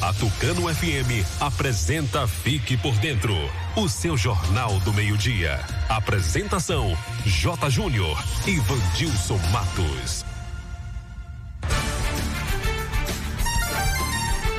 A 0.00 0.12
Tucano 0.12 0.72
FM 0.74 1.24
apresenta 1.40 2.26
Fique 2.26 2.76
por 2.76 2.94
Dentro, 2.96 3.34
o 3.76 3.88
seu 3.88 4.16
jornal 4.16 4.78
do 4.80 4.92
meio-dia. 4.92 5.60
Apresentação: 5.88 6.96
J. 7.24 7.70
Júnior 7.70 8.22
e 8.46 8.58
Vandilson 8.60 9.38
Matos. 9.50 10.24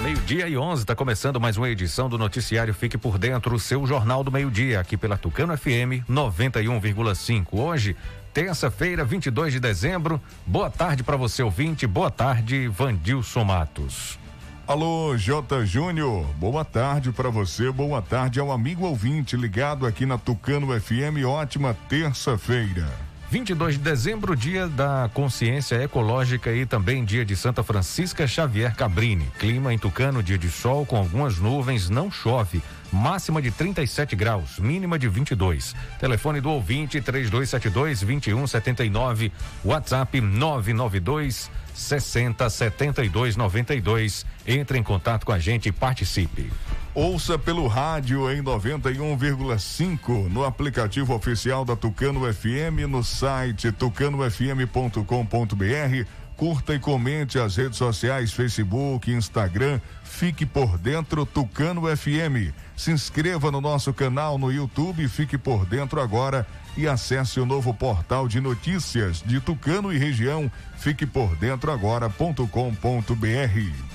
Meio-dia 0.02 0.48
e 0.48 0.58
11, 0.58 0.82
está 0.84 0.96
começando 0.96 1.40
mais 1.40 1.58
uma 1.58 1.70
edição 1.70 2.08
do 2.08 2.18
Noticiário 2.18 2.74
Fique 2.74 2.98
por 2.98 3.18
Dentro, 3.18 3.56
o 3.56 3.60
seu 3.60 3.86
jornal 3.86 4.24
do 4.24 4.32
meio-dia, 4.32 4.80
aqui 4.80 4.96
pela 4.96 5.18
Tucano 5.18 5.56
FM 5.58 6.06
91,5. 6.10 7.48
Hoje, 7.52 7.96
terça-feira, 8.34 9.04
22 9.04 9.54
de 9.54 9.60
dezembro. 9.60 10.22
Boa 10.46 10.70
tarde 10.70 11.04
para 11.04 11.18
você, 11.18 11.44
ouvinte. 11.44 11.86
Boa 11.86 12.12
tarde, 12.12 12.68
Vandilson 12.68 13.44
Matos. 13.44 14.25
Alô, 14.68 15.16
J. 15.16 15.64
Júnior. 15.64 16.26
Boa 16.40 16.66
tarde 16.66 17.12
para 17.12 17.30
você. 17.30 17.72
Boa 17.72 18.02
tarde 18.02 18.40
ao 18.40 18.52
amigo 18.52 18.88
ouvinte 18.88 19.38
ligado 19.38 19.86
aqui 19.86 20.08
na 20.08 20.18
Tucano 20.18 20.68
FM. 20.82 21.24
Ótima 21.24 21.78
terça-feira. 21.88 22.92
22 23.30 23.76
de 23.76 23.82
dezembro, 23.82 24.36
dia 24.36 24.68
da 24.68 25.08
consciência 25.14 25.76
ecológica 25.84 26.52
e 26.52 26.66
também 26.66 27.06
dia 27.06 27.24
de 27.24 27.36
Santa 27.36 27.62
Francisca 27.62 28.26
Xavier 28.26 28.76
Cabrini. 28.76 29.28
Clima 29.38 29.72
em 29.72 29.78
Tucano, 29.78 30.24
dia 30.24 30.38
de 30.38 30.50
sol 30.50 30.84
com 30.84 30.98
algumas 30.98 31.38
nuvens, 31.38 31.88
não 31.88 32.10
chove. 32.10 32.60
Máxima 32.92 33.44
de 33.44 33.52
37 33.52 34.16
graus, 34.16 34.58
mínima 34.58 34.98
de 34.98 35.08
22. 35.08 35.76
Telefone 36.00 36.42
do 36.42 36.50
ouvinte 36.50 37.00
3272 37.00 38.02
2179, 38.02 39.32
WhatsApp 39.64 40.20
992 40.22 41.52
60 41.76 42.50
72 42.50 43.36
92. 43.36 44.26
Entre 44.48 44.80
em 44.80 44.84
contato 44.84 45.26
com 45.26 45.32
a 45.32 45.40
gente 45.40 45.70
e 45.70 45.72
participe. 45.72 46.52
Ouça 46.96 47.38
pelo 47.38 47.68
rádio 47.68 48.32
em 48.32 48.42
91,5 48.42 50.30
no 50.30 50.46
aplicativo 50.46 51.14
oficial 51.14 51.66
da 51.66 51.76
Tucano 51.76 52.22
FM 52.34 52.88
no 52.88 53.04
site 53.04 53.72
tucanofm.com.br. 53.72 56.08
Curta 56.38 56.74
e 56.74 56.80
comente 56.80 57.40
as 57.40 57.56
redes 57.56 57.78
sociais 57.78 58.34
Facebook, 58.34 59.12
Instagram. 59.12 59.80
Fique 60.04 60.46
por 60.46 60.78
dentro 60.78 61.26
Tucano 61.26 61.84
FM. 61.96 62.54
Se 62.76 62.92
inscreva 62.92 63.52
no 63.52 63.60
nosso 63.60 63.94
canal 63.94 64.38
no 64.38 64.52
YouTube, 64.52 65.08
fique 65.08 65.38
por 65.38 65.66
dentro 65.66 66.02
agora 66.02 66.46
e 66.78 66.88
acesse 66.88 67.40
o 67.40 67.46
novo 67.46 67.74
portal 67.74 68.28
de 68.28 68.42
notícias 68.42 69.22
de 69.22 69.40
Tucano 69.40 69.94
e 69.94 69.98
região. 69.98 70.52
Fique 70.86 71.08
por 71.08 71.36
dentro 71.36 71.72
agora.com.br. 71.72 72.46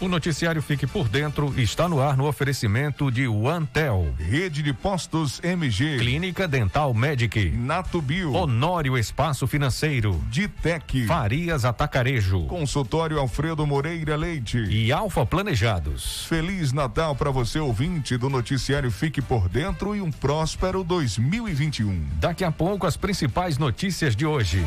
O 0.01 0.09
noticiário 0.09 0.61
Fique 0.61 0.89
por 0.89 1.09
Dentro 1.09 1.55
está 1.57 1.89
no 1.89 2.01
ar 2.01 2.17
no 2.17 2.27
oferecimento 2.27 3.13
de 3.13 3.29
OneTel, 3.29 4.13
Rede 4.19 4.61
de 4.61 4.73
Postos 4.73 5.41
MG, 5.45 5.99
Clínica 5.99 6.49
Dental 6.49 6.93
Medic, 6.93 7.53
Natubio, 7.53 8.33
Honório 8.33 8.99
Espaço 8.99 9.47
Financeiro, 9.47 10.21
Ditec, 10.31 11.07
Farias 11.07 11.65
Atacarejo, 11.65 12.47
Consultório 12.47 13.21
Alfredo 13.21 13.65
Moreira 13.65 14.17
Leite 14.17 14.59
e 14.59 14.91
Alfa 14.91 15.25
Planejados. 15.25 16.27
Feliz 16.27 16.73
Natal 16.73 17.15
para 17.15 17.31
você 17.31 17.61
ouvinte 17.61 18.17
do 18.17 18.29
noticiário 18.29 18.91
Fique 18.91 19.23
por 19.23 19.49
Dentro 19.49 19.95
e 19.95 20.01
um 20.01 20.11
próspero 20.11 20.83
2021. 20.83 22.09
Daqui 22.15 22.43
a 22.43 22.51
pouco 22.51 22.85
as 22.85 22.97
principais 22.97 23.59
notícias 23.59 24.17
de 24.17 24.27
hoje. 24.27 24.67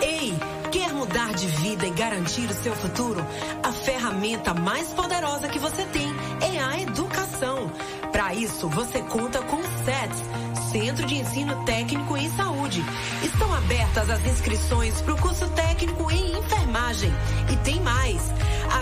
Ei, 0.00 0.32
quer 0.72 0.92
mudar 0.94 1.34
de 1.34 1.46
vida 1.46 1.86
e 1.86 1.90
garantir 1.90 2.48
o 2.50 2.54
seu 2.54 2.74
futuro? 2.74 3.20
A 3.62 3.72
ferramenta 3.72 4.54
mais 4.54 4.88
poderosa 4.88 5.48
que 5.48 5.58
você 5.58 5.84
tem 5.84 6.08
é 6.40 6.62
a 6.62 6.80
educação. 6.80 7.70
Para 8.12 8.34
isso, 8.34 8.68
você 8.68 9.00
conta 9.02 9.40
com 9.42 9.56
o 9.56 9.84
SETS, 9.84 10.22
Centro 10.70 11.06
de 11.06 11.16
Ensino 11.16 11.64
Técnico 11.64 12.16
em 12.16 12.30
Saúde. 12.30 12.84
Estão 13.22 13.52
abertas 13.54 14.10
as 14.10 14.24
inscrições 14.24 15.00
para 15.00 15.14
o 15.14 15.18
curso 15.18 15.48
técnico 15.50 16.10
em 16.10 16.38
enfermagem. 16.38 17.12
E 17.50 17.56
tem 17.58 17.80
mais. 17.80 18.20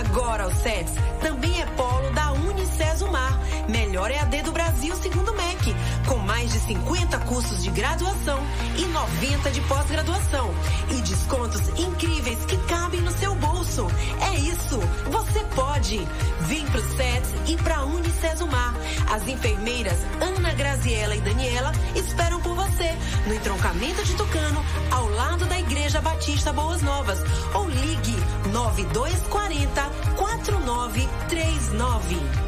Agora 0.00 0.48
o 0.48 0.54
SETS 0.54 0.92
também 1.20 1.60
é 1.60 1.66
polo 1.66 2.10
da 2.10 2.32
Unicesumar, 2.32 3.40
melhor 3.68 4.10
EAD 4.10 4.42
do 4.42 4.52
Brasil 4.52 4.94
segundo 4.96 5.32
o 5.32 5.36
MEC, 5.36 5.74
com 6.06 6.16
mais 6.18 6.52
de 6.52 6.58
50 6.60 7.18
cursos 7.20 7.62
de 7.62 7.70
graduação 7.70 8.40
e 8.76 8.84
90 8.84 9.50
de 9.50 9.60
pós-graduação 9.62 10.50
e 10.90 11.00
descontos 11.02 11.68
incríveis 11.78 12.44
que 12.44 12.56
cabem 12.66 13.00
no 13.00 13.10
seu 13.12 13.34
bolso. 13.34 13.86
Isso, 14.68 14.78
você 15.10 15.42
pode. 15.54 16.06
Vem 16.40 16.66
pro 16.66 16.82
SETS 16.94 17.32
e 17.46 17.56
pra 17.56 17.84
Unicesumar. 17.84 18.74
As 19.10 19.26
enfermeiras 19.26 19.96
Ana 20.20 20.52
Graziela 20.52 21.16
e 21.16 21.22
Daniela 21.22 21.72
esperam 21.94 22.38
por 22.42 22.54
você 22.54 22.94
no 23.26 23.32
entroncamento 23.32 24.04
de 24.04 24.14
Tucano, 24.14 24.62
ao 24.90 25.08
lado 25.08 25.46
da 25.46 25.58
Igreja 25.58 26.02
Batista 26.02 26.52
Boas 26.52 26.82
Novas. 26.82 27.18
Ou 27.54 27.66
ligue 27.66 28.14
9240 28.52 29.90
4939. 30.16 32.47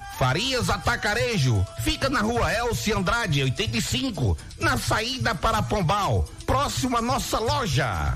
Farias 0.21 0.69
Atacarejo, 0.69 1.65
fica 1.79 2.07
na 2.07 2.21
rua 2.21 2.53
Elci 2.53 2.93
Andrade, 2.93 3.41
85, 3.41 4.37
na 4.59 4.77
saída 4.77 5.33
para 5.33 5.63
Pombal, 5.63 6.29
próximo 6.45 6.95
à 6.95 7.01
nossa 7.01 7.39
loja. 7.39 8.15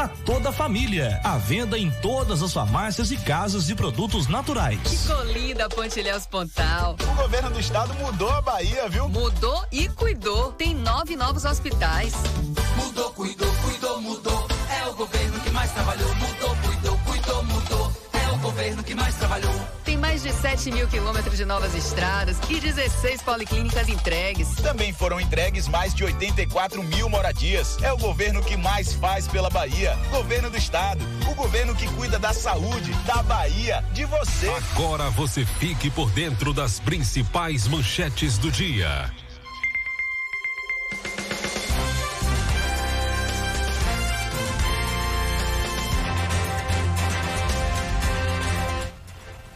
para 0.01 0.07
toda 0.25 0.49
a 0.49 0.51
família. 0.51 1.19
À 1.23 1.37
venda 1.37 1.77
em 1.77 1.91
todas 2.01 2.41
as 2.41 2.51
farmácias 2.51 3.11
e 3.11 3.17
casas 3.17 3.67
de 3.67 3.75
produtos 3.75 4.27
naturais. 4.27 4.79
Ficou 4.83 5.23
linda 5.25 5.65
a 5.65 5.69
Pontilhéus 5.69 6.25
Pontal. 6.25 6.95
O 6.99 7.15
governo 7.21 7.51
do 7.51 7.59
estado 7.59 7.93
mudou 7.95 8.31
a 8.31 8.41
Bahia, 8.41 8.89
viu? 8.89 9.07
Mudou 9.07 9.63
e 9.71 9.87
cuidou. 9.89 10.53
Tem 10.53 10.73
nove 10.73 11.15
novos 11.15 11.45
hospitais. 11.45 12.13
Mudou, 12.75 13.11
cuidou, 13.11 13.53
cuidou, 13.63 14.01
mudou. 14.01 14.47
É 14.81 14.89
o 14.89 14.93
governo 14.95 15.39
que 15.39 15.51
mais 15.51 15.71
trabalhou. 15.71 16.15
Mudou, 16.15 16.55
cuidou, 16.55 16.97
cuidou, 17.05 17.43
mudou. 17.43 17.91
É 18.13 18.31
o 18.31 18.37
governo 18.39 18.83
que 18.83 18.95
mais 18.95 19.15
trabalhou. 19.15 19.80
Mais 20.01 20.23
de 20.23 20.33
7 20.33 20.71
mil 20.71 20.87
quilômetros 20.87 21.37
de 21.37 21.45
novas 21.45 21.75
estradas 21.75 22.35
e 22.49 22.59
16 22.59 23.21
policlínicas 23.21 23.87
entregues. 23.87 24.49
Também 24.55 24.91
foram 24.91 25.21
entregues 25.21 25.67
mais 25.67 25.93
de 25.93 26.03
84 26.03 26.81
mil 26.81 27.07
moradias. 27.07 27.77
É 27.83 27.93
o 27.93 27.97
governo 27.97 28.41
que 28.41 28.57
mais 28.57 28.93
faz 28.93 29.27
pela 29.27 29.49
Bahia. 29.49 29.95
Governo 30.09 30.49
do 30.49 30.57
Estado. 30.57 31.05
O 31.31 31.35
governo 31.35 31.75
que 31.75 31.87
cuida 31.93 32.17
da 32.17 32.33
saúde, 32.33 32.91
da 33.05 33.21
Bahia, 33.21 33.85
de 33.93 34.03
você. 34.05 34.49
Agora 34.73 35.11
você 35.11 35.45
fique 35.45 35.91
por 35.91 36.09
dentro 36.09 36.51
das 36.51 36.79
principais 36.79 37.67
manchetes 37.67 38.39
do 38.39 38.51
dia. 38.51 39.13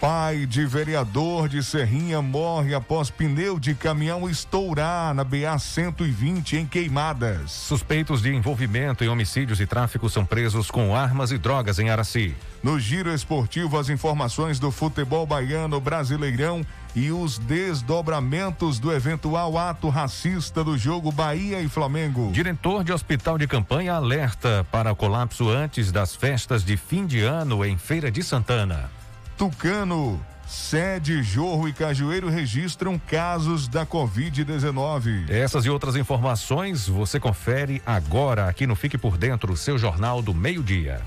Pai 0.07 0.45
de 0.45 0.67
vereador 0.67 1.49
de 1.49 1.63
Serrinha 1.63 2.21
morre 2.21 2.75
após 2.75 3.09
pneu 3.09 3.59
de 3.59 3.73
caminhão 3.73 4.29
estourar 4.29 5.15
na 5.15 5.23
BA 5.23 5.57
120 5.57 6.57
em 6.57 6.65
Queimadas. 6.67 7.51
Suspeitos 7.51 8.21
de 8.21 8.31
envolvimento 8.31 9.03
em 9.03 9.07
homicídios 9.07 9.59
e 9.59 9.65
tráfico 9.65 10.07
são 10.07 10.23
presos 10.23 10.69
com 10.69 10.95
armas 10.95 11.31
e 11.31 11.39
drogas 11.39 11.79
em 11.79 11.89
Araci. 11.89 12.35
No 12.61 12.79
giro 12.79 13.11
esportivo, 13.11 13.79
as 13.79 13.89
informações 13.89 14.59
do 14.59 14.69
futebol 14.69 15.25
baiano 15.25 15.81
brasileirão 15.81 16.63
e 16.95 17.11
os 17.11 17.39
desdobramentos 17.39 18.77
do 18.77 18.93
eventual 18.93 19.57
ato 19.57 19.89
racista 19.89 20.63
do 20.63 20.77
jogo 20.77 21.11
Bahia 21.11 21.61
e 21.61 21.67
Flamengo. 21.67 22.29
Diretor 22.31 22.83
de 22.83 22.93
hospital 22.93 23.39
de 23.39 23.47
campanha 23.47 23.95
alerta 23.95 24.67
para 24.71 24.93
colapso 24.93 25.49
antes 25.49 25.91
das 25.91 26.15
festas 26.15 26.63
de 26.63 26.77
fim 26.77 27.07
de 27.07 27.21
ano 27.21 27.65
em 27.65 27.75
Feira 27.75 28.11
de 28.11 28.21
Santana. 28.21 28.87
Tucano, 29.37 30.23
Sede, 30.47 31.21
Jorro 31.21 31.67
e 31.67 31.73
Cajueiro 31.73 32.29
registram 32.29 32.97
casos 32.97 33.67
da 33.67 33.85
Covid-19. 33.85 35.29
Essas 35.29 35.65
e 35.65 35.69
outras 35.69 35.95
informações 35.97 36.87
você 36.87 37.19
confere 37.19 37.81
agora 37.85 38.47
aqui 38.47 38.65
no 38.65 38.75
Fique 38.75 38.97
por 38.97 39.17
Dentro, 39.17 39.57
seu 39.57 39.77
jornal 39.77 40.21
do 40.21 40.33
meio-dia. 40.33 41.01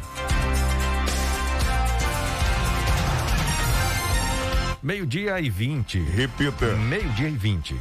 Meio-dia 4.82 5.40
e 5.40 5.50
20. 5.50 5.98
Repita. 6.00 6.76
Meio-dia 6.76 7.28
e 7.28 7.36
20. 7.36 7.76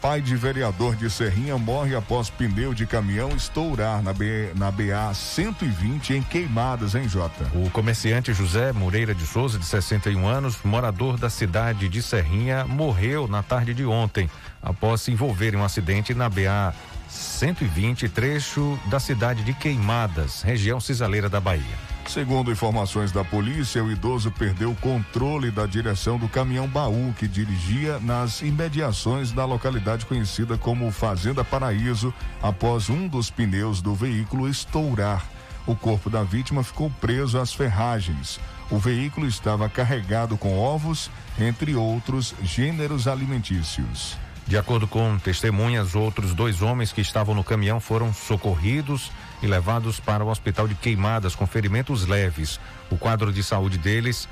Pai 0.00 0.20
de 0.20 0.36
vereador 0.36 0.94
de 0.94 1.10
Serrinha 1.10 1.56
morre 1.56 1.96
após 1.96 2.28
pneu 2.30 2.74
de 2.74 2.86
caminhão 2.86 3.30
estourar 3.30 4.02
na, 4.02 4.12
B, 4.12 4.52
na 4.54 4.70
BA 4.70 5.12
120 5.12 6.14
em 6.14 6.22
Queimadas, 6.22 6.94
em 6.94 7.08
Jota. 7.08 7.50
O 7.54 7.70
comerciante 7.70 8.32
José 8.32 8.72
Moreira 8.72 9.14
de 9.14 9.26
Souza, 9.26 9.58
de 9.58 9.64
61 9.64 10.26
anos, 10.26 10.58
morador 10.62 11.16
da 11.16 11.30
cidade 11.30 11.88
de 11.88 12.02
Serrinha, 12.02 12.64
morreu 12.64 13.26
na 13.26 13.42
tarde 13.42 13.72
de 13.74 13.84
ontem 13.84 14.30
após 14.62 15.00
se 15.00 15.10
envolver 15.10 15.54
em 15.54 15.56
um 15.56 15.64
acidente 15.64 16.14
na 16.14 16.28
BA 16.28 16.74
120, 17.08 18.08
trecho 18.08 18.78
da 18.86 19.00
cidade 19.00 19.42
de 19.44 19.54
Queimadas, 19.54 20.42
região 20.42 20.78
cisaleira 20.78 21.28
da 21.28 21.40
Bahia. 21.40 21.95
Segundo 22.06 22.52
informações 22.52 23.10
da 23.10 23.24
polícia, 23.24 23.82
o 23.82 23.90
idoso 23.90 24.30
perdeu 24.30 24.70
o 24.70 24.76
controle 24.76 25.50
da 25.50 25.66
direção 25.66 26.16
do 26.18 26.28
caminhão 26.28 26.68
baú 26.68 27.12
que 27.18 27.26
dirigia 27.26 27.98
nas 27.98 28.42
imediações 28.42 29.32
da 29.32 29.44
localidade 29.44 30.06
conhecida 30.06 30.56
como 30.56 30.90
Fazenda 30.92 31.44
Paraíso 31.44 32.14
após 32.40 32.88
um 32.88 33.08
dos 33.08 33.28
pneus 33.28 33.82
do 33.82 33.94
veículo 33.94 34.48
estourar. 34.48 35.26
O 35.66 35.74
corpo 35.74 36.08
da 36.08 36.22
vítima 36.22 36.62
ficou 36.62 36.90
preso 37.00 37.38
às 37.38 37.52
ferragens. 37.52 38.38
O 38.70 38.78
veículo 38.78 39.26
estava 39.26 39.68
carregado 39.68 40.38
com 40.38 40.56
ovos, 40.58 41.10
entre 41.38 41.74
outros 41.74 42.34
gêneros 42.40 43.08
alimentícios. 43.08 44.16
De 44.46 44.56
acordo 44.56 44.86
com 44.86 45.18
testemunhas, 45.18 45.96
outros 45.96 46.32
dois 46.32 46.62
homens 46.62 46.92
que 46.92 47.00
estavam 47.00 47.34
no 47.34 47.42
caminhão 47.42 47.80
foram 47.80 48.14
socorridos 48.14 49.10
e 49.42 49.46
levados 49.46 50.00
para 50.00 50.24
o 50.24 50.28
hospital 50.28 50.66
de 50.66 50.74
queimadas 50.74 51.34
com 51.34 51.46
ferimentos 51.46 52.06
leves. 52.06 52.60
O 52.90 52.96
quadro 52.96 53.32
de 53.32 53.42
saúde 53.42 53.78
deles 53.78 54.28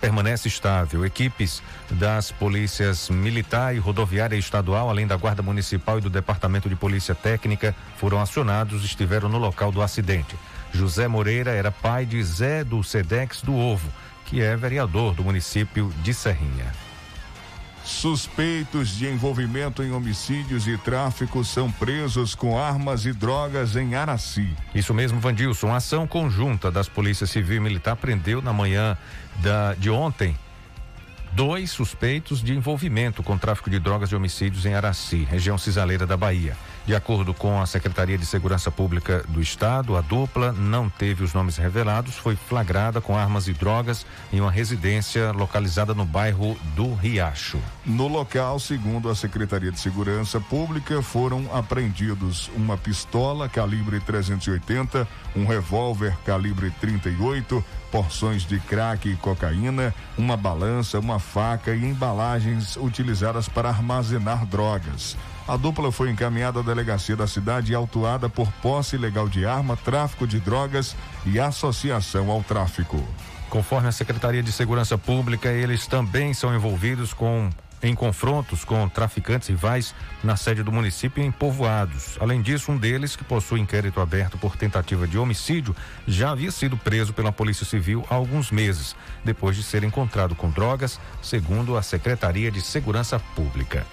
permanece 0.00 0.48
estável. 0.48 1.06
Equipes 1.06 1.62
das 1.88 2.32
polícias 2.32 3.08
militar 3.08 3.74
e 3.74 3.78
rodoviária 3.78 4.36
estadual, 4.36 4.90
além 4.90 5.06
da 5.06 5.16
Guarda 5.16 5.42
Municipal 5.42 5.98
e 5.98 6.00
do 6.00 6.10
Departamento 6.10 6.68
de 6.68 6.74
Polícia 6.74 7.14
Técnica, 7.14 7.74
foram 7.96 8.20
acionados 8.20 8.82
e 8.82 8.86
estiveram 8.86 9.28
no 9.28 9.38
local 9.38 9.70
do 9.70 9.80
acidente. 9.80 10.36
José 10.72 11.06
Moreira 11.06 11.52
era 11.52 11.70
pai 11.70 12.04
de 12.04 12.20
Zé 12.22 12.64
do 12.64 12.82
Sedex 12.82 13.42
do 13.42 13.54
Ovo, 13.54 13.88
que 14.24 14.42
é 14.42 14.56
vereador 14.56 15.14
do 15.14 15.22
município 15.22 15.92
de 16.02 16.12
Serrinha. 16.12 16.81
Suspeitos 17.84 18.96
de 18.96 19.08
envolvimento 19.08 19.82
em 19.82 19.90
homicídios 19.90 20.68
e 20.68 20.78
tráfico 20.78 21.44
são 21.44 21.70
presos 21.70 22.34
com 22.34 22.58
armas 22.58 23.04
e 23.06 23.12
drogas 23.12 23.74
em 23.74 23.94
Araci. 23.94 24.48
Isso 24.74 24.94
mesmo, 24.94 25.18
Vandilson. 25.18 25.72
A 25.72 25.76
ação 25.76 26.06
conjunta 26.06 26.70
das 26.70 26.88
polícias 26.88 27.30
civil 27.30 27.56
e 27.56 27.60
militar 27.60 27.96
prendeu 27.96 28.40
na 28.40 28.52
manhã 28.52 28.96
da, 29.42 29.74
de 29.74 29.90
ontem 29.90 30.36
dois 31.32 31.70
suspeitos 31.70 32.42
de 32.42 32.54
envolvimento 32.54 33.22
com 33.22 33.36
tráfico 33.36 33.70
de 33.70 33.78
drogas 33.78 34.10
e 34.10 34.14
homicídios 34.14 34.64
em 34.66 34.74
Araci, 34.74 35.24
região 35.24 35.58
cisaleira 35.58 36.06
da 36.06 36.16
Bahia. 36.16 36.56
De 36.84 36.96
acordo 36.96 37.32
com 37.32 37.60
a 37.60 37.66
Secretaria 37.66 38.18
de 38.18 38.26
Segurança 38.26 38.68
Pública 38.68 39.24
do 39.28 39.40
Estado, 39.40 39.96
a 39.96 40.00
dupla 40.00 40.50
não 40.50 40.88
teve 40.88 41.22
os 41.22 41.32
nomes 41.32 41.56
revelados, 41.56 42.16
foi 42.16 42.34
flagrada 42.34 43.00
com 43.00 43.16
armas 43.16 43.46
e 43.46 43.52
drogas 43.52 44.04
em 44.32 44.40
uma 44.40 44.50
residência 44.50 45.30
localizada 45.30 45.94
no 45.94 46.04
bairro 46.04 46.58
do 46.74 46.92
Riacho. 46.92 47.60
No 47.86 48.08
local, 48.08 48.58
segundo 48.58 49.08
a 49.08 49.14
Secretaria 49.14 49.70
de 49.70 49.78
Segurança 49.78 50.40
Pública, 50.40 51.00
foram 51.02 51.48
apreendidos 51.54 52.50
uma 52.56 52.76
pistola 52.76 53.48
calibre 53.48 54.00
380, 54.00 55.06
um 55.36 55.46
revólver 55.46 56.16
calibre 56.24 56.72
38, 56.80 57.64
porções 57.92 58.44
de 58.44 58.58
crack 58.58 59.08
e 59.08 59.14
cocaína, 59.14 59.94
uma 60.18 60.36
balança, 60.36 60.98
uma 60.98 61.20
faca 61.20 61.72
e 61.76 61.84
embalagens 61.84 62.76
utilizadas 62.76 63.48
para 63.48 63.68
armazenar 63.68 64.44
drogas. 64.46 65.16
A 65.46 65.56
dupla 65.56 65.90
foi 65.90 66.08
encaminhada 66.10 66.60
à 66.60 66.62
delegacia 66.62 67.16
da 67.16 67.26
cidade 67.26 67.72
e 67.72 67.74
autuada 67.74 68.28
por 68.28 68.50
posse 68.62 68.94
ilegal 68.94 69.28
de 69.28 69.44
arma, 69.44 69.76
tráfico 69.76 70.26
de 70.26 70.38
drogas 70.38 70.94
e 71.26 71.40
associação 71.40 72.30
ao 72.30 72.42
tráfico. 72.42 73.02
Conforme 73.50 73.88
a 73.88 73.92
Secretaria 73.92 74.42
de 74.42 74.52
Segurança 74.52 74.96
Pública, 74.96 75.50
eles 75.50 75.86
também 75.86 76.32
são 76.32 76.54
envolvidos 76.54 77.12
com 77.12 77.50
em 77.82 77.94
confrontos 77.94 78.64
com 78.64 78.88
traficantes 78.88 79.48
rivais 79.48 79.92
na 80.22 80.36
sede 80.36 80.62
do 80.62 80.70
município 80.70 81.20
e 81.20 81.26
em 81.26 81.32
povoados. 81.32 82.16
Além 82.20 82.40
disso, 82.40 82.70
um 82.70 82.76
deles, 82.76 83.16
que 83.16 83.24
possui 83.24 83.58
inquérito 83.58 84.00
aberto 84.00 84.38
por 84.38 84.56
tentativa 84.56 85.06
de 85.06 85.18
homicídio, 85.18 85.74
já 86.06 86.30
havia 86.30 86.52
sido 86.52 86.76
preso 86.76 87.12
pela 87.12 87.32
Polícia 87.32 87.66
Civil 87.66 88.06
há 88.08 88.14
alguns 88.14 88.52
meses, 88.52 88.94
depois 89.24 89.56
de 89.56 89.64
ser 89.64 89.82
encontrado 89.82 90.36
com 90.36 90.48
drogas, 90.48 91.00
segundo 91.20 91.76
a 91.76 91.82
Secretaria 91.82 92.52
de 92.52 92.60
Segurança 92.60 93.18
Pública. 93.34 93.84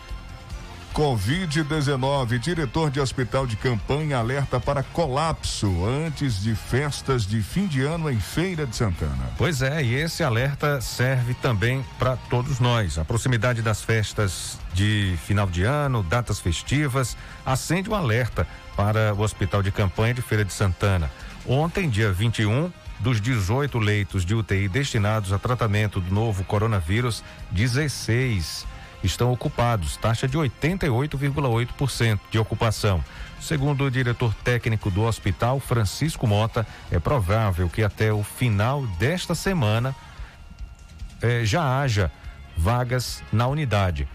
Covid-19, 0.93 2.39
diretor 2.39 2.89
de 2.89 2.99
hospital 2.99 3.45
de 3.45 3.55
campanha 3.55 4.17
alerta 4.17 4.59
para 4.59 4.83
colapso 4.83 5.85
antes 5.85 6.41
de 6.41 6.55
festas 6.55 7.25
de 7.25 7.41
fim 7.41 7.67
de 7.67 7.81
ano 7.81 8.09
em 8.09 8.19
Feira 8.19 8.65
de 8.65 8.75
Santana. 8.75 9.31
Pois 9.37 9.61
é, 9.61 9.83
e 9.83 9.93
esse 9.95 10.23
alerta 10.23 10.81
serve 10.81 11.33
também 11.35 11.85
para 11.97 12.15
todos 12.15 12.59
nós. 12.59 12.97
A 12.97 13.05
proximidade 13.05 13.61
das 13.61 13.81
festas 13.81 14.57
de 14.73 15.15
final 15.25 15.47
de 15.47 15.63
ano, 15.63 16.03
datas 16.03 16.39
festivas, 16.39 17.15
acende 17.45 17.89
um 17.89 17.95
alerta 17.95 18.47
para 18.75 19.13
o 19.13 19.21
hospital 19.21 19.61
de 19.61 19.71
campanha 19.71 20.13
de 20.13 20.21
Feira 20.21 20.43
de 20.43 20.53
Santana. 20.53 21.09
Ontem, 21.45 21.89
dia 21.89 22.11
21, 22.11 22.71
dos 22.99 23.21
18 23.21 23.77
leitos 23.79 24.25
de 24.25 24.35
UTI 24.35 24.67
destinados 24.67 25.31
a 25.31 25.39
tratamento 25.39 26.01
do 26.01 26.13
novo 26.13 26.43
coronavírus, 26.43 27.23
16 27.51 28.65
estão 29.03 29.31
ocupados, 29.31 29.97
taxa 29.97 30.27
de 30.27 30.37
88,8% 30.37 32.19
de 32.31 32.39
ocupação. 32.39 33.03
Segundo 33.39 33.85
o 33.85 33.91
diretor 33.91 34.33
técnico 34.43 34.91
do 34.91 35.03
hospital, 35.03 35.59
Francisco 35.59 36.27
Mota, 36.27 36.67
é 36.91 36.99
provável 36.99 37.69
que 37.69 37.83
até 37.83 38.11
o 38.11 38.23
final 38.23 38.85
desta 38.99 39.33
semana 39.33 39.95
eh, 41.21 41.45
já 41.45 41.81
haja 41.81 42.11
vagas 42.57 43.23
na 43.31 43.47
unidade, 43.47 44.07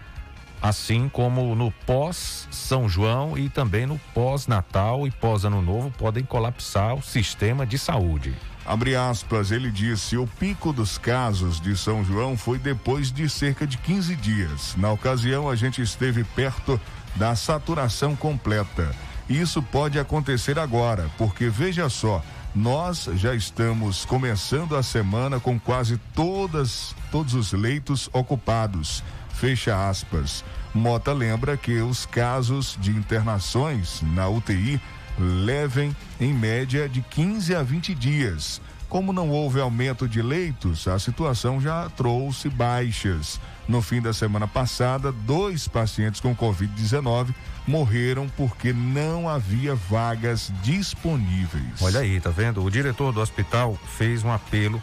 assim 0.61 1.09
como 1.09 1.55
no 1.55 1.71
pós-São 1.71 2.87
João 2.87 3.37
e 3.37 3.49
também 3.49 3.87
no 3.87 3.99
pós-Natal 4.13 5.07
e 5.07 5.11
pós-Ano 5.11 5.61
Novo 5.61 5.91
podem 5.91 6.23
colapsar 6.23 6.93
o 6.93 7.01
sistema 7.01 7.65
de 7.65 7.79
saúde. 7.79 8.35
Abre 8.65 8.95
aspas, 8.95 9.51
ele 9.51 9.69
disse: 9.69 10.17
o 10.17 10.25
pico 10.25 10.73
dos 10.73 10.97
casos 10.97 11.61
de 11.61 11.77
São 11.77 12.03
João 12.03 12.35
foi 12.35 12.57
depois 12.57 13.11
de 13.11 13.29
cerca 13.29 13.67
de 13.67 13.77
15 13.77 14.15
dias. 14.15 14.75
Na 14.77 14.91
ocasião, 14.91 15.49
a 15.49 15.55
gente 15.55 15.81
esteve 15.81 16.23
perto 16.23 16.79
da 17.15 17.35
saturação 17.35 18.15
completa. 18.15 18.93
Isso 19.29 19.61
pode 19.61 19.99
acontecer 19.99 20.57
agora, 20.59 21.09
porque 21.17 21.49
veja 21.49 21.89
só, 21.89 22.23
nós 22.55 23.09
já 23.15 23.35
estamos 23.35 24.05
começando 24.05 24.75
a 24.75 24.83
semana 24.83 25.39
com 25.39 25.59
quase 25.59 25.97
todas 26.13 26.95
todos 27.11 27.33
os 27.33 27.51
leitos 27.53 28.09
ocupados. 28.13 29.03
Fecha 29.29 29.89
aspas. 29.89 30.43
Mota 30.73 31.13
lembra 31.13 31.55
que 31.55 31.79
os 31.81 32.05
casos 32.05 32.77
de 32.79 32.91
internações 32.91 34.01
na 34.01 34.27
UTI 34.27 34.79
levem 35.19 35.95
em 36.19 36.33
média 36.33 36.87
de 36.87 37.01
15 37.01 37.55
a 37.55 37.63
20 37.63 37.95
dias. 37.95 38.61
Como 38.87 39.11
não 39.11 39.29
houve 39.29 39.59
aumento 39.59 40.07
de 40.07 40.21
leitos, 40.21 40.87
a 40.87 40.97
situação 40.99 41.59
já 41.59 41.89
trouxe 41.89 42.49
baixas. 42.49 43.39
No 43.67 43.81
fim 43.81 43.99
da 43.99 44.13
semana 44.13 44.47
passada, 44.47 45.11
dois 45.11 45.67
pacientes 45.67 46.21
com 46.21 46.35
Covid-19 46.35 47.33
morreram 47.67 48.29
porque 48.37 48.71
não 48.71 49.27
havia 49.27 49.73
vagas 49.73 50.51
disponíveis. 50.61 51.81
Olha 51.81 52.01
aí, 52.01 52.21
tá 52.21 52.29
vendo? 52.29 52.63
O 52.63 52.69
diretor 52.69 53.11
do 53.11 53.19
hospital 53.19 53.77
fez 53.97 54.23
um 54.23 54.31
apelo 54.31 54.81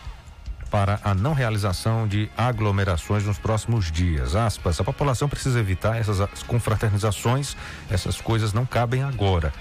para 0.68 0.98
a 1.04 1.14
não 1.14 1.34
realização 1.34 2.08
de 2.08 2.30
aglomerações 2.36 3.24
nos 3.24 3.38
próximos 3.38 3.92
dias. 3.92 4.34
Aspas, 4.34 4.80
a 4.80 4.84
população 4.84 5.28
precisa 5.28 5.60
evitar 5.60 5.96
essas 5.96 6.42
confraternizações, 6.42 7.54
essas 7.90 8.20
coisas 8.20 8.54
não 8.54 8.64
cabem 8.64 9.02
agora. 9.02 9.52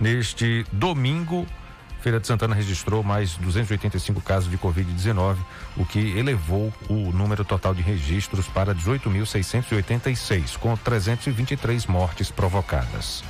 Neste 0.00 0.64
domingo, 0.72 1.46
Feira 2.00 2.18
de 2.18 2.26
Santana 2.26 2.54
registrou 2.54 3.02
mais 3.02 3.36
285 3.36 4.20
casos 4.22 4.50
de 4.50 4.56
Covid-19, 4.56 5.36
o 5.76 5.84
que 5.84 5.98
elevou 6.18 6.72
o 6.88 7.12
número 7.12 7.44
total 7.44 7.74
de 7.74 7.82
registros 7.82 8.48
para 8.48 8.74
18.686, 8.74 10.56
com 10.56 10.74
323 10.74 11.86
mortes 11.86 12.30
provocadas. 12.30 13.22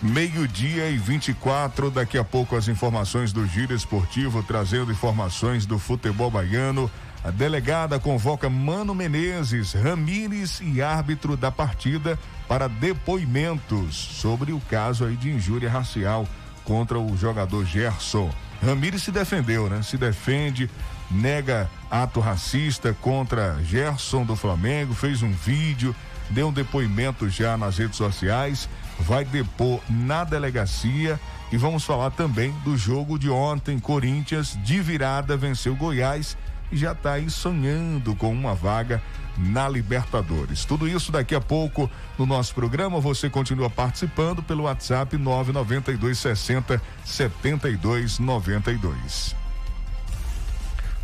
Meio-dia 0.00 0.88
e 0.90 0.96
24, 0.96 1.90
daqui 1.90 2.16
a 2.16 2.24
pouco 2.24 2.56
as 2.56 2.68
informações 2.68 3.32
do 3.32 3.46
Giro 3.46 3.74
Esportivo, 3.74 4.42
trazendo 4.42 4.92
informações 4.92 5.66
do 5.66 5.78
futebol 5.78 6.30
baiano. 6.30 6.90
A 7.24 7.30
delegada 7.30 8.00
convoca 8.00 8.50
Mano 8.50 8.94
Menezes, 8.94 9.74
Ramires 9.74 10.60
e 10.60 10.82
árbitro 10.82 11.36
da 11.36 11.52
partida 11.52 12.18
para 12.48 12.68
depoimentos 12.68 13.94
sobre 13.94 14.52
o 14.52 14.58
caso 14.60 15.04
aí 15.04 15.14
de 15.14 15.30
injúria 15.30 15.70
racial 15.70 16.26
contra 16.64 16.98
o 16.98 17.16
jogador 17.16 17.64
Gerson. 17.64 18.28
Ramires 18.60 19.04
se 19.04 19.12
defendeu, 19.12 19.68
né? 19.68 19.82
Se 19.82 19.96
defende, 19.96 20.68
nega 21.10 21.70
ato 21.88 22.18
racista 22.18 22.92
contra 23.00 23.56
Gerson 23.62 24.24
do 24.24 24.34
Flamengo, 24.34 24.92
fez 24.92 25.22
um 25.22 25.32
vídeo, 25.32 25.94
deu 26.28 26.48
um 26.48 26.52
depoimento 26.52 27.28
já 27.28 27.56
nas 27.56 27.78
redes 27.78 27.96
sociais, 27.96 28.68
vai 28.98 29.24
depor 29.24 29.80
na 29.88 30.24
delegacia 30.24 31.20
e 31.52 31.56
vamos 31.56 31.84
falar 31.84 32.10
também 32.10 32.52
do 32.64 32.76
jogo 32.76 33.16
de 33.16 33.30
ontem, 33.30 33.78
Corinthians 33.78 34.58
de 34.64 34.80
virada 34.80 35.36
venceu 35.36 35.76
Goiás 35.76 36.36
já 36.72 36.92
está 36.92 37.14
aí 37.14 37.28
sonhando 37.30 38.14
com 38.16 38.32
uma 38.32 38.54
vaga 38.54 39.02
na 39.36 39.68
Libertadores. 39.68 40.64
Tudo 40.64 40.86
isso 40.88 41.10
daqui 41.10 41.34
a 41.34 41.40
pouco 41.40 41.90
no 42.18 42.26
nosso 42.26 42.54
programa. 42.54 43.00
Você 43.00 43.30
continua 43.30 43.70
participando 43.70 44.42
pelo 44.42 44.64
WhatsApp 44.64 45.16
992 45.16 46.18
60 46.18 46.80
72 47.04 48.18
92. 48.18 49.42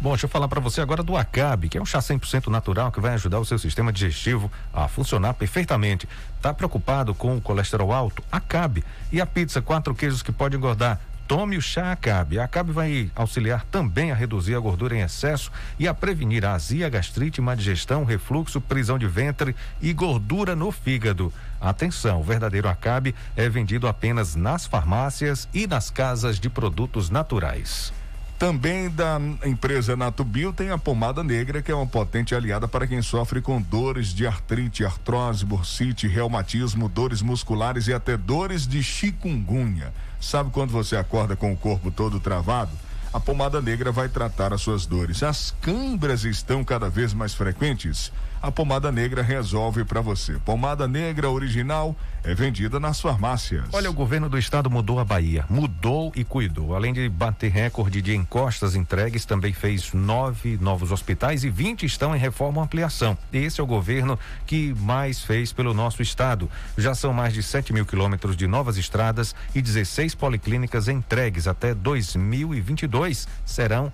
Bom, 0.01 0.11
deixa 0.11 0.27
eu 0.27 0.31
falar 0.31 0.47
para 0.47 0.61
você 0.61 0.81
agora 0.81 1.03
do 1.03 1.17
Acabe, 1.17 1.69
que 1.69 1.77
é 1.77 1.83
um 1.83 1.85
chá 1.85 1.99
100% 1.99 2.47
natural 2.47 2.93
que 2.93 3.01
vai 3.01 3.15
ajudar 3.15 3.41
o 3.41 3.45
seu 3.45 3.59
sistema 3.59 3.93
digestivo 3.93 4.49
a 4.73 4.87
funcionar 4.87 5.35
perfeitamente. 5.35 6.09
Tá 6.41 6.55
preocupado 6.55 7.13
com 7.17 7.37
o 7.37 7.41
colesterol 7.41 7.93
alto? 7.93 8.23
Acabe. 8.31 8.85
E 9.11 9.21
a 9.21 9.27
pizza 9.27 9.61
quatro 9.61 9.93
queijos 9.97 10.23
que 10.23 10.31
pode 10.31 10.57
engordar? 10.57 11.01
Tome 11.29 11.59
o 11.59 11.61
chá 11.61 11.93
Acabe. 11.93 12.39
A 12.39 12.45
Acabe 12.45 12.73
vai 12.73 13.11
auxiliar 13.15 13.63
também 13.67 14.11
a 14.11 14.15
reduzir 14.15 14.55
a 14.55 14.59
gordura 14.59 14.97
em 14.97 15.03
excesso 15.03 15.53
e 15.79 15.87
a 15.87 15.93
prevenir 15.93 16.43
a 16.43 16.55
azia, 16.55 16.89
gastrite, 16.89 17.39
má 17.39 17.55
digestão, 17.55 18.03
refluxo, 18.03 18.63
prisão 18.63 18.99
de 18.99 19.07
ventre 19.07 19.55
e 19.79 19.93
gordura 19.93 20.57
no 20.57 20.73
fígado. 20.73 21.31
Atenção, 21.61 22.21
o 22.21 22.25
verdadeiro 22.25 22.67
Acabe 22.67 23.15
é 23.37 23.47
vendido 23.47 23.87
apenas 23.87 24.35
nas 24.35 24.65
farmácias 24.65 25.47
e 25.53 25.67
nas 25.67 25.91
casas 25.91 26.41
de 26.41 26.49
produtos 26.49 27.11
naturais. 27.11 27.93
Também 28.39 28.89
da 28.89 29.21
empresa 29.45 29.97
Natubio 29.97 30.53
tem 30.53 30.71
a 30.71 30.79
pomada 30.79 31.23
negra, 31.23 31.61
que 31.61 31.71
é 31.71 31.75
uma 31.75 31.87
potente 31.87 32.35
aliada 32.35 32.67
para 32.67 32.87
quem 32.87 33.03
sofre 33.03 33.43
com 33.43 33.61
dores 33.61 34.15
de 34.15 34.27
artrite, 34.27 34.83
artrose, 34.83 35.45
bursite, 35.45 36.09
reumatismo, 36.09 36.89
dores 36.89 37.21
musculares 37.21 37.87
e 37.87 37.93
até 37.93 38.17
dores 38.17 38.67
de 38.67 38.83
chikungunya. 38.83 39.93
Sabe 40.21 40.51
quando 40.51 40.71
você 40.71 40.97
acorda 40.97 41.37
com 41.37 41.53
o 41.53 41.57
corpo 41.57 41.91
todo 41.91 42.21
travado? 42.21 42.73
A 43.13 43.19
pomada 43.19 43.61
negra 43.61 43.91
vai 43.91 44.09
tratar 44.09 44.53
as 44.53 44.61
suas 44.61 44.85
dores. 44.85 45.23
As 45.23 45.55
câimbras 45.61 46.25
estão 46.25 46.63
cada 46.63 46.91
vez 46.91 47.15
mais 47.15 47.35
frequentes 47.35 48.13
a 48.41 48.51
pomada 48.51 48.91
negra 48.93 49.23
resolve 49.23 49.85
para 49.85 50.01
você. 50.01 50.35
Pomada 50.45 50.87
negra 50.87 51.31
original 51.31 51.95
é 52.23 52.35
vendida 52.35 52.79
nas 52.79 53.01
farmácias. 53.01 53.65
Olha, 53.73 53.91
o 53.91 53.93
governo 53.93 54.29
do 54.29 54.39
estado 54.39 54.71
mudou 54.71 54.99
a 54.99 55.05
Bahia, 55.05 55.45
mudou 55.49 56.13
e 56.15 56.25
cuidou. 56.25 56.75
Além 56.75 56.93
de 56.93 57.09
bater 57.09 57.51
recorde 57.51 58.03
de 58.03 58.15
encostas 58.15 58.75
entregues, 58.75 59.25
também 59.25 59.53
fez 59.53 59.93
nove 59.93 60.59
novos 60.61 60.93
hospitais 60.93 61.45
e 61.45 61.51
20 61.51 61.87
estão 61.87 62.15
em 62.15 62.19
reforma 62.19 62.59
ou 62.59 62.65
ampliação. 62.65 63.17
Esse 63.33 63.61
é 63.61 63.65
o 63.65 63.67
governo 63.67 64.19
que 64.47 64.75
mais 64.75 65.23
fez 65.23 65.53
pelo 65.53 65.73
nosso 65.75 66.03
estado. 66.03 66.51
Já 66.77 66.95
são 66.95 67.13
mais 67.13 67.33
de 67.33 67.43
7 67.43 67.73
mil 67.73 67.87
quilômetros 67.87 68.37
de 68.37 68.47
novas 68.47 68.77
estradas 68.77 69.35
e 69.55 69.63
16 69.63 70.15
policlínicas 70.15 70.89
entregues 70.89 71.47
até 71.47 71.75
2022 71.75 73.27
serão 73.45 73.93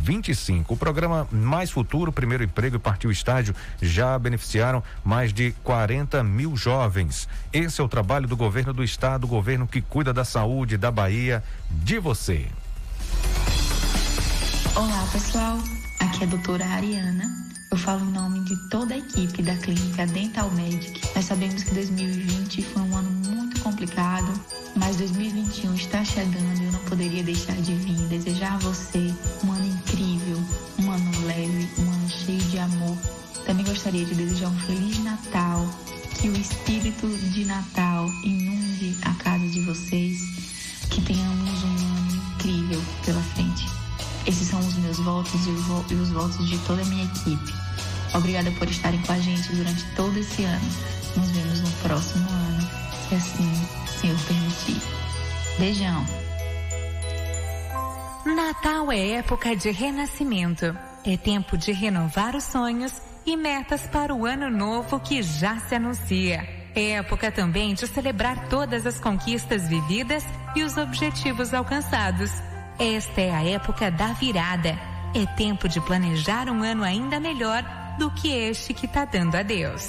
25. 0.00 0.74
O 0.74 0.76
programa 0.76 1.26
Mais 1.30 1.70
Futuro, 1.70 2.12
Primeiro 2.12 2.44
Emprego 2.44 2.76
e 2.76 2.78
Partiu 2.78 3.10
Estágio 3.10 3.54
já 3.80 4.18
beneficiaram 4.18 4.82
mais 5.04 5.32
de 5.32 5.52
40 5.62 6.22
mil 6.22 6.56
jovens. 6.56 7.28
Esse 7.52 7.80
é 7.80 7.84
o 7.84 7.88
trabalho 7.88 8.26
do 8.26 8.36
governo 8.36 8.72
do 8.72 8.84
estado, 8.84 9.24
o 9.24 9.28
governo 9.28 9.66
que 9.66 9.80
cuida 9.80 10.12
da 10.12 10.24
saúde 10.24 10.76
da 10.76 10.90
Bahia, 10.90 11.42
de 11.70 11.98
você. 11.98 12.46
Olá, 14.74 15.06
pessoal. 15.12 15.58
Aqui 16.00 16.24
é 16.24 16.26
a 16.26 16.30
doutora 16.30 16.66
Ariana. 16.66 17.44
Eu 17.70 17.78
falo 17.78 18.04
em 18.04 18.12
nome 18.12 18.40
de 18.40 18.56
toda 18.68 18.94
a 18.94 18.98
equipe 18.98 19.42
da 19.42 19.56
clínica 19.56 20.06
Dental 20.06 20.50
Medic. 20.52 21.00
Nós 21.14 21.24
sabemos 21.24 21.64
que 21.64 21.74
2020 21.74 22.62
foi 22.62 22.82
um 22.82 22.96
ano 22.96 23.10
muito 23.10 23.60
complicado, 23.62 24.32
mas 24.76 24.96
2021 24.96 25.74
está 25.74 26.04
chegando 26.04 26.60
e 26.60 26.66
eu 26.66 26.72
não 26.72 26.78
poderia 26.80 27.22
deixar 27.24 27.56
de 27.56 27.74
vir 27.74 27.96
desejar 28.06 28.54
a 28.54 28.58
você 28.58 29.12
ano 30.94 31.26
leve, 31.26 31.68
um 31.78 31.92
ano 31.92 32.08
cheio 32.08 32.40
de 32.42 32.58
amor. 32.58 32.96
Também 33.44 33.64
gostaria 33.64 34.04
de 34.04 34.14
desejar 34.14 34.48
um 34.48 34.58
feliz 34.60 34.98
Natal, 35.02 35.66
que 36.20 36.28
o 36.28 36.36
espírito 36.36 37.08
de 37.32 37.44
Natal 37.44 38.08
inunde 38.22 38.96
a 39.02 39.12
casa 39.14 39.46
de 39.48 39.60
vocês, 39.60 40.20
que 40.90 41.02
tenhamos 41.02 41.62
um 41.64 41.76
ano 41.76 42.22
incrível 42.36 42.82
pela 43.04 43.20
frente. 43.20 43.66
Esses 44.26 44.48
são 44.48 44.60
os 44.60 44.74
meus 44.76 44.98
votos 44.98 45.40
e 45.46 45.94
os 45.94 46.10
votos 46.10 46.48
de 46.48 46.58
toda 46.58 46.82
a 46.82 46.84
minha 46.86 47.04
equipe. 47.04 47.52
Obrigada 48.14 48.50
por 48.52 48.70
estarem 48.70 49.00
com 49.02 49.12
a 49.12 49.18
gente 49.18 49.52
durante 49.52 49.84
todo 49.96 50.16
esse 50.18 50.44
ano. 50.44 50.70
Nos 51.16 51.30
vemos 51.30 51.60
no 51.60 51.70
próximo 51.82 52.28
ano, 52.28 52.68
se 53.08 53.14
assim 53.16 53.66
Senhor 54.00 54.18
permitir. 54.20 54.80
Beijão. 55.58 56.23
Natal 58.44 58.92
é 58.92 59.12
época 59.12 59.56
de 59.56 59.70
renascimento. 59.70 60.76
É 61.02 61.16
tempo 61.16 61.56
de 61.56 61.72
renovar 61.72 62.36
os 62.36 62.44
sonhos 62.44 62.92
e 63.24 63.38
metas 63.38 63.86
para 63.86 64.14
o 64.14 64.26
ano 64.26 64.50
novo 64.50 65.00
que 65.00 65.22
já 65.22 65.58
se 65.60 65.74
anuncia. 65.74 66.46
É 66.74 66.90
época 66.90 67.32
também 67.32 67.72
de 67.72 67.86
celebrar 67.86 68.50
todas 68.50 68.84
as 68.84 69.00
conquistas 69.00 69.66
vividas 69.66 70.22
e 70.54 70.62
os 70.62 70.76
objetivos 70.76 71.54
alcançados. 71.54 72.30
Esta 72.78 73.22
é 73.22 73.34
a 73.34 73.42
época 73.42 73.90
da 73.90 74.08
virada. 74.08 74.78
É 75.14 75.24
tempo 75.38 75.66
de 75.66 75.80
planejar 75.80 76.50
um 76.50 76.62
ano 76.62 76.84
ainda 76.84 77.18
melhor 77.18 77.64
do 77.98 78.10
que 78.10 78.28
este 78.28 78.74
que 78.74 78.84
está 78.84 79.06
dando 79.06 79.36
a 79.36 79.42
Deus. 79.42 79.88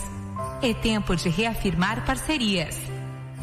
É 0.64 0.74
tempo 0.74 1.14
de 1.14 1.28
reafirmar 1.28 2.06
parcerias 2.06 2.80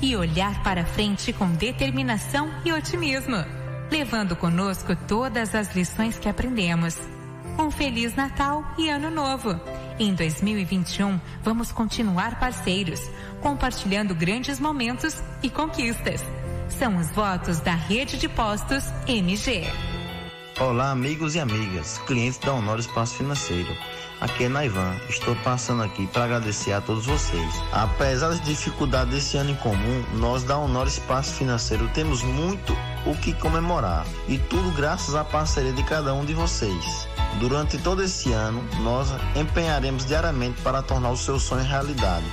e 0.01 0.17
olhar 0.17 0.63
para 0.63 0.87
frente 0.87 1.35
com 1.35 1.53
determinação 1.53 2.51
e 2.65 2.73
otimismo, 2.73 3.45
levando 3.93 4.35
conosco 4.35 4.97
todas 5.07 5.55
as 5.55 5.77
lições 5.77 6.19
que 6.19 6.27
aprendemos. 6.27 6.97
Um 7.59 7.71
Feliz 7.71 8.15
Natal 8.15 8.65
e 8.79 8.89
Ano 8.89 9.11
Novo! 9.11 9.61
Em 9.99 10.15
2021, 10.15 11.21
vamos 11.43 11.71
continuar 11.71 12.41
parceiros, 12.41 13.01
compartilhando 13.43 14.15
grandes 14.15 14.59
momentos 14.59 15.23
e 15.43 15.51
conquistas. 15.51 16.25
São 16.71 16.97
os 16.97 17.11
votos 17.11 17.61
da 17.61 17.75
Rede 17.75 18.17
de 18.17 18.31
Postos 18.31 18.83
MG. 19.07 19.67
Olá, 20.61 20.91
amigos 20.91 21.35
e 21.35 21.41
amigas, 21.41 21.99
clientes 22.07 22.39
da 22.39 22.53
Honor 22.53 22.79
Espaço 22.79 23.15
Financeiro. 23.17 23.75
Aqui 24.21 24.45
é 24.45 24.49
Naivan. 24.49 24.95
Estou 25.09 25.35
passando 25.37 25.83
aqui 25.83 26.07
para 26.07 26.25
agradecer 26.25 26.73
a 26.73 26.81
todos 26.81 27.07
vocês. 27.07 27.55
Apesar 27.73 28.29
das 28.29 28.41
dificuldades 28.43 29.15
desse 29.15 29.37
ano 29.39 29.51
em 29.51 29.57
comum, 29.57 30.05
nós 30.15 30.45
da 30.45 30.59
Honor 30.59 30.87
Espaço 30.87 31.33
Financeiro 31.35 31.89
temos 31.95 32.23
muito 32.23 32.77
o 33.07 33.17
que 33.17 33.33
comemorar 33.33 34.07
e 34.29 34.39
tudo 34.39 34.71
graças 34.73 35.15
à 35.15 35.25
parceria 35.25 35.73
de 35.73 35.83
cada 35.85 36.13
um 36.13 36.25
de 36.25 36.35
vocês. 36.35 37.09
Durante 37.41 37.79
todo 37.79 38.03
esse 38.03 38.31
ano, 38.33 38.63
nós 38.83 39.09
empenharemos 39.35 40.05
diariamente 40.05 40.61
para 40.61 40.83
tornar 40.83 41.11
o 41.11 41.17
seu 41.17 41.41
sonho 41.41 41.65
realidade 41.65 42.27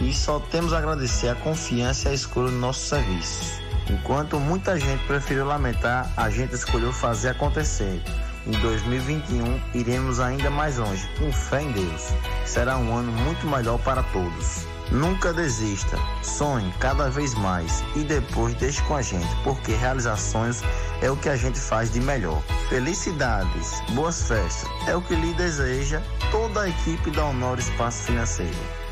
e 0.00 0.12
só 0.14 0.40
temos 0.40 0.72
a 0.72 0.78
agradecer 0.78 1.28
a 1.28 1.34
confiança 1.34 2.08
e 2.08 2.12
a 2.12 2.14
escolha 2.14 2.50
dos 2.50 2.60
nossos 2.60 2.88
serviços. 2.88 3.65
Enquanto 3.88 4.40
muita 4.40 4.78
gente 4.78 5.04
preferiu 5.06 5.44
lamentar, 5.44 6.10
a 6.16 6.28
gente 6.28 6.54
escolheu 6.54 6.92
fazer 6.92 7.28
acontecer. 7.30 8.02
Em 8.46 8.52
2021, 8.60 9.60
iremos 9.74 10.20
ainda 10.20 10.50
mais 10.50 10.76
longe, 10.76 11.08
com 11.18 11.32
fé 11.32 11.62
em 11.62 11.72
Deus. 11.72 12.12
Será 12.44 12.78
um 12.78 12.96
ano 12.96 13.12
muito 13.12 13.46
melhor 13.46 13.78
para 13.78 14.02
todos. 14.04 14.66
Nunca 14.90 15.32
desista, 15.32 15.98
sonhe 16.22 16.72
cada 16.78 17.10
vez 17.10 17.34
mais 17.34 17.82
e 17.96 18.04
depois 18.04 18.54
deixe 18.54 18.80
com 18.82 18.94
a 18.94 19.02
gente, 19.02 19.26
porque 19.42 19.72
realizar 19.72 20.16
sonhos 20.16 20.62
é 21.02 21.10
o 21.10 21.16
que 21.16 21.28
a 21.28 21.36
gente 21.36 21.58
faz 21.58 21.90
de 21.92 22.00
melhor. 22.00 22.40
Felicidades, 22.68 23.80
boas 23.94 24.28
festas, 24.28 24.70
é 24.86 24.94
o 24.94 25.02
que 25.02 25.16
lhe 25.16 25.34
deseja 25.34 26.00
toda 26.30 26.62
a 26.62 26.68
equipe 26.68 27.10
da 27.10 27.24
Honor 27.24 27.58
Espaço 27.58 28.04
Financeiro. 28.04 28.85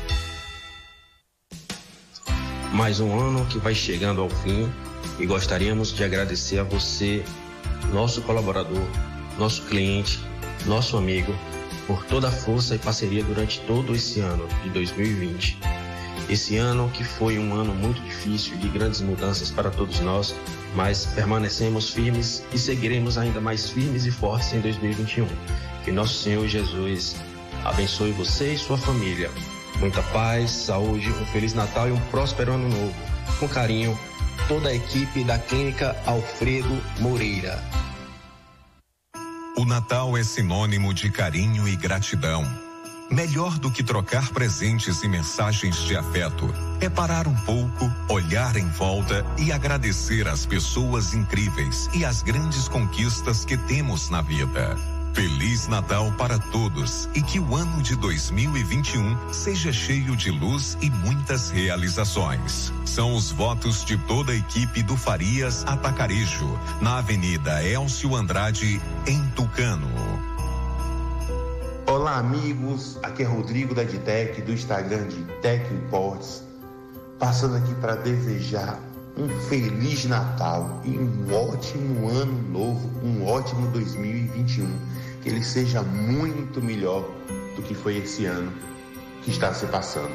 Mais 2.75 2.99
um 2.99 3.17
ano 3.17 3.45
que 3.45 3.57
vai 3.57 3.73
chegando 3.73 4.19
ao 4.19 4.29
fim 4.29 4.69
e 5.17 5.25
gostaríamos 5.25 5.93
de 5.93 6.03
agradecer 6.03 6.59
a 6.59 6.63
você, 6.65 7.23
nosso 7.93 8.21
colaborador, 8.23 8.85
nosso 9.39 9.61
cliente, 9.61 10.19
nosso 10.65 10.97
amigo, 10.97 11.33
por 11.87 12.03
toda 12.03 12.27
a 12.27 12.31
força 12.31 12.75
e 12.75 12.77
parceria 12.77 13.23
durante 13.23 13.61
todo 13.61 13.95
esse 13.95 14.19
ano 14.19 14.45
de 14.61 14.69
2020. 14.71 15.57
Esse 16.29 16.57
ano 16.57 16.89
que 16.89 17.05
foi 17.05 17.39
um 17.39 17.53
ano 17.53 17.73
muito 17.73 18.01
difícil, 18.01 18.57
de 18.57 18.67
grandes 18.67 18.99
mudanças 18.99 19.49
para 19.49 19.71
todos 19.71 20.01
nós, 20.01 20.35
mas 20.75 21.05
permanecemos 21.05 21.91
firmes 21.91 22.43
e 22.53 22.59
seguiremos 22.59 23.17
ainda 23.17 23.39
mais 23.39 23.69
firmes 23.69 24.05
e 24.05 24.11
fortes 24.11 24.51
em 24.51 24.59
2021. 24.59 25.25
Que 25.85 25.93
nosso 25.93 26.21
Senhor 26.21 26.45
Jesus 26.45 27.15
abençoe 27.63 28.11
você 28.11 28.51
e 28.53 28.57
sua 28.57 28.77
família. 28.77 29.31
Muita 29.79 30.01
paz, 30.03 30.51
saúde, 30.51 31.11
um 31.11 31.25
Feliz 31.27 31.53
Natal 31.53 31.89
e 31.89 31.91
um 31.91 31.99
próspero 32.09 32.53
Ano 32.53 32.69
Novo. 32.69 32.95
Com 33.39 33.47
carinho, 33.47 33.97
toda 34.47 34.69
a 34.69 34.73
equipe 34.73 35.23
da 35.23 35.37
Clínica 35.37 35.95
Alfredo 36.05 36.81
Moreira. 36.99 37.61
O 39.57 39.65
Natal 39.65 40.17
é 40.17 40.23
sinônimo 40.23 40.93
de 40.93 41.09
carinho 41.09 41.67
e 41.67 41.75
gratidão. 41.75 42.43
Melhor 43.11 43.59
do 43.59 43.69
que 43.69 43.83
trocar 43.83 44.29
presentes 44.29 45.03
e 45.03 45.07
mensagens 45.07 45.77
de 45.83 45.95
afeto 45.95 46.51
é 46.81 46.89
parar 46.89 47.27
um 47.27 47.35
pouco, 47.35 47.91
olhar 48.09 48.55
em 48.55 48.67
volta 48.69 49.25
e 49.37 49.51
agradecer 49.51 50.27
às 50.27 50.45
pessoas 50.45 51.13
incríveis 51.13 51.89
e 51.93 52.03
às 52.03 52.23
grandes 52.23 52.67
conquistas 52.67 53.45
que 53.45 53.57
temos 53.57 54.09
na 54.09 54.21
vida. 54.21 54.94
Feliz 55.15 55.69
Natal 55.69 56.11
para 56.17 56.37
todos 56.37 57.09
e 57.15 57.21
que 57.21 57.39
o 57.39 57.55
ano 57.55 57.81
de 57.81 57.95
2021 57.95 59.31
seja 59.31 59.71
cheio 59.71 60.13
de 60.13 60.29
luz 60.29 60.77
e 60.81 60.89
muitas 60.89 61.49
realizações. 61.49 62.73
São 62.85 63.15
os 63.15 63.31
votos 63.31 63.85
de 63.85 63.97
toda 63.97 64.33
a 64.33 64.35
equipe 64.35 64.83
do 64.83 64.97
Farias 64.97 65.63
Atacarejo, 65.65 66.59
na 66.81 66.97
Avenida 66.97 67.63
Elcio 67.63 68.13
Andrade, 68.13 68.81
em 69.07 69.25
Tucano. 69.37 69.87
Olá, 71.87 72.17
amigos. 72.17 72.99
Aqui 73.01 73.23
é 73.23 73.25
Rodrigo 73.25 73.73
da 73.73 73.83
Edtech, 73.83 74.41
do 74.41 74.51
Instagram 74.51 75.07
de 75.07 75.23
Tech 75.41 75.73
Imports. 75.73 76.43
Passando 77.17 77.55
aqui 77.55 77.73
para 77.75 77.95
desejar 77.95 78.77
um 79.17 79.29
feliz 79.47 80.03
Natal 80.03 80.81
e 80.83 80.97
um 80.97 81.33
ótimo 81.33 82.09
ano 82.09 82.49
novo, 82.51 82.91
um 83.01 83.25
ótimo 83.25 83.67
2021. 83.67 84.67
Que 85.25 85.31
ele 85.31 85.43
seja 85.43 85.81
muito 85.81 86.61
melhor 86.61 87.03
do 87.55 87.63
que 87.63 87.73
foi 87.73 87.97
esse 87.97 88.27
ano 88.27 88.53
que 89.23 89.31
está 89.31 89.51
se 89.55 89.65
passando. 89.65 90.13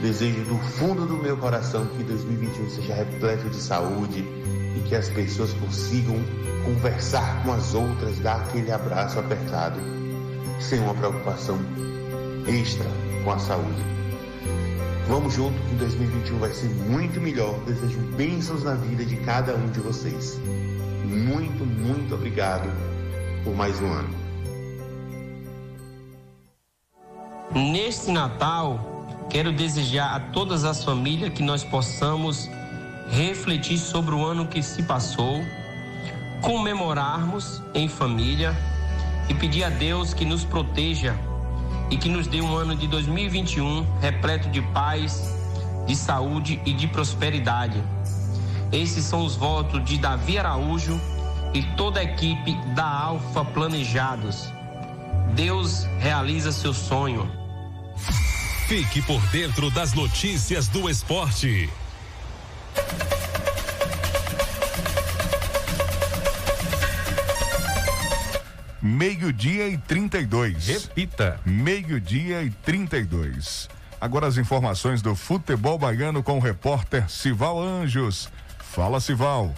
Desejo 0.00 0.42
do 0.46 0.58
fundo 0.58 1.06
do 1.06 1.16
meu 1.16 1.36
coração 1.36 1.86
que 1.86 2.02
2021 2.02 2.70
seja 2.70 2.92
repleto 2.92 3.48
de 3.48 3.54
saúde 3.54 4.26
e 4.76 4.82
que 4.88 4.96
as 4.96 5.08
pessoas 5.10 5.52
consigam 5.52 6.16
conversar 6.64 7.44
com 7.44 7.52
as 7.52 7.72
outras, 7.72 8.18
dar 8.18 8.40
aquele 8.40 8.72
abraço 8.72 9.20
apertado 9.20 9.78
sem 10.58 10.80
uma 10.80 10.94
preocupação 10.94 11.56
extra 12.48 12.90
com 13.22 13.30
a 13.30 13.38
saúde. 13.38 13.80
Vamos 15.06 15.34
junto 15.34 15.56
que 15.68 15.76
2021 15.76 16.38
vai 16.40 16.52
ser 16.52 16.68
muito 16.68 17.20
melhor. 17.20 17.60
Desejo 17.64 18.00
bênçãos 18.16 18.64
na 18.64 18.74
vida 18.74 19.04
de 19.04 19.14
cada 19.18 19.54
um 19.54 19.68
de 19.68 19.78
vocês. 19.78 20.36
Muito, 21.04 21.64
muito 21.64 22.16
obrigado 22.16 22.68
por 23.44 23.54
mais 23.54 23.80
um 23.80 23.86
ano. 23.86 24.21
Neste 27.54 28.10
Natal, 28.10 29.04
quero 29.28 29.52
desejar 29.52 30.16
a 30.16 30.20
todas 30.20 30.64
as 30.64 30.82
famílias 30.82 31.34
que 31.34 31.42
nós 31.42 31.62
possamos 31.62 32.48
refletir 33.10 33.76
sobre 33.76 34.14
o 34.14 34.24
ano 34.24 34.46
que 34.46 34.62
se 34.62 34.82
passou, 34.84 35.44
comemorarmos 36.40 37.62
em 37.74 37.88
família 37.88 38.56
e 39.28 39.34
pedir 39.34 39.64
a 39.64 39.68
Deus 39.68 40.14
que 40.14 40.24
nos 40.24 40.46
proteja 40.46 41.14
e 41.90 41.98
que 41.98 42.08
nos 42.08 42.26
dê 42.26 42.40
um 42.40 42.56
ano 42.56 42.74
de 42.74 42.86
2021 42.86 43.86
repleto 44.00 44.48
de 44.48 44.62
paz, 44.72 45.36
de 45.86 45.94
saúde 45.94 46.58
e 46.64 46.72
de 46.72 46.88
prosperidade. 46.88 47.84
Esses 48.72 49.04
são 49.04 49.26
os 49.26 49.36
votos 49.36 49.84
de 49.84 49.98
Davi 49.98 50.38
Araújo 50.38 50.98
e 51.52 51.62
toda 51.76 52.00
a 52.00 52.02
equipe 52.02 52.54
da 52.74 52.86
Alfa 52.86 53.44
Planejados. 53.44 54.50
Deus 55.34 55.84
realiza 55.98 56.50
seu 56.50 56.72
sonho. 56.72 57.41
Fique 58.72 59.02
por 59.02 59.20
dentro 59.26 59.70
das 59.70 59.92
notícias 59.92 60.66
do 60.66 60.88
esporte. 60.88 61.68
Meio-dia 68.80 69.68
e 69.68 69.76
32. 69.76 70.68
Repita. 70.68 71.38
Meio-dia 71.44 72.44
e 72.44 72.48
32. 72.48 73.68
Agora 74.00 74.26
as 74.26 74.38
informações 74.38 75.02
do 75.02 75.14
futebol 75.14 75.78
baiano 75.78 76.22
com 76.22 76.38
o 76.38 76.40
repórter 76.40 77.10
Sival 77.10 77.60
Anjos. 77.60 78.30
Fala, 78.58 79.00
Sival. 79.00 79.54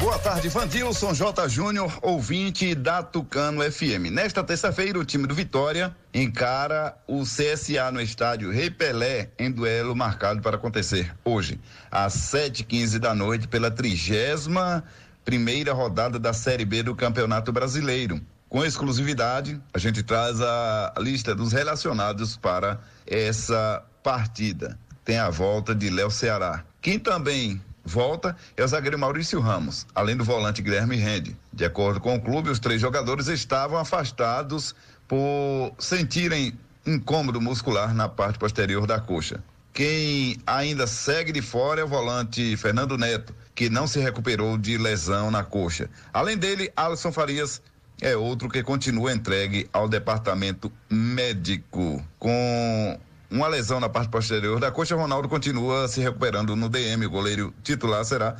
Boa 0.00 0.18
tarde, 0.18 0.48
Vandilson 0.48 1.12
J. 1.12 1.46
Júnior, 1.46 1.98
ouvinte 2.00 2.74
da 2.74 3.02
Tucano 3.02 3.60
FM. 3.70 4.10
Nesta 4.10 4.42
terça-feira, 4.42 4.98
o 4.98 5.04
time 5.04 5.26
do 5.26 5.34
Vitória 5.34 5.94
encara 6.14 6.96
o 7.06 7.22
CSA 7.22 7.92
no 7.92 8.00
estádio 8.00 8.50
Rei 8.50 8.70
Pelé 8.70 9.28
em 9.38 9.50
duelo 9.50 9.94
marcado 9.94 10.40
para 10.40 10.56
acontecer 10.56 11.14
hoje, 11.22 11.60
às 11.90 12.14
7h15 12.14 12.98
da 12.98 13.14
noite, 13.14 13.46
pela 13.46 13.70
trigésima 13.70 14.82
primeira 15.22 15.74
rodada 15.74 16.18
da 16.18 16.32
Série 16.32 16.64
B 16.64 16.82
do 16.82 16.96
Campeonato 16.96 17.52
Brasileiro. 17.52 18.18
Com 18.48 18.64
exclusividade, 18.64 19.60
a 19.74 19.78
gente 19.78 20.02
traz 20.02 20.40
a 20.40 20.94
lista 20.96 21.34
dos 21.34 21.52
relacionados 21.52 22.38
para 22.38 22.80
essa 23.06 23.84
partida. 24.02 24.78
Tem 25.04 25.18
a 25.18 25.28
volta 25.28 25.74
de 25.74 25.90
Léo 25.90 26.10
Ceará. 26.10 26.64
Quem 26.80 26.98
também 26.98 27.60
volta 27.84 28.36
é 28.56 28.64
o 28.64 28.68
zagueiro 28.68 28.98
Maurício 28.98 29.40
Ramos, 29.40 29.86
além 29.94 30.16
do 30.16 30.24
volante 30.24 30.62
Guilherme 30.62 30.96
Rende. 30.96 31.36
De 31.52 31.64
acordo 31.64 32.00
com 32.00 32.14
o 32.14 32.20
clube, 32.20 32.50
os 32.50 32.58
três 32.58 32.80
jogadores 32.80 33.26
estavam 33.26 33.78
afastados 33.78 34.74
por 35.08 35.72
sentirem 35.78 36.58
incômodo 36.86 37.40
muscular 37.40 37.94
na 37.94 38.08
parte 38.08 38.38
posterior 38.38 38.86
da 38.86 39.00
coxa. 39.00 39.42
Quem 39.72 40.36
ainda 40.46 40.86
segue 40.86 41.32
de 41.32 41.40
fora 41.40 41.80
é 41.80 41.84
o 41.84 41.88
volante 41.88 42.56
Fernando 42.56 42.98
Neto, 42.98 43.34
que 43.54 43.70
não 43.70 43.86
se 43.86 44.00
recuperou 44.00 44.58
de 44.58 44.76
lesão 44.76 45.30
na 45.30 45.44
coxa. 45.44 45.88
Além 46.12 46.36
dele, 46.36 46.72
Alisson 46.76 47.12
Farias 47.12 47.62
é 48.00 48.16
outro 48.16 48.48
que 48.48 48.62
continua 48.62 49.12
entregue 49.12 49.68
ao 49.72 49.88
departamento 49.88 50.72
médico. 50.88 52.04
Com 52.18 52.98
uma 53.30 53.46
lesão 53.46 53.78
na 53.78 53.88
parte 53.88 54.10
posterior 54.10 54.58
da 54.58 54.70
coxa, 54.70 54.96
Ronaldo 54.96 55.28
continua 55.28 55.86
se 55.86 56.00
recuperando 56.00 56.56
no 56.56 56.68
DM. 56.68 57.06
O 57.06 57.10
goleiro 57.10 57.54
titular 57.62 58.04
será 58.04 58.36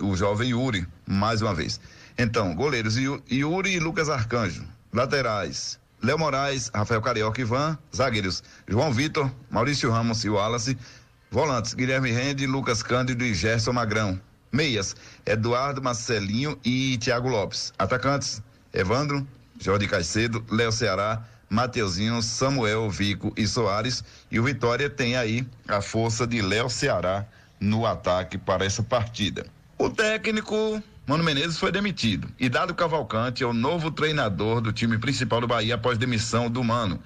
o 0.00 0.16
jovem 0.16 0.50
Yuri, 0.50 0.86
mais 1.06 1.42
uma 1.42 1.54
vez. 1.54 1.80
Então, 2.16 2.54
goleiros 2.54 2.96
Yuri 2.96 3.74
e 3.74 3.80
Lucas 3.80 4.08
Arcanjo. 4.08 4.64
Laterais, 4.92 5.78
Léo 6.02 6.18
Moraes, 6.18 6.70
Rafael 6.72 7.02
Carioca 7.02 7.40
Ivan, 7.40 7.76
zagueiros 7.94 8.42
João 8.68 8.92
Vitor, 8.92 9.30
Maurício 9.50 9.90
Ramos 9.90 10.24
e 10.24 10.30
Wallace, 10.30 10.78
volantes 11.30 11.74
Guilherme 11.74 12.12
Rende, 12.12 12.46
Lucas 12.46 12.82
Cândido 12.82 13.24
e 13.24 13.34
Gerson 13.34 13.72
Magrão, 13.72 14.20
meias 14.52 14.94
Eduardo 15.26 15.82
Marcelinho 15.82 16.56
e 16.64 16.96
Thiago 16.98 17.28
Lopes, 17.28 17.72
atacantes 17.76 18.40
Evandro, 18.72 19.26
Jorge 19.60 19.88
Caicedo, 19.88 20.44
Léo 20.48 20.70
Ceará, 20.70 21.24
Mateuzinho, 21.48 22.20
Samuel, 22.22 22.90
Vico 22.90 23.32
e 23.36 23.46
Soares 23.46 24.02
e 24.30 24.40
o 24.40 24.44
Vitória 24.44 24.88
tem 24.88 25.16
aí 25.16 25.46
a 25.68 25.80
força 25.80 26.26
de 26.26 26.40
Léo 26.42 26.68
Ceará 26.68 27.26
no 27.60 27.86
ataque 27.86 28.36
para 28.36 28.64
essa 28.64 28.82
partida. 28.82 29.46
O 29.78 29.90
técnico 29.90 30.82
Mano 31.06 31.22
Menezes 31.22 31.58
foi 31.58 31.70
demitido 31.70 32.28
e 32.38 32.48
Dado 32.48 32.74
Cavalcante 32.74 33.42
é 33.42 33.46
o 33.46 33.52
novo 33.52 33.90
treinador 33.90 34.60
do 34.60 34.72
time 34.72 34.98
principal 34.98 35.40
do 35.40 35.46
Bahia 35.46 35.74
após 35.74 35.98
demissão 35.98 36.48
do 36.48 36.64
Mano, 36.64 36.98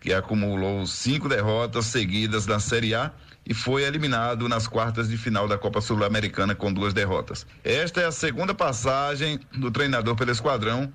que 0.00 0.12
acumulou 0.12 0.86
cinco 0.86 1.28
derrotas 1.28 1.86
seguidas 1.86 2.46
na 2.46 2.60
Série 2.60 2.94
A 2.94 3.10
e 3.44 3.54
foi 3.54 3.82
eliminado 3.82 4.48
nas 4.48 4.68
quartas 4.68 5.08
de 5.08 5.16
final 5.16 5.48
da 5.48 5.58
Copa 5.58 5.80
Sul-Americana 5.80 6.54
com 6.54 6.72
duas 6.72 6.94
derrotas. 6.94 7.46
Esta 7.64 8.00
é 8.00 8.06
a 8.06 8.12
segunda 8.12 8.54
passagem 8.54 9.40
do 9.52 9.70
treinador 9.70 10.14
pelo 10.14 10.30
esquadrão, 10.30 10.92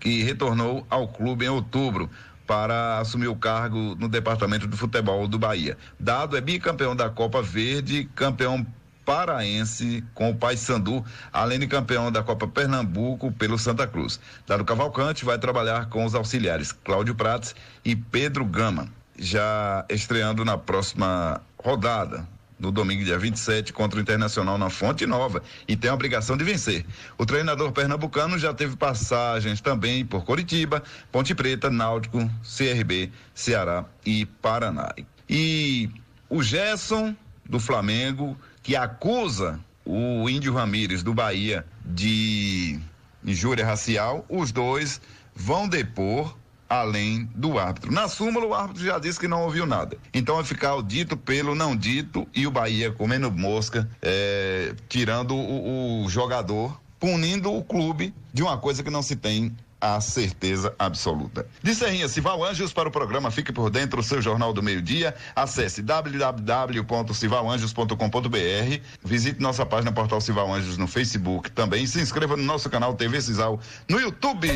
que 0.00 0.22
retornou 0.22 0.86
ao 0.88 1.08
clube 1.08 1.44
em 1.44 1.48
outubro 1.48 2.08
para 2.48 2.98
assumir 2.98 3.28
o 3.28 3.36
cargo 3.36 3.94
no 3.96 4.08
departamento 4.08 4.66
de 4.66 4.74
futebol 4.74 5.28
do 5.28 5.38
Bahia. 5.38 5.76
Dado 6.00 6.34
é 6.34 6.40
bicampeão 6.40 6.96
da 6.96 7.10
Copa 7.10 7.42
Verde, 7.42 8.08
campeão 8.14 8.66
paraense 9.04 10.02
com 10.14 10.30
o 10.30 10.34
Paysandu, 10.34 11.04
além 11.30 11.58
de 11.58 11.66
campeão 11.66 12.10
da 12.10 12.22
Copa 12.22 12.48
Pernambuco 12.48 13.30
pelo 13.32 13.58
Santa 13.58 13.86
Cruz. 13.86 14.18
Dado 14.46 14.64
Cavalcante 14.64 15.26
vai 15.26 15.38
trabalhar 15.38 15.90
com 15.90 16.06
os 16.06 16.14
auxiliares 16.14 16.72
Cláudio 16.72 17.14
Prates 17.14 17.54
e 17.84 17.94
Pedro 17.94 18.46
Gama, 18.46 18.88
já 19.18 19.84
estreando 19.90 20.42
na 20.42 20.56
próxima 20.56 21.42
rodada, 21.62 22.26
no 22.58 22.72
domingo, 22.72 23.04
dia 23.04 23.18
27, 23.18 23.72
contra 23.72 23.98
o 23.98 24.02
Internacional 24.02 24.58
na 24.58 24.68
Fonte 24.68 25.06
Nova 25.06 25.42
e 25.66 25.76
tem 25.76 25.90
a 25.90 25.94
obrigação 25.94 26.36
de 26.36 26.44
vencer. 26.44 26.84
O 27.16 27.24
treinador 27.24 27.72
pernambucano 27.72 28.38
já 28.38 28.52
teve 28.52 28.76
passagens 28.76 29.60
também 29.60 30.04
por 30.04 30.24
Coritiba, 30.24 30.82
Ponte 31.12 31.34
Preta, 31.34 31.70
Náutico, 31.70 32.18
CRB, 32.42 33.12
Ceará 33.34 33.84
e 34.04 34.26
Paraná. 34.26 34.92
E 35.28 35.90
o 36.28 36.42
Gerson 36.42 37.14
do 37.48 37.60
Flamengo 37.60 38.36
que 38.62 38.76
acusa 38.76 39.60
o 39.84 40.28
Índio 40.28 40.52
Ramírez 40.52 41.02
do 41.02 41.14
Bahia 41.14 41.64
de 41.84 42.78
injúria 43.24 43.64
racial, 43.64 44.26
os 44.28 44.52
dois 44.52 45.00
vão 45.34 45.68
depor 45.68 46.36
além 46.68 47.28
do 47.34 47.58
árbitro. 47.58 47.92
Na 47.92 48.08
súmula, 48.08 48.46
o 48.46 48.54
árbitro 48.54 48.84
já 48.84 48.98
disse 48.98 49.18
que 49.18 49.28
não 49.28 49.42
ouviu 49.42 49.66
nada. 49.66 49.96
Então 50.12 50.36
vai 50.36 50.44
ficar 50.44 50.74
o 50.74 50.82
dito 50.82 51.16
pelo 51.16 51.54
não 51.54 51.76
dito 51.76 52.26
e 52.34 52.46
o 52.46 52.50
Bahia 52.50 52.92
comendo 52.92 53.30
mosca, 53.30 53.88
é, 54.02 54.74
tirando 54.88 55.34
o, 55.34 56.04
o 56.04 56.08
jogador, 56.08 56.78
punindo 57.00 57.52
o 57.52 57.64
clube 57.64 58.14
de 58.32 58.42
uma 58.42 58.58
coisa 58.58 58.82
que 58.82 58.90
não 58.90 59.02
se 59.02 59.16
tem 59.16 59.56
a 59.80 60.00
certeza 60.00 60.74
absoluta. 60.78 61.46
De 61.62 61.74
Serrinha 61.74 62.06
Anjos 62.50 62.72
para 62.72 62.88
o 62.88 62.92
programa 62.92 63.30
Fique 63.30 63.52
por 63.52 63.70
Dentro, 63.70 64.02
seu 64.02 64.20
Jornal 64.20 64.52
do 64.52 64.60
Meio-Dia. 64.62 65.14
Acesse 65.36 65.80
www.civalanjos.com.br. 65.82 68.80
Visite 69.04 69.40
nossa 69.40 69.64
página 69.64 69.92
Portal 69.92 70.20
Cival 70.20 70.52
Anjos 70.52 70.76
no 70.76 70.88
Facebook 70.88 71.52
também. 71.52 71.86
Se 71.86 72.00
inscreva 72.00 72.36
no 72.36 72.42
nosso 72.42 72.68
canal 72.68 72.94
TV 72.94 73.20
Cisal 73.20 73.60
no 73.88 74.00
YouTube. 74.00 74.48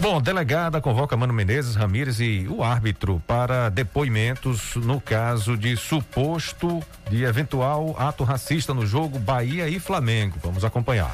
Bom, 0.00 0.18
delegada 0.18 0.80
convoca 0.80 1.14
Mano 1.14 1.34
Menezes, 1.34 1.74
Ramírez 1.74 2.20
e 2.20 2.46
o 2.48 2.64
árbitro 2.64 3.22
para 3.26 3.68
depoimentos 3.68 4.74
no 4.76 4.98
caso 4.98 5.58
de 5.58 5.76
suposto 5.76 6.82
de 7.10 7.24
eventual 7.24 7.94
ato 7.98 8.24
racista 8.24 8.72
no 8.72 8.86
jogo 8.86 9.18
Bahia 9.18 9.68
e 9.68 9.78
Flamengo. 9.78 10.38
Vamos 10.42 10.64
acompanhar. 10.64 11.12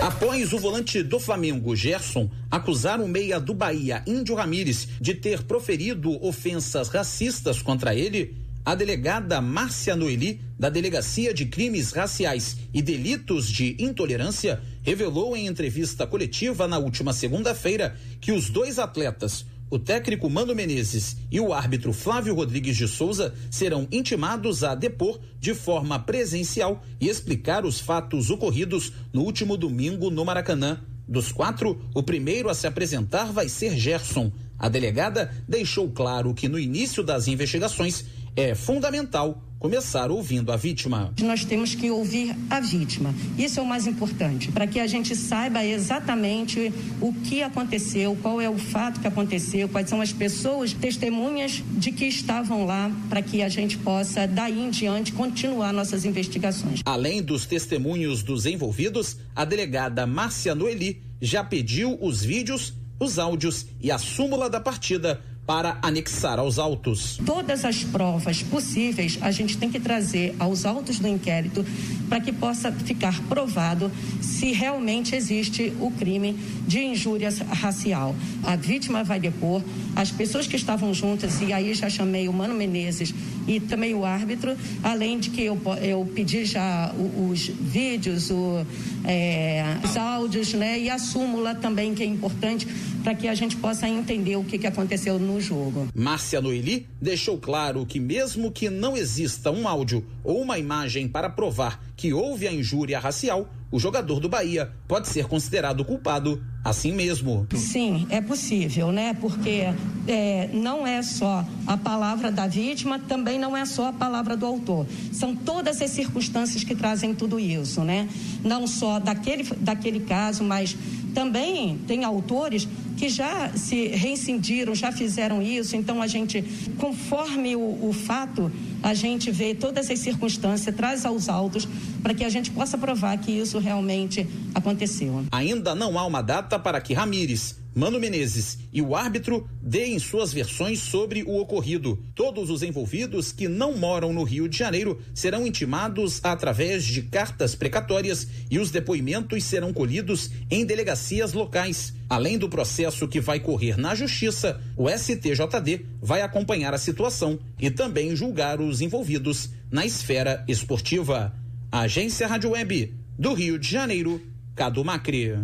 Após 0.00 0.52
o 0.52 0.58
volante 0.58 1.00
do 1.00 1.20
Flamengo, 1.20 1.76
Gerson, 1.76 2.28
acusar 2.50 3.00
o 3.00 3.06
meia 3.06 3.38
do 3.38 3.54
Bahia, 3.54 4.02
Índio 4.04 4.34
Ramírez, 4.34 4.88
de 5.00 5.14
ter 5.14 5.44
proferido 5.44 6.18
ofensas 6.26 6.88
racistas 6.88 7.62
contra 7.62 7.94
ele, 7.94 8.36
a 8.64 8.74
delegada 8.74 9.40
Márcia 9.40 9.94
Noeli, 9.94 10.40
da 10.58 10.68
Delegacia 10.68 11.32
de 11.32 11.46
Crimes 11.46 11.92
Raciais 11.92 12.56
e 12.74 12.82
Delitos 12.82 13.48
de 13.48 13.76
Intolerância, 13.78 14.60
revelou 14.82 15.36
em 15.36 15.46
entrevista 15.46 16.06
coletiva 16.06 16.68
na 16.68 16.78
última 16.78 17.12
segunda-feira 17.12 17.96
que 18.20 18.32
os 18.32 18.50
dois 18.50 18.78
atletas, 18.78 19.46
o 19.70 19.78
técnico 19.78 20.28
Mano 20.28 20.54
Menezes 20.54 21.16
e 21.30 21.40
o 21.40 21.52
árbitro 21.52 21.94
Flávio 21.94 22.34
Rodrigues 22.34 22.76
de 22.76 22.86
Souza, 22.86 23.32
serão 23.50 23.88
intimados 23.90 24.62
a 24.62 24.74
depor 24.74 25.18
de 25.40 25.54
forma 25.54 25.98
presencial 25.98 26.82
e 27.00 27.08
explicar 27.08 27.64
os 27.64 27.80
fatos 27.80 28.28
ocorridos 28.28 28.92
no 29.12 29.22
último 29.22 29.56
domingo 29.56 30.10
no 30.10 30.24
Maracanã. 30.24 30.80
Dos 31.08 31.32
quatro, 31.32 31.80
o 31.94 32.02
primeiro 32.02 32.48
a 32.48 32.54
se 32.54 32.66
apresentar 32.66 33.32
vai 33.32 33.48
ser 33.48 33.76
Gerson. 33.76 34.30
A 34.58 34.68
delegada 34.68 35.34
deixou 35.48 35.90
claro 35.90 36.34
que 36.34 36.48
no 36.48 36.58
início 36.58 37.02
das 37.02 37.26
investigações 37.26 38.04
é 38.36 38.54
fundamental 38.54 39.42
começar 39.62 40.10
ouvindo 40.10 40.50
a 40.50 40.56
vítima. 40.56 41.14
Nós 41.22 41.44
temos 41.44 41.72
que 41.72 41.88
ouvir 41.88 42.34
a 42.50 42.58
vítima. 42.58 43.14
Isso 43.38 43.60
é 43.60 43.62
o 43.62 43.66
mais 43.66 43.86
importante, 43.86 44.50
para 44.50 44.66
que 44.66 44.80
a 44.80 44.88
gente 44.88 45.14
saiba 45.14 45.64
exatamente 45.64 46.74
o 47.00 47.12
que 47.12 47.44
aconteceu, 47.44 48.18
qual 48.20 48.40
é 48.40 48.50
o 48.50 48.58
fato 48.58 48.98
que 48.98 49.06
aconteceu, 49.06 49.68
quais 49.68 49.88
são 49.88 50.00
as 50.00 50.12
pessoas 50.12 50.72
testemunhas 50.72 51.62
de 51.78 51.92
que 51.92 52.06
estavam 52.06 52.66
lá, 52.66 52.90
para 53.08 53.22
que 53.22 53.40
a 53.40 53.48
gente 53.48 53.78
possa, 53.78 54.26
daí 54.26 54.58
em 54.58 54.68
diante, 54.68 55.12
continuar 55.12 55.72
nossas 55.72 56.04
investigações. 56.04 56.80
Além 56.84 57.22
dos 57.22 57.46
testemunhos 57.46 58.24
dos 58.24 58.46
envolvidos, 58.46 59.16
a 59.32 59.44
delegada 59.44 60.04
Márcia 60.08 60.56
Noeli 60.56 61.00
já 61.20 61.44
pediu 61.44 61.96
os 62.00 62.24
vídeos, 62.24 62.74
os 62.98 63.16
áudios 63.16 63.66
e 63.80 63.92
a 63.92 63.98
súmula 63.98 64.50
da 64.50 64.60
partida 64.60 65.20
para 65.46 65.78
anexar 65.82 66.38
aos 66.38 66.58
autos. 66.58 67.18
Todas 67.24 67.64
as 67.64 67.82
provas 67.82 68.42
possíveis 68.42 69.18
a 69.20 69.30
gente 69.30 69.58
tem 69.58 69.70
que 69.70 69.80
trazer 69.80 70.34
aos 70.38 70.64
autos 70.64 70.98
do 70.98 71.08
inquérito 71.08 71.64
para 72.08 72.20
que 72.20 72.32
possa 72.32 72.70
ficar 72.70 73.20
provado 73.22 73.90
se 74.20 74.52
realmente 74.52 75.16
existe 75.16 75.72
o 75.80 75.90
crime 75.90 76.34
de 76.66 76.80
injúria 76.80 77.30
racial. 77.50 78.14
A 78.44 78.54
vítima 78.54 79.02
vai 79.02 79.18
depor, 79.18 79.62
as 79.96 80.10
pessoas 80.10 80.46
que 80.46 80.56
estavam 80.56 80.94
juntas, 80.94 81.40
e 81.40 81.52
aí 81.52 81.74
já 81.74 81.88
chamei 81.90 82.28
o 82.28 82.32
Mano 82.32 82.54
Menezes 82.54 83.14
e 83.46 83.60
também 83.60 83.94
o 83.94 84.04
árbitro, 84.04 84.56
além 84.82 85.18
de 85.18 85.30
que 85.30 85.42
eu, 85.42 85.60
eu 85.80 86.08
pedi 86.14 86.44
já 86.44 86.92
os, 87.30 87.48
vídeos, 87.48 88.30
o, 88.30 88.64
é, 89.04 89.76
os 89.84 89.96
áudios, 89.96 90.52
né, 90.54 90.78
e 90.78 90.90
a 90.90 90.98
súmula 90.98 91.54
também, 91.54 91.94
que 91.94 92.02
é 92.02 92.06
importante 92.06 92.66
para 93.02 93.14
que 93.14 93.26
a 93.26 93.34
gente 93.34 93.56
possa 93.56 93.88
entender 93.88 94.36
o 94.36 94.44
que, 94.44 94.58
que 94.58 94.66
aconteceu 94.66 95.18
no 95.18 95.40
jogo. 95.40 95.88
Márcia 95.94 96.40
Noeli 96.40 96.86
deixou 97.00 97.36
claro 97.36 97.84
que, 97.84 97.98
mesmo 97.98 98.50
que 98.50 98.70
não 98.70 98.96
exista 98.96 99.50
um 99.50 99.66
áudio 99.66 100.04
ou 100.22 100.40
uma 100.40 100.58
imagem 100.58 101.08
para 101.08 101.28
provar 101.28 101.82
que 101.96 102.12
houve 102.12 102.46
a 102.46 102.52
injúria 102.52 102.98
racial, 102.98 103.48
o 103.72 103.80
jogador 103.80 104.20
do 104.20 104.28
Bahia 104.28 104.70
pode 104.86 105.08
ser 105.08 105.26
considerado 105.26 105.82
culpado 105.82 106.44
assim 106.62 106.92
mesmo. 106.92 107.46
Sim, 107.56 108.06
é 108.10 108.20
possível, 108.20 108.92
né? 108.92 109.16
Porque 109.18 109.64
é, 110.06 110.50
não 110.52 110.86
é 110.86 111.02
só 111.02 111.44
a 111.66 111.76
palavra 111.78 112.30
da 112.30 112.46
vítima, 112.46 112.98
também 112.98 113.38
não 113.38 113.56
é 113.56 113.64
só 113.64 113.88
a 113.88 113.92
palavra 113.92 114.36
do 114.36 114.44
autor. 114.44 114.86
São 115.10 115.34
todas 115.34 115.80
as 115.80 115.90
circunstâncias 115.90 116.62
que 116.62 116.74
trazem 116.74 117.14
tudo 117.14 117.40
isso, 117.40 117.80
né? 117.80 118.08
Não 118.44 118.66
só 118.66 119.00
daquele, 119.00 119.44
daquele 119.58 120.00
caso, 120.00 120.44
mas 120.44 120.76
também 121.14 121.78
tem 121.86 122.04
autores 122.04 122.68
que 122.96 123.08
já 123.08 123.50
se 123.56 123.88
reincindiram, 123.88 124.74
já 124.74 124.92
fizeram 124.92 125.42
isso. 125.42 125.74
Então, 125.76 126.00
a 126.00 126.06
gente, 126.06 126.44
conforme 126.78 127.56
o, 127.56 127.88
o 127.88 127.92
fato, 127.92 128.52
a 128.82 128.94
gente 128.94 129.30
vê 129.30 129.54
todas 129.54 129.90
as 129.90 129.98
circunstâncias, 129.98 130.74
traz 130.74 131.04
aos 131.04 131.28
autos 131.28 131.66
para 132.02 132.14
que 132.14 132.24
a 132.24 132.28
gente 132.28 132.50
possa 132.50 132.76
provar 132.76 133.16
que 133.18 133.30
isso 133.30 133.58
realmente 133.58 134.26
aconteceu. 134.54 135.24
Ainda 135.30 135.74
não 135.74 135.98
há 135.98 136.04
uma 136.04 136.22
data 136.22 136.58
para 136.58 136.80
que 136.80 136.92
Ramires 136.92 137.62
Mano 137.74 137.98
Menezes 137.98 138.58
e 138.70 138.82
o 138.82 138.94
árbitro 138.94 139.48
deem 139.62 139.98
suas 139.98 140.30
versões 140.30 140.78
sobre 140.78 141.22
o 141.22 141.38
ocorrido. 141.38 141.98
Todos 142.14 142.50
os 142.50 142.62
envolvidos 142.62 143.32
que 143.32 143.48
não 143.48 143.74
moram 143.74 144.12
no 144.12 144.24
Rio 144.24 144.46
de 144.46 144.58
Janeiro 144.58 145.00
serão 145.14 145.46
intimados 145.46 146.20
através 146.22 146.84
de 146.84 147.02
cartas 147.02 147.54
precatórias 147.54 148.28
e 148.50 148.58
os 148.58 148.70
depoimentos 148.70 149.44
serão 149.44 149.72
colhidos 149.72 150.30
em 150.50 150.66
delegacias 150.66 151.32
locais. 151.32 151.94
Além 152.10 152.36
do 152.36 152.48
processo 152.48 153.08
que 153.08 153.20
vai 153.20 153.40
correr 153.40 153.78
na 153.78 153.94
Justiça, 153.94 154.60
o 154.76 154.90
STJD 154.90 155.86
vai 156.02 156.20
acompanhar 156.20 156.74
a 156.74 156.78
situação 156.78 157.38
e 157.58 157.70
também 157.70 158.14
julgar 158.14 158.60
os 158.60 158.82
envolvidos 158.82 159.48
na 159.70 159.86
esfera 159.86 160.44
esportiva. 160.46 161.32
Agência 161.74 162.26
Rádio 162.26 162.50
Web 162.50 162.94
do 163.18 163.32
Rio 163.32 163.58
de 163.58 163.66
Janeiro, 163.66 164.20
Cado 164.54 164.84
Macri. 164.84 165.42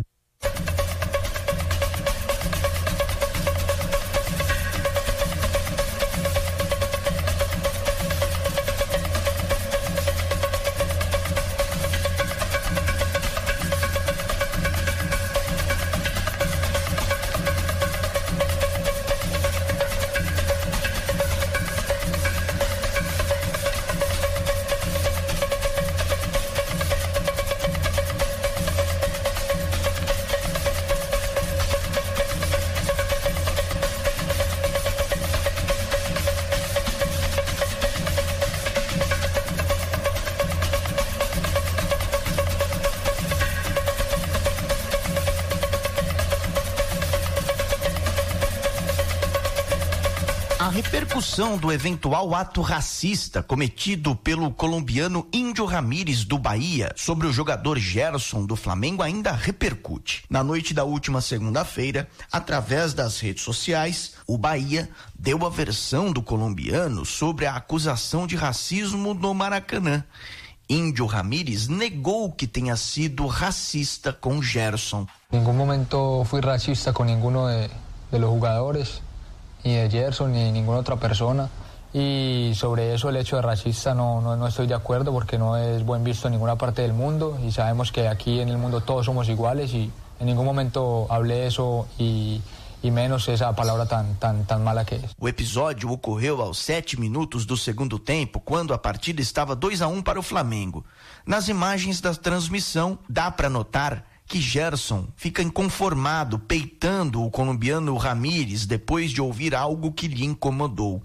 Repercussão 51.19 51.57
do 51.57 51.69
eventual 51.69 52.33
ato 52.33 52.61
racista 52.61 53.43
cometido 53.43 54.15
pelo 54.15 54.51
colombiano 54.51 55.27
Índio 55.33 55.65
Ramírez 55.65 56.23
do 56.23 56.37
Bahia 56.37 56.93
sobre 56.95 57.27
o 57.27 57.33
jogador 57.33 57.77
Gerson 57.77 58.45
do 58.45 58.55
Flamengo 58.55 59.03
ainda 59.03 59.33
repercute. 59.33 60.23
Na 60.29 60.41
noite 60.41 60.73
da 60.73 60.85
última 60.85 61.19
segunda-feira, 61.19 62.07
através 62.31 62.93
das 62.93 63.19
redes 63.19 63.43
sociais, 63.43 64.13
o 64.25 64.37
Bahia 64.37 64.89
deu 65.13 65.45
a 65.45 65.49
versão 65.49 66.09
do 66.13 66.21
colombiano 66.21 67.05
sobre 67.05 67.45
a 67.45 67.55
acusação 67.55 68.25
de 68.25 68.37
racismo 68.37 69.13
no 69.13 69.33
Maracanã. 69.33 70.05
Índio 70.69 71.05
Ramírez 71.05 71.67
negou 71.67 72.31
que 72.31 72.47
tenha 72.47 72.77
sido 72.77 73.27
racista 73.27 74.13
com 74.13 74.41
Gerson. 74.41 75.05
Em 75.33 75.39
nenhum 75.41 75.53
momento 75.53 76.23
fui 76.23 76.39
racista 76.39 76.93
com 76.93 77.03
nenhum 77.03 77.33
de, 77.33 77.69
de 78.09 78.17
los 78.17 78.33
jugadores. 78.33 79.08
Ni 79.63 79.75
de 79.75 79.89
Gerson, 79.89 80.31
ni 80.31 80.43
de 80.43 80.51
ninguna 80.51 80.79
otra 80.79 80.95
persona. 80.97 81.49
Y 81.93 82.51
sobre 82.55 82.93
eso 82.93 83.09
el 83.09 83.15
hecho 83.15 83.37
de 83.37 83.41
racista 83.41 83.95
no, 83.95 84.21
no, 84.21 84.35
no, 84.35 84.47
estoy 84.47 84.67
de 84.67 84.75
acuerdo 84.75 85.11
porque 85.11 85.39
no 85.39 85.57
es 85.57 85.83
buen 85.83 86.03
visto 86.03 86.27
en 86.27 86.33
ninguna 86.33 86.55
parte 86.55 86.83
del 86.83 86.93
mundo 86.93 87.39
y 87.43 87.51
sabemos 87.51 87.91
que 87.91 88.07
aquí 88.07 88.41
en 88.41 88.49
el 88.49 88.59
mundo 88.59 88.81
todos 88.81 89.07
somos 89.07 89.27
iguales 89.27 89.73
y 89.73 89.91
en 90.19 90.25
ningún 90.27 90.45
momento 90.45 91.07
hablé 91.09 91.47
eso 91.47 91.87
y, 91.97 92.41
menos 92.83 93.27
mala 94.59 94.85
que. 94.85 95.01
O 95.19 95.27
episódio 95.27 95.91
ocorreu 95.91 96.41
aos 96.41 96.59
sete 96.59 96.99
minutos 96.99 97.45
do 97.45 97.57
segundo 97.57 97.97
tempo, 97.97 98.39
quando 98.39 98.73
a 98.73 98.77
partida 98.77 99.21
estava 99.21 99.55
2 99.55 99.81
a 99.81 99.87
1 99.87 99.93
um 99.95 100.01
para 100.01 100.19
o 100.19 100.23
Flamengo. 100.23 100.85
Nas 101.25 101.47
imagens 101.47 102.01
da 102.01 102.13
transmissão, 102.13 102.99
dá 103.07 103.31
para 103.31 103.49
notar 103.49 104.05
que 104.29 104.39
Gerson 104.39 105.07
fica 105.15 105.41
inconformado, 105.41 106.37
peitando 106.37 107.23
o 107.23 107.31
colombiano 107.31 107.97
Ramírez 107.97 108.67
depois 108.67 109.09
de 109.09 109.19
ouvir 109.19 109.55
algo 109.55 109.91
que 109.91 110.07
lhe 110.07 110.23
incomodou. 110.23 111.01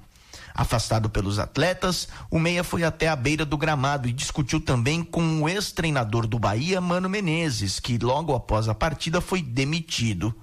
Afastado 0.55 1.09
pelos 1.09 1.39
atletas, 1.39 2.07
o 2.31 2.39
Meia 2.39 2.63
foi 2.63 2.85
até 2.85 3.09
a 3.09 3.17
beira 3.17 3.47
do 3.47 3.57
gramado 3.57 4.07
e 4.07 4.13
discutiu 4.13 4.61
também 4.61 5.03
com 5.03 5.43
o 5.43 5.49
ex-treinador 5.49 6.27
do 6.27 6.39
Bahia, 6.39 6.83
Mano 6.83 7.09
Menezes, 7.09 7.81
que 7.81 7.97
logo 7.97 8.35
após 8.35 8.69
a 8.69 8.75
partida 8.75 9.23
foi 9.23 9.41
demitido. 9.41 10.35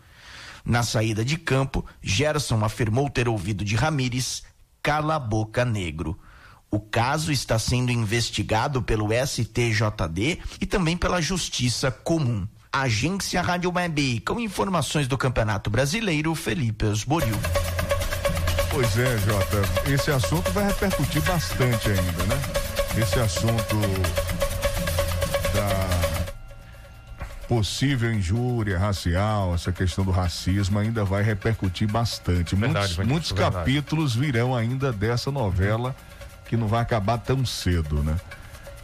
Na 0.65 0.81
saída 0.81 1.23
de 1.23 1.37
campo, 1.37 1.85
Gerson 2.01 2.65
afirmou 2.65 3.11
ter 3.11 3.29
ouvido 3.29 3.63
de 3.63 3.75
Ramires: 3.75 4.41
cala 4.81 5.15
a 5.15 5.19
boca, 5.19 5.63
negro. 5.63 6.19
O 6.71 6.79
caso 6.79 7.31
está 7.31 7.59
sendo 7.59 7.91
investigado 7.91 8.81
pelo 8.81 9.09
STJD 9.13 10.39
e 10.59 10.65
também 10.65 10.97
pela 10.97 11.21
Justiça 11.21 11.91
Comum. 11.91 12.47
Agência 12.73 13.41
Rádio 13.41 13.69
Web, 13.75 14.21
com 14.21 14.39
informações 14.39 15.05
do 15.05 15.17
Campeonato 15.17 15.69
Brasileiro, 15.69 16.33
Felipe 16.33 16.85
Osboril. 16.85 17.35
Pois 18.69 18.97
é, 18.97 19.17
Jota, 19.17 19.91
esse 19.91 20.09
assunto 20.09 20.49
vai 20.51 20.67
repercutir 20.67 21.21
bastante 21.23 21.89
ainda, 21.89 22.23
né? 22.23 22.41
Esse 22.97 23.19
assunto 23.19 23.75
da 25.53 27.45
possível 27.45 28.13
injúria 28.13 28.79
racial, 28.79 29.53
essa 29.53 29.73
questão 29.73 30.05
do 30.05 30.11
racismo 30.11 30.79
ainda 30.79 31.03
vai 31.03 31.23
repercutir 31.23 31.91
bastante. 31.91 32.55
Verdade, 32.55 32.95
muitos 32.95 33.11
muitos 33.11 33.31
verdade. 33.33 33.55
capítulos 33.55 34.15
virão 34.15 34.55
ainda 34.55 34.93
dessa 34.93 35.29
novela 35.29 35.93
que 36.47 36.55
não 36.55 36.69
vai 36.69 36.81
acabar 36.81 37.17
tão 37.17 37.45
cedo, 37.45 38.01
né? 38.01 38.15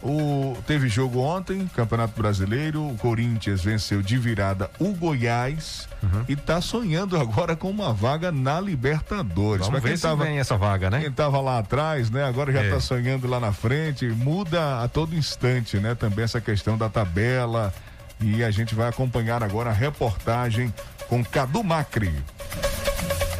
O, 0.02 0.56
teve 0.66 0.88
jogo 0.88 1.18
ontem, 1.20 1.66
Campeonato 1.74 2.12
Brasileiro, 2.16 2.86
o 2.86 2.96
Corinthians 2.98 3.62
venceu 3.64 4.00
de 4.00 4.16
virada 4.16 4.70
o 4.78 4.92
Goiás 4.94 5.88
Uhum. 6.00 6.24
e 6.28 6.36
tá 6.36 6.60
sonhando 6.60 7.18
agora 7.18 7.56
com 7.56 7.68
uma 7.68 7.92
vaga 7.92 8.30
na 8.30 8.60
Libertadores. 8.60 9.66
Vamos 9.66 9.80
quem 9.80 9.90
ver 9.90 9.98
se 9.98 10.14
vem 10.14 10.38
essa 10.38 10.56
vaga, 10.56 10.88
né? 10.88 11.00
Quem 11.00 11.10
tava 11.10 11.40
lá 11.40 11.58
atrás, 11.58 12.08
né? 12.10 12.22
Agora 12.24 12.52
já 12.52 12.62
É. 12.62 12.70
tá 12.70 12.78
sonhando 12.78 13.26
lá 13.26 13.40
na 13.40 13.52
frente, 13.52 14.06
muda 14.06 14.80
a 14.84 14.86
todo 14.88 15.16
instante, 15.16 15.78
né? 15.78 15.96
Também 15.96 16.24
essa 16.24 16.40
questão 16.40 16.78
da 16.78 16.88
tabela 16.88 17.74
e 18.20 18.44
a 18.44 18.50
gente 18.52 18.76
vai 18.76 18.88
acompanhar 18.88 19.42
agora 19.42 19.70
a 19.70 19.72
reportagem 19.72 20.72
com 21.08 21.24
Cadu 21.24 21.64
Macri. 21.64 22.14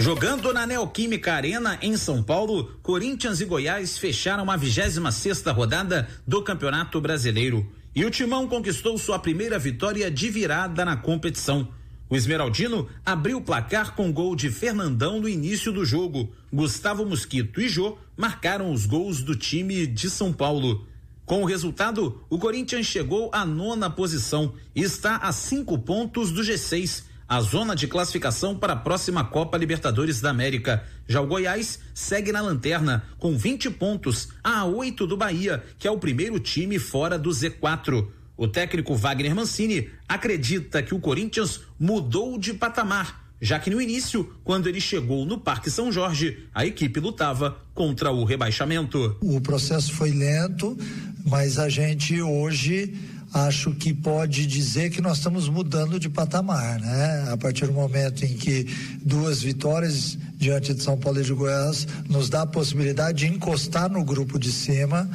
Jogando 0.01 0.53
na 0.53 0.65
Neoquímica 0.65 1.35
Arena, 1.35 1.77
em 1.83 1.97
São 1.97 2.23
Paulo, 2.23 2.73
Corinthians 2.85 3.41
e 3.41 3.45
Goiás 3.45 3.99
fecharam 3.99 4.49
a 4.49 4.57
26 4.57 5.13
sexta 5.13 5.51
rodada 5.51 6.09
do 6.25 6.41
Campeonato 6.41 7.01
Brasileiro. 7.01 7.69
E 7.97 8.05
o 8.05 8.11
Timão 8.11 8.47
conquistou 8.47 8.97
sua 8.97 9.19
primeira 9.19 9.59
vitória 9.59 10.09
de 10.09 10.31
virada 10.31 10.85
na 10.85 10.97
competição. 10.97 11.69
O 12.09 12.15
Esmeraldino 12.15 12.89
abriu 13.05 13.39
o 13.39 13.43
placar 13.43 13.97
com 13.97 14.13
gol 14.13 14.37
de 14.37 14.51
Fernandão 14.51 15.21
no 15.21 15.29
início 15.29 15.73
do 15.73 15.85
jogo. 15.85 16.33
Gustavo 16.53 17.05
Mosquito 17.05 17.61
e 17.61 17.69
Jô 17.69 17.99
marcaram 18.17 18.73
os 18.73 18.87
gols 18.87 19.21
do 19.21 19.35
time 19.35 19.85
de 19.85 20.09
São 20.09 20.33
Paulo. 20.33 20.87
Com 21.27 21.43
o 21.43 21.45
resultado, 21.45 22.25
o 22.31 22.39
Corinthians 22.39 22.87
chegou 22.87 23.31
à 23.35 23.45
nona 23.45 23.91
posição 23.91 24.55
e 24.75 24.81
está 24.81 25.17
a 25.17 25.33
cinco 25.33 25.77
pontos 25.77 26.31
do 26.31 26.41
G6, 26.41 27.03
a 27.29 27.43
zona 27.43 27.77
de 27.77 27.87
classificação 27.87 28.57
para 28.57 28.73
a 28.73 28.77
próxima 28.77 29.23
Copa 29.23 29.59
Libertadores 29.59 30.21
da 30.21 30.31
América. 30.31 30.83
Já 31.07 31.21
o 31.21 31.27
Goiás 31.27 31.79
segue 31.93 32.33
na 32.33 32.41
lanterna 32.41 33.05
com 33.19 33.37
20 33.37 33.71
pontos, 33.71 34.31
a 34.43 34.65
oito 34.65 35.07
do 35.07 35.17
Bahia, 35.17 35.63
que 35.79 35.87
é 35.87 35.91
o 35.91 35.99
primeiro 35.99 36.41
time 36.41 36.79
fora 36.79 37.19
do 37.19 37.29
Z4. 37.29 38.09
O 38.35 38.49
técnico 38.49 38.95
Wagner 38.95 39.35
Mancini 39.35 39.91
acredita 40.09 40.83
que 40.83 40.95
o 40.95 41.01
Corinthians 41.01 41.61
mudou 41.79 42.39
de 42.39 42.55
patamar, 42.55 43.29
já 43.41 43.59
que 43.59 43.69
no 43.69 43.81
início, 43.81 44.33
quando 44.43 44.67
ele 44.67 44.81
chegou 44.81 45.27
no 45.27 45.39
Parque 45.39 45.71
São 45.71 45.93
Jorge, 45.93 46.47
a 46.55 46.65
equipe 46.65 46.99
lutava 46.99 47.59
contra 47.75 48.11
o 48.11 48.25
rebaixamento. 48.25 49.17
O 49.21 49.41
processo 49.41 49.93
foi 49.93 50.13
lento, 50.13 50.79
mas 51.27 51.59
a 51.59 51.69
gente 51.69 52.23
hoje 52.23 52.95
acho 53.33 53.73
que 53.73 53.93
pode 53.93 54.47
dizer 54.47 54.91
que 54.91 55.01
nós 55.01 55.19
estamos 55.19 55.49
mudando 55.49 56.01
de 56.01 56.09
patamar, 56.09 56.81
né? 56.81 57.29
A 57.31 57.37
partir 57.37 57.67
do 57.67 57.73
momento 57.73 58.25
em 58.25 58.35
que 58.35 58.67
duas 59.03 59.43
vitórias 59.43 60.17
diante 60.37 60.73
de 60.73 60.83
São 60.83 60.97
Paulo 60.97 61.21
e 61.21 61.25
de 61.25 61.33
Goiás 61.33 61.87
nos 62.09 62.29
dá 62.29 62.43
a 62.43 62.47
possibilidade 62.47 63.19
de 63.19 63.27
encostar 63.27 63.91
no 63.91 64.05
grupo 64.05 64.39
de 64.39 64.53
cima. 64.53 65.09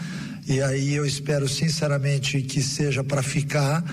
E 0.48 0.62
aí 0.62 0.94
eu 0.94 1.06
espero 1.06 1.48
sinceramente 1.48 2.42
que 2.42 2.62
seja 2.62 3.04
para 3.04 3.24
ficar, 3.24 3.84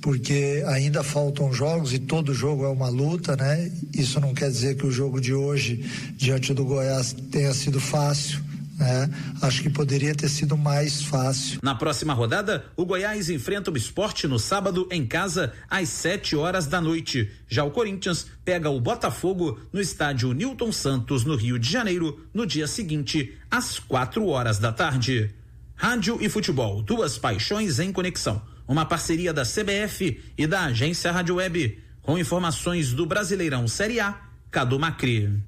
porque 0.00 0.62
ainda 0.68 1.02
faltam 1.02 1.52
jogos 1.52 1.92
e 1.92 1.98
todo 1.98 2.32
jogo 2.32 2.64
é 2.64 2.68
uma 2.68 2.88
luta, 2.88 3.36
né? 3.36 3.70
Isso 3.92 4.20
não 4.20 4.32
quer 4.32 4.50
dizer 4.50 4.76
que 4.76 4.86
o 4.86 4.92
jogo 4.92 5.20
de 5.20 5.34
hoje 5.34 5.84
diante 6.16 6.54
do 6.54 6.64
Goiás 6.64 7.14
tenha 7.32 7.52
sido 7.52 7.80
fácil, 7.80 8.40
né? 8.78 9.10
Acho 9.42 9.62
que 9.62 9.68
poderia 9.68 10.14
ter 10.14 10.28
sido 10.28 10.56
mais 10.56 11.02
fácil. 11.02 11.58
Na 11.62 11.74
próxima 11.74 12.14
rodada, 12.14 12.64
o 12.76 12.86
Goiás 12.86 13.28
enfrenta 13.28 13.70
o 13.70 13.76
esporte 13.76 14.28
no 14.28 14.38
sábado 14.38 14.88
em 14.90 15.04
casa, 15.04 15.52
às 15.68 15.88
7 15.88 16.36
horas 16.36 16.66
da 16.66 16.80
noite. 16.80 17.30
Já 17.48 17.64
o 17.64 17.70
Corinthians 17.70 18.26
pega 18.44 18.70
o 18.70 18.80
Botafogo 18.80 19.60
no 19.72 19.80
estádio 19.80 20.32
Newton 20.32 20.70
Santos, 20.70 21.24
no 21.24 21.34
Rio 21.34 21.58
de 21.58 21.70
Janeiro, 21.70 22.24
no 22.32 22.46
dia 22.46 22.66
seguinte, 22.66 23.36
às 23.50 23.78
4 23.78 24.24
horas 24.26 24.58
da 24.58 24.72
tarde. 24.72 25.34
Rádio 25.74 26.18
e 26.20 26.28
futebol, 26.28 26.82
duas 26.82 27.18
paixões 27.18 27.78
em 27.78 27.92
conexão. 27.92 28.40
Uma 28.66 28.84
parceria 28.84 29.32
da 29.32 29.42
CBF 29.42 30.20
e 30.36 30.46
da 30.46 30.64
agência 30.64 31.10
Rádio 31.10 31.36
Web. 31.36 31.78
Com 32.02 32.18
informações 32.18 32.92
do 32.92 33.06
Brasileirão 33.06 33.66
Série 33.66 34.00
A, 34.00 34.18
Cadu 34.50 34.78
Macri. 34.78 35.47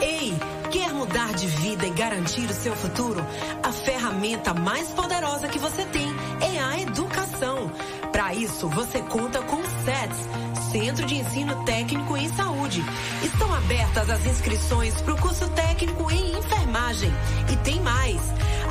Ei, 0.00 0.34
quer 0.70 0.92
mudar 0.92 1.34
de 1.34 1.46
vida 1.46 1.86
e 1.86 1.90
garantir 1.90 2.48
o 2.48 2.54
seu 2.54 2.74
futuro? 2.74 3.24
A 3.62 3.72
ferramenta 3.72 4.54
mais 4.54 4.88
poderosa 4.88 5.48
que 5.48 5.58
você 5.58 5.84
tem 5.86 6.08
é 6.40 6.58
a 6.58 6.80
educação. 6.80 7.70
Para 8.10 8.34
isso, 8.34 8.68
você 8.68 9.00
conta 9.02 9.42
com 9.42 9.56
o 9.56 9.66
SETS, 9.84 10.70
Centro 10.72 11.04
de 11.04 11.16
Ensino 11.16 11.64
Técnico 11.64 12.16
em 12.16 12.28
Saúde. 12.30 12.82
Estão 13.22 13.52
abertas 13.52 14.08
as 14.08 14.24
inscrições 14.24 15.00
para 15.02 15.14
o 15.14 15.20
curso 15.20 15.48
técnico 15.50 16.10
em 16.10 16.38
enfermagem. 16.38 17.12
E 17.52 17.56
tem 17.56 17.80
mais. 17.80 18.20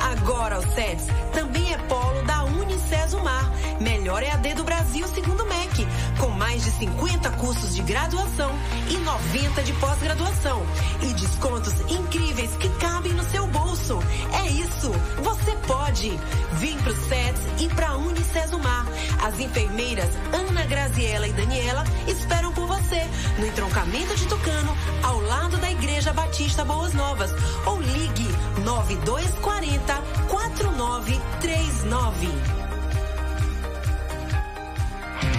Agora 0.06 0.60
o 0.60 0.62
SETS 0.62 1.06
também 1.32 1.72
é 1.72 1.78
polo 1.78 2.22
da 2.22 2.44
Unicesumar, 2.44 3.50
melhor 3.80 4.22
EAD 4.22 4.54
do 4.54 4.62
Brasil 4.62 5.06
segundo 5.08 5.42
o 5.42 5.48
MEC, 5.48 5.84
com 6.20 6.28
mais 6.28 6.62
de 6.62 6.70
50 6.70 7.28
cursos 7.32 7.74
de 7.74 7.82
graduação 7.82 8.52
e 8.88 8.96
90 8.98 9.62
de 9.64 9.72
pós-graduação 9.74 10.62
e 11.02 11.12
descontos 11.14 11.74
incríveis 11.90 12.54
que 12.56 12.68
cabem 12.78 13.14
no 13.14 13.24
seu 13.24 13.48
bolso. 13.48 13.98
É 14.44 14.48
isso, 14.48 14.92
você 15.22 15.52
pode. 15.66 16.16
Vem 16.52 16.76
pro 16.78 16.94
SETS 16.94 17.40
e 17.58 17.68
pra 17.70 17.96
Unicesumar. 17.96 18.86
As 19.24 19.40
enfermeiras 19.40 20.10
Ana 20.32 20.64
Graziela 20.66 21.26
e 21.26 21.32
Daniela 21.32 21.82
esperam 22.06 22.52
por 22.52 22.66
você 22.66 23.04
no 23.38 23.46
entroncamento 23.46 24.14
de 24.14 24.26
Tucano, 24.26 24.76
ao 25.02 25.20
lado 25.20 25.56
da 25.56 25.70
Igreja 25.70 26.12
Batista 26.12 26.64
Boas 26.64 26.94
Novas. 26.94 27.32
Ou 27.66 27.80
ligue 27.80 28.28
9240 28.64 29.95
4939. 30.28 32.65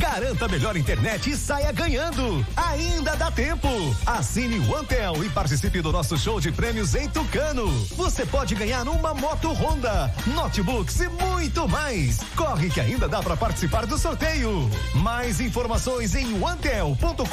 Garanta 0.00 0.46
a 0.46 0.48
melhor 0.48 0.76
internet 0.76 1.30
e 1.30 1.36
saia 1.36 1.70
ganhando. 1.72 2.44
Ainda 2.56 3.14
dá 3.16 3.30
tempo. 3.30 3.68
Assine 4.06 4.58
o 4.58 4.76
Antel 4.76 5.22
e 5.22 5.28
participe 5.28 5.82
do 5.82 5.92
nosso 5.92 6.16
show 6.16 6.40
de 6.40 6.50
prêmios 6.50 6.94
em 6.94 7.08
Tucano. 7.08 7.68
Você 7.96 8.24
pode 8.24 8.54
ganhar 8.54 8.88
uma 8.88 9.12
moto 9.12 9.52
Honda, 9.52 10.12
notebooks 10.28 11.00
e 11.00 11.08
muito 11.08 11.68
mais. 11.68 12.18
Corre 12.34 12.70
que 12.70 12.80
ainda 12.80 13.06
dá 13.06 13.22
para 13.22 13.36
participar 13.36 13.84
do 13.84 13.98
sorteio. 13.98 14.70
Mais 14.94 15.38
informações 15.38 16.14
em 16.14 16.34
antel.com.br. 16.44 17.24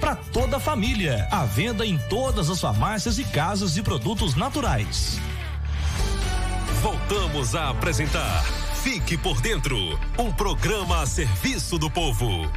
para 0.01 0.15
toda 0.15 0.57
a 0.57 0.59
família. 0.59 1.27
À 1.31 1.45
venda 1.45 1.85
em 1.85 1.97
todas 2.09 2.49
as 2.49 2.59
farmácias 2.59 3.19
e 3.19 3.23
casas 3.23 3.75
de 3.75 3.83
produtos 3.83 4.35
naturais. 4.35 5.21
Voltamos 6.81 7.55
a 7.55 7.69
apresentar 7.69 8.43
Fique 8.81 9.15
por 9.15 9.39
Dentro 9.39 9.77
um 10.17 10.31
programa 10.31 11.01
a 11.01 11.05
serviço 11.05 11.77
do 11.77 11.89
povo. 11.89 12.49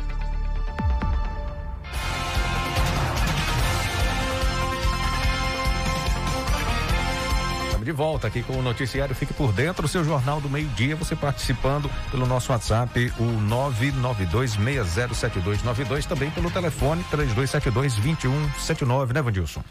De 7.84 7.92
volta 7.92 8.26
aqui 8.26 8.42
com 8.42 8.54
o 8.54 8.62
noticiário 8.62 9.14
Fique 9.14 9.32
por 9.32 9.52
Dentro, 9.52 9.84
o 9.84 9.88
seu 9.88 10.02
jornal 10.02 10.40
do 10.40 10.48
meio-dia, 10.48 10.96
você 10.96 11.14
participando 11.14 11.88
pelo 12.10 12.26
nosso 12.26 12.50
WhatsApp, 12.50 13.12
o 13.18 13.24
992607292, 13.48 16.06
também 16.06 16.30
pelo 16.30 16.50
telefone 16.50 17.04
32722179, 17.12 19.12
né, 19.12 19.22
Vandilson? 19.22 19.62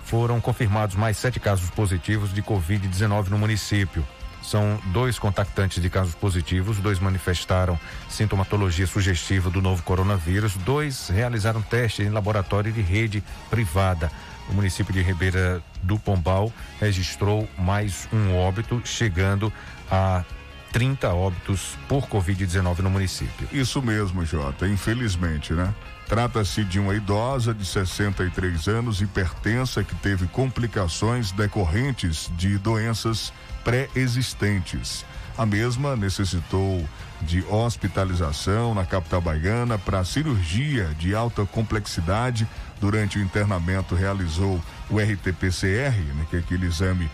foram 0.03 0.39
confirmados 0.39 0.95
mais 0.95 1.17
sete 1.17 1.39
casos 1.39 1.69
positivos 1.69 2.33
de 2.33 2.41
Covid-19 2.41 3.29
no 3.29 3.37
município. 3.37 4.05
São 4.43 4.77
dois 4.87 5.17
contactantes 5.17 5.81
de 5.81 5.89
casos 5.89 6.13
positivos, 6.13 6.77
dois 6.79 6.99
manifestaram 6.99 7.79
sintomatologia 8.09 8.85
sugestiva 8.85 9.49
do 9.49 9.61
novo 9.61 9.81
coronavírus, 9.83 10.55
dois 10.57 11.07
realizaram 11.07 11.61
teste 11.61 12.03
em 12.03 12.09
laboratório 12.09 12.71
de 12.71 12.81
rede 12.81 13.23
privada. 13.49 14.11
O 14.49 14.53
município 14.53 14.93
de 14.93 15.01
Ribeira 15.01 15.63
do 15.81 15.97
Pombal 15.97 16.51
registrou 16.79 17.47
mais 17.57 18.07
um 18.11 18.35
óbito, 18.35 18.81
chegando 18.83 19.51
a 19.89 20.25
30 20.73 21.07
óbitos 21.13 21.77
por 21.87 22.07
Covid-19 22.07 22.79
no 22.79 22.89
município. 22.89 23.47
Isso 23.53 23.79
mesmo, 23.81 24.25
Jota, 24.25 24.67
infelizmente, 24.67 25.53
né? 25.53 25.73
Trata-se 26.07 26.63
de 26.63 26.79
uma 26.79 26.95
idosa 26.95 27.53
de 27.53 27.63
63 27.63 28.67
anos, 28.67 28.99
hipertensa, 28.99 29.83
que 29.83 29.95
teve 29.95 30.27
complicações 30.27 31.31
decorrentes 31.31 32.29
de 32.35 32.57
doenças 32.57 33.31
pré-existentes. 33.63 35.05
A 35.37 35.45
mesma 35.45 35.95
necessitou 35.95 36.83
de 37.21 37.43
hospitalização 37.49 38.73
na 38.75 38.85
capital 38.85 39.21
baiana 39.21 39.77
para 39.77 40.03
cirurgia 40.03 40.89
de 40.99 41.15
alta 41.15 41.45
complexidade. 41.45 42.47
Durante 42.79 43.17
o 43.17 43.21
internamento, 43.21 43.95
realizou 43.95 44.61
o 44.89 44.99
RT-PCR, 44.99 45.95
né, 46.15 46.25
que 46.29 46.35
é 46.35 46.39
aquele 46.39 46.65
exame 46.65 47.09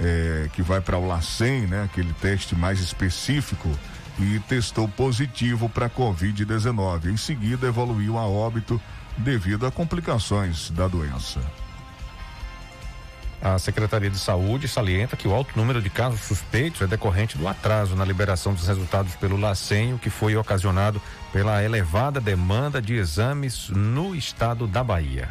é, 0.00 0.48
que 0.52 0.62
vai 0.62 0.80
para 0.80 0.98
o 0.98 1.06
LACEN, 1.06 1.66
né, 1.66 1.84
aquele 1.84 2.12
teste 2.14 2.56
mais 2.56 2.80
específico, 2.80 3.68
e 4.18 4.38
testou 4.40 4.88
positivo 4.88 5.68
para 5.68 5.88
Covid-19. 5.88 7.12
Em 7.12 7.16
seguida, 7.16 7.66
evoluiu 7.66 8.18
a 8.18 8.26
óbito 8.26 8.80
devido 9.16 9.66
a 9.66 9.70
complicações 9.70 10.70
da 10.70 10.88
doença. 10.88 11.40
A 13.42 13.58
Secretaria 13.58 14.10
de 14.10 14.18
Saúde 14.18 14.68
salienta 14.68 15.16
que 15.16 15.26
o 15.26 15.32
alto 15.32 15.56
número 15.56 15.80
de 15.80 15.88
casos 15.88 16.20
suspeitos 16.20 16.82
é 16.82 16.86
decorrente 16.86 17.38
do 17.38 17.48
atraso 17.48 17.96
na 17.96 18.04
liberação 18.04 18.52
dos 18.52 18.66
resultados 18.66 19.14
pelo 19.14 19.38
LACEN, 19.38 19.94
o 19.94 19.98
que 19.98 20.10
foi 20.10 20.36
ocasionado 20.36 21.00
pela 21.32 21.64
elevada 21.64 22.20
demanda 22.20 22.82
de 22.82 22.96
exames 22.96 23.70
no 23.70 24.14
estado 24.14 24.66
da 24.66 24.84
Bahia. 24.84 25.30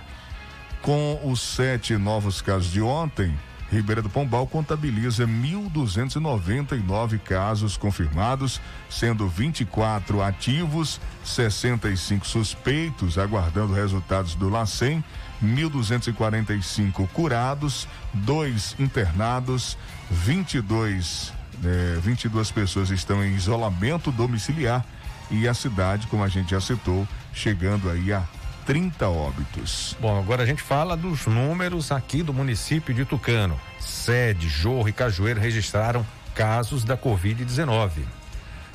Com 0.82 1.20
os 1.24 1.40
sete 1.40 1.96
novos 1.98 2.42
casos 2.42 2.72
de 2.72 2.82
ontem, 2.82 3.38
Ribeira 3.72 4.02
do 4.02 4.10
Pombal 4.10 4.48
contabiliza 4.48 5.28
1.299 5.28 7.20
casos 7.20 7.78
confirmados, 7.78 8.60
sendo 8.90 9.28
24 9.28 10.24
ativos, 10.24 11.00
65 11.24 12.26
suspeitos, 12.26 13.20
aguardando 13.20 13.74
resultados 13.74 14.34
do 14.34 14.50
LACEN, 14.50 15.04
1.245 15.44 17.08
curados, 17.10 17.88
dois 18.12 18.76
internados, 18.80 19.78
22, 20.10 21.32
eh, 21.64 22.00
22 22.02 22.52
pessoas 22.52 22.90
estão 22.90 23.24
em 23.24 23.36
isolamento 23.36 24.12
domiciliar 24.12 24.84
e 25.30 25.48
a 25.48 25.54
cidade, 25.54 26.08
como 26.08 26.24
a 26.24 26.28
gente 26.28 26.50
já 26.52 26.60
citou, 26.60 27.08
chegando 27.32 27.88
aí 27.90 28.12
a 28.12 28.24
30 28.70 29.10
óbitos. 29.10 29.98
Bom, 30.00 30.20
agora 30.20 30.44
a 30.44 30.46
gente 30.46 30.62
fala 30.62 30.96
dos 30.96 31.26
números 31.26 31.92
aqui 31.92 32.22
do 32.22 32.32
município 32.32 32.94
de 32.94 33.04
Tucano. 33.04 33.60
Sede, 33.80 34.48
Jorro 34.48 34.88
e 34.88 34.94
Cajueiro 34.94 35.40
registraram 35.40 36.06
casos 36.36 36.84
da 36.84 36.96
Covid-19. 36.96 37.90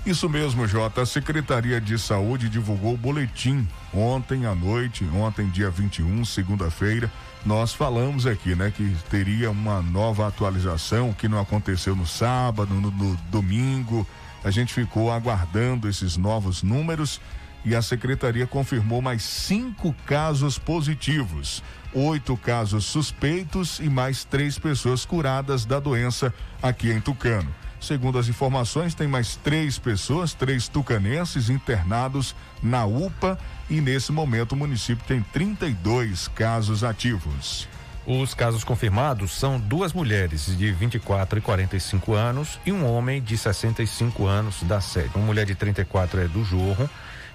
Isso 0.05 0.29
mesmo, 0.29 0.67
Jota. 0.67 1.03
A 1.03 1.07
Secretaria 1.07 1.81
de 1.81 1.97
Saúde 1.97 2.49
divulgou 2.49 2.95
o 2.95 2.97
boletim 2.97 3.69
ontem 3.93 4.47
à 4.47 4.53
noite, 4.53 5.09
ontem, 5.15 5.49
dia 5.49 5.71
21, 5.71 6.25
segunda-feira. 6.25 7.09
Nós 7.47 7.73
falamos 7.73 8.27
aqui, 8.27 8.57
né, 8.57 8.73
que 8.77 8.97
teria 9.09 9.49
uma 9.49 9.81
nova 9.81 10.27
atualização 10.27 11.13
que 11.13 11.29
não 11.29 11.39
aconteceu 11.39 11.95
no 11.95 12.05
sábado, 12.05 12.75
no, 12.75 12.91
no 12.91 13.15
domingo. 13.31 14.05
A 14.43 14.51
gente 14.51 14.75
ficou 14.75 15.13
aguardando 15.13 15.89
esses 15.89 16.17
novos 16.17 16.65
números 16.65 17.21
e 17.65 17.75
a 17.75 17.83
secretaria 17.83 18.47
confirmou 18.47 19.01
mais 19.01 19.23
cinco 19.23 19.95
casos 20.07 20.59
positivos, 20.59 21.63
oito 21.93 22.37
casos 22.37 22.85
suspeitos 22.85 23.79
e 23.81 23.89
mais 23.89 24.25
três 24.25 24.59
pessoas 24.59 25.05
curadas 25.05 25.65
da 25.65 25.81
doença 25.81 26.33
aqui 26.63 26.91
em 26.91 27.01
Tucano. 27.01 27.55
Segundo 27.81 28.19
as 28.19 28.29
informações, 28.29 28.95
tem 28.95 29.07
mais 29.07 29.37
três 29.37 29.79
pessoas, 29.79 30.33
três 30.33 30.69
tucanenses 30.69 31.51
internados 31.51 32.35
na 32.63 32.87
UPA 32.87 33.39
e 33.69 33.81
nesse 33.81 34.11
momento 34.11 34.53
o 34.53 34.57
município 34.57 35.05
tem 35.07 35.23
32 35.33 36.29
casos 36.29 36.83
ativos. 36.83 37.69
Os 38.07 38.35
casos 38.35 38.65
confirmados 38.65 39.33
são 39.33 39.59
duas 39.59 39.93
mulheres 39.95 40.47
de 40.57 40.73
24 40.73 41.39
e 41.39 41.43
45 41.43 42.15
anos 42.15 42.59
e 42.65 42.73
um 42.73 42.87
homem 42.87 43.23
de 43.23 43.37
65 43.37 44.27
anos 44.27 44.63
da 44.63 44.81
sede. 44.81 45.11
Uma 45.15 45.27
mulher 45.27 45.47
de 45.47 45.55
34 45.55 46.21
é 46.21 46.29
do 46.29 46.45
Jorro 46.45 46.89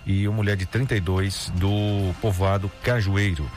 e 0.05 0.27
uma 0.27 0.37
mulher 0.37 0.57
de 0.57 0.65
32 0.65 1.51
do 1.55 2.13
povoado 2.21 2.69
Cajueiro. 2.83 3.49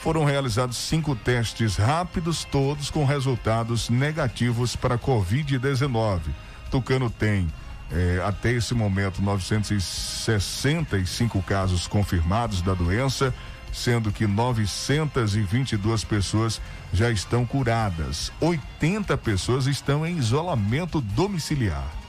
Foram 0.00 0.24
realizados 0.24 0.78
cinco 0.78 1.14
testes 1.14 1.76
rápidos, 1.76 2.44
todos 2.44 2.90
com 2.90 3.04
resultados 3.04 3.90
negativos 3.90 4.74
para 4.74 4.98
Covid-19. 4.98 6.22
Tucano 6.70 7.10
tem 7.10 7.46
eh, 7.92 8.22
até 8.24 8.52
esse 8.52 8.72
momento 8.72 9.20
965 9.20 11.42
casos 11.42 11.86
confirmados 11.86 12.62
da 12.62 12.72
doença, 12.72 13.34
sendo 13.72 14.10
que 14.10 14.26
922 14.26 16.02
pessoas 16.04 16.62
já 16.92 17.10
estão 17.10 17.44
curadas. 17.44 18.32
80 18.40 19.18
pessoas 19.18 19.66
estão 19.66 20.06
em 20.06 20.16
isolamento 20.16 20.98
domiciliar. 21.00 21.99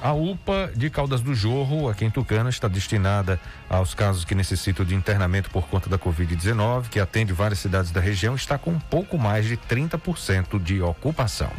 A 0.00 0.12
UPA 0.12 0.70
de 0.76 0.88
Caldas 0.90 1.20
do 1.20 1.34
Jorro, 1.34 1.88
aqui 1.88 2.04
em 2.04 2.10
Tucano, 2.10 2.48
está 2.48 2.68
destinada 2.68 3.40
aos 3.68 3.94
casos 3.94 4.24
que 4.24 4.34
necessitam 4.34 4.86
de 4.86 4.94
internamento 4.94 5.50
por 5.50 5.66
conta 5.66 5.90
da 5.90 5.98
Covid-19, 5.98 6.88
que 6.88 7.00
atende 7.00 7.32
várias 7.32 7.58
cidades 7.58 7.90
da 7.90 8.00
região, 8.00 8.36
está 8.36 8.56
com 8.56 8.78
pouco 8.78 9.18
mais 9.18 9.46
de 9.46 9.56
30% 9.56 10.62
de 10.62 10.80
ocupação. 10.80 11.50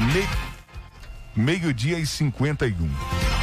Me... 0.00 0.26
Meio-dia 1.36 2.00
e 2.00 2.06
51. 2.06 3.37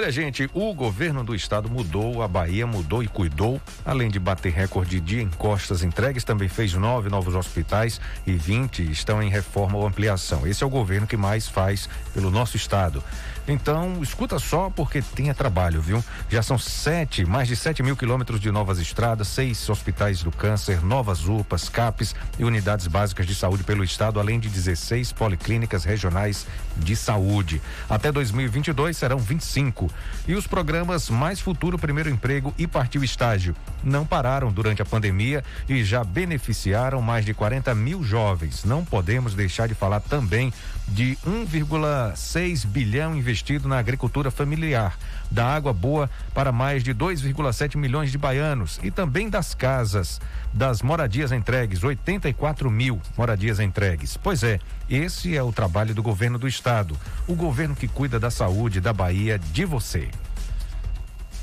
Olha, 0.00 0.10
gente, 0.10 0.48
o 0.54 0.72
governo 0.72 1.22
do 1.22 1.34
estado 1.34 1.68
mudou, 1.68 2.22
a 2.22 2.26
Bahia 2.26 2.66
mudou 2.66 3.02
e 3.02 3.06
cuidou. 3.06 3.60
Além 3.84 4.08
de 4.08 4.18
bater 4.18 4.50
recorde 4.50 4.98
de 4.98 5.20
encostas 5.20 5.82
entregues, 5.82 6.24
também 6.24 6.48
fez 6.48 6.72
nove 6.72 7.10
novos 7.10 7.34
hospitais 7.34 8.00
e 8.26 8.32
20 8.32 8.90
estão 8.90 9.22
em 9.22 9.28
reforma 9.28 9.76
ou 9.76 9.86
ampliação. 9.86 10.46
Esse 10.46 10.64
é 10.64 10.66
o 10.66 10.70
governo 10.70 11.06
que 11.06 11.18
mais 11.18 11.46
faz 11.46 11.86
pelo 12.14 12.30
nosso 12.30 12.56
estado. 12.56 13.04
Então, 13.50 14.00
escuta 14.00 14.38
só 14.38 14.70
porque 14.70 15.02
tenha 15.02 15.34
trabalho, 15.34 15.80
viu? 15.80 16.04
Já 16.28 16.40
são 16.40 16.56
sete, 16.56 17.24
mais 17.24 17.48
de 17.48 17.56
sete 17.56 17.82
mil 17.82 17.96
quilômetros 17.96 18.40
de 18.40 18.48
novas 18.48 18.78
estradas, 18.78 19.26
seis 19.26 19.68
hospitais 19.68 20.22
do 20.22 20.30
câncer, 20.30 20.84
novas 20.84 21.26
UPAs, 21.26 21.68
CAPs 21.68 22.14
e 22.38 22.44
unidades 22.44 22.86
básicas 22.86 23.26
de 23.26 23.34
saúde 23.34 23.64
pelo 23.64 23.82
estado, 23.82 24.20
além 24.20 24.38
de 24.38 24.48
16 24.48 25.10
policlínicas 25.12 25.82
regionais 25.82 26.46
de 26.76 26.94
saúde. 26.94 27.60
Até 27.88 28.12
2022 28.12 28.96
serão 28.96 29.18
25. 29.18 29.90
E 30.28 30.34
os 30.34 30.46
programas 30.46 31.10
Mais 31.10 31.40
Futuro 31.40 31.76
Primeiro 31.76 32.08
Emprego 32.08 32.54
e 32.56 32.68
Partiu 32.68 33.02
Estágio 33.02 33.56
não 33.82 34.06
pararam 34.06 34.52
durante 34.52 34.80
a 34.80 34.84
pandemia 34.84 35.42
e 35.68 35.82
já 35.82 36.04
beneficiaram 36.04 37.02
mais 37.02 37.24
de 37.24 37.34
40 37.34 37.74
mil 37.74 38.04
jovens. 38.04 38.64
Não 38.64 38.84
podemos 38.84 39.34
deixar 39.34 39.66
de 39.66 39.74
falar 39.74 39.98
também 39.98 40.52
de 40.90 41.16
1,6 41.26 42.66
bilhão 42.66 43.14
investido 43.14 43.68
na 43.68 43.78
agricultura 43.78 44.30
familiar, 44.30 44.98
da 45.30 45.46
água 45.46 45.72
boa 45.72 46.10
para 46.34 46.50
mais 46.50 46.82
de 46.82 46.92
2,7 46.92 47.76
milhões 47.76 48.10
de 48.10 48.18
baianos 48.18 48.80
e 48.82 48.90
também 48.90 49.30
das 49.30 49.54
casas, 49.54 50.20
das 50.52 50.82
moradias 50.82 51.30
entregues, 51.30 51.84
84 51.84 52.70
mil 52.70 53.00
moradias 53.16 53.60
entregues. 53.60 54.16
Pois 54.16 54.42
é, 54.42 54.58
esse 54.88 55.36
é 55.36 55.42
o 55.42 55.52
trabalho 55.52 55.94
do 55.94 56.02
governo 56.02 56.38
do 56.38 56.48
estado, 56.48 56.96
o 57.28 57.34
governo 57.34 57.76
que 57.76 57.86
cuida 57.86 58.18
da 58.18 58.30
saúde 58.30 58.80
da 58.80 58.92
Bahia 58.92 59.38
de 59.38 59.64
você. 59.64 60.08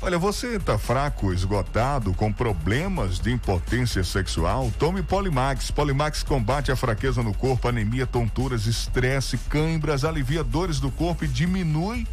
Olha, 0.00 0.16
você 0.16 0.54
está 0.54 0.78
fraco, 0.78 1.32
esgotado, 1.32 2.14
com 2.14 2.32
problemas 2.32 3.18
de 3.18 3.32
impotência 3.32 4.04
sexual? 4.04 4.70
Tome 4.78 5.02
Polimax. 5.02 5.72
Polimax 5.72 6.22
combate 6.22 6.70
a 6.70 6.76
fraqueza 6.76 7.20
no 7.20 7.34
corpo, 7.34 7.66
anemia, 7.66 8.06
tonturas, 8.06 8.66
estresse, 8.66 9.36
cãibras, 9.50 10.04
alivia 10.04 10.44
dores 10.44 10.78
do 10.78 10.88
corpo 10.88 11.24
e 11.24 11.28
diminui 11.28 12.06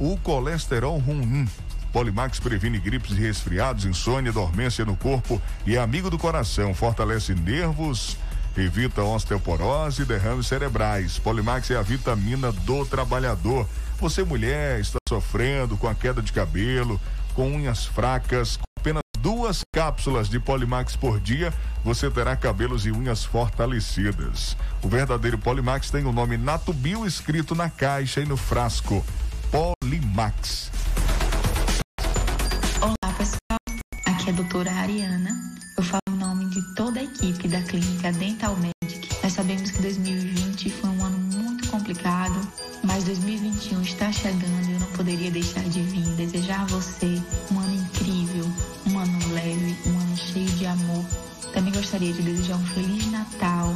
o 0.00 0.16
colesterol 0.16 0.98
ruim. 0.98 1.48
Polimax 1.92 2.40
previne 2.40 2.80
gripes 2.80 3.16
e 3.16 3.20
resfriados, 3.20 3.84
insônia, 3.84 4.32
dormência 4.32 4.84
no 4.84 4.96
corpo 4.96 5.40
e 5.64 5.76
é 5.76 5.80
amigo 5.80 6.10
do 6.10 6.18
coração. 6.18 6.74
Fortalece 6.74 7.36
nervos, 7.36 8.16
evita 8.56 9.04
osteoporose 9.04 10.02
e 10.02 10.04
derrames 10.04 10.48
cerebrais. 10.48 11.20
Polimax 11.20 11.70
é 11.70 11.76
a 11.76 11.82
vitamina 11.82 12.50
do 12.50 12.84
trabalhador. 12.84 13.64
Você, 14.00 14.24
mulher, 14.24 14.80
está 14.80 14.98
sofrendo 15.08 15.76
com 15.76 15.88
a 15.88 15.94
queda 15.94 16.20
de 16.20 16.32
cabelo, 16.32 17.00
com 17.38 17.52
unhas 17.52 17.86
fracas, 17.86 18.56
com 18.56 18.64
apenas 18.80 19.02
duas 19.20 19.62
cápsulas 19.72 20.28
de 20.28 20.40
Polimax 20.40 20.96
por 20.96 21.20
dia, 21.20 21.54
você 21.84 22.10
terá 22.10 22.34
cabelos 22.34 22.84
e 22.84 22.90
unhas 22.90 23.24
fortalecidas. 23.24 24.56
O 24.82 24.88
verdadeiro 24.88 25.38
Polimax 25.38 25.88
tem 25.88 26.04
o 26.04 26.12
nome 26.12 26.36
Natubio 26.36 27.06
escrito 27.06 27.54
na 27.54 27.70
caixa 27.70 28.20
e 28.20 28.26
no 28.26 28.36
frasco. 28.36 29.06
Polimax. 29.52 30.72
Olá, 32.80 33.14
pessoal. 33.16 33.58
Aqui 34.04 34.30
é 34.30 34.32
a 34.32 34.34
doutora 34.34 34.72
Ariana. 34.72 35.30
Eu 35.76 35.84
falo 35.84 36.02
em 36.10 36.16
nome 36.16 36.46
de 36.46 36.74
toda 36.74 36.98
a 36.98 37.04
equipe 37.04 37.46
da 37.46 37.62
clínica 37.62 38.10
Dental 38.10 38.56
Medic. 38.56 39.16
Nós 39.22 39.32
sabemos 39.32 39.70
que 39.70 39.80
2020 39.80 40.70
foi 40.70 40.90
um 40.90 41.04
ano 41.04 41.18
muito 41.18 41.68
complicado, 41.68 42.34
mas 42.98 43.04
2021 43.04 43.80
está 43.82 44.10
chegando 44.10 44.68
e 44.68 44.72
eu 44.72 44.80
não 44.80 44.86
poderia 44.88 45.30
deixar 45.30 45.62
de 45.62 45.82
vir 45.82 46.02
desejar 46.16 46.62
a 46.62 46.64
você 46.64 47.22
um 47.52 47.60
ano 47.60 47.74
incrível, 47.76 48.44
um 48.86 48.98
ano 48.98 49.34
leve, 49.34 49.76
um 49.86 50.00
ano 50.00 50.16
cheio 50.16 50.50
de 50.50 50.66
amor. 50.66 51.04
Também 51.54 51.72
gostaria 51.72 52.12
de 52.12 52.22
desejar 52.22 52.56
um 52.56 52.66
feliz 52.66 53.06
Natal, 53.12 53.72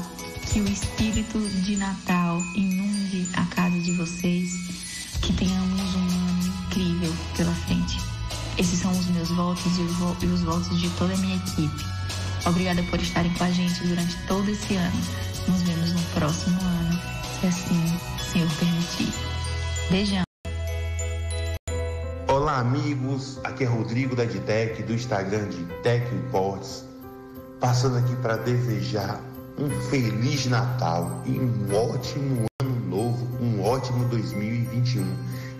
que 0.50 0.60
o 0.60 0.68
espírito 0.68 1.38
de 1.38 1.76
Natal 1.76 2.42
inunde 2.56 3.28
a 3.34 3.44
casa 3.44 3.78
de 3.78 3.92
vocês, 3.92 4.54
que 5.20 5.32
tenhamos 5.34 5.94
um 5.94 6.00
ano 6.00 6.52
incrível 6.66 7.14
pela 7.36 7.54
frente. 7.54 8.00
Esses 8.58 8.80
são 8.80 8.90
os 8.90 9.06
meus 9.06 9.28
votos 9.28 9.78
e 9.78 9.82
os, 9.82 9.92
vo 9.98 10.16
e 10.20 10.26
os 10.26 10.40
votos 10.40 10.80
de 10.80 10.90
toda 10.98 11.14
a 11.14 11.18
minha 11.18 11.36
equipe. 11.36 11.84
Obrigada 12.44 12.82
por 12.90 13.00
estarem 13.00 13.32
com 13.34 13.44
a 13.44 13.50
gente 13.52 13.86
durante 13.86 14.16
todo 14.26 14.50
esse 14.50 14.74
ano. 14.74 15.00
Nos 15.46 15.62
vemos 15.62 15.92
no 15.92 16.02
próximo 16.12 16.60
ano, 16.60 17.00
se 17.40 17.46
assim 17.46 18.12
Senhor 18.32 18.48
permitir. 18.52 18.71
Beijão. 19.92 20.22
Olá, 22.26 22.60
amigos. 22.60 23.38
Aqui 23.44 23.64
é 23.64 23.66
Rodrigo 23.66 24.16
da 24.16 24.24
Ditec, 24.24 24.82
do 24.84 24.94
Instagram 24.94 25.50
de 25.50 25.62
Tech 25.82 26.02
Imports. 26.14 26.82
Passando 27.60 27.98
aqui 27.98 28.16
para 28.16 28.38
desejar 28.38 29.20
um 29.58 29.68
feliz 29.90 30.46
Natal 30.46 31.22
e 31.26 31.38
um 31.38 31.76
ótimo 31.76 32.46
ano 32.62 32.86
novo, 32.88 33.28
um 33.38 33.62
ótimo 33.62 34.08
2021. 34.08 35.04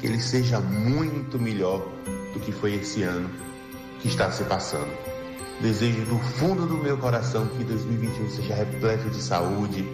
Que 0.01 0.07
ele 0.07 0.18
seja 0.18 0.59
muito 0.61 1.39
melhor 1.39 1.87
do 2.33 2.41
que 2.41 2.53
foi 2.53 2.76
esse 2.76 3.03
ano 3.03 3.28
que 4.01 4.09
está 4.09 4.33
se 4.33 4.45
passando. 4.45 4.91
Desejo 5.61 6.07
do 6.07 6.18
fundo 6.18 6.66
do 6.66 6.78
meu 6.78 6.97
coração 6.97 7.47
que 7.49 7.62
2021 7.64 8.30
seja 8.30 8.55
repleto 8.55 9.11
de 9.11 9.20
saúde 9.20 9.87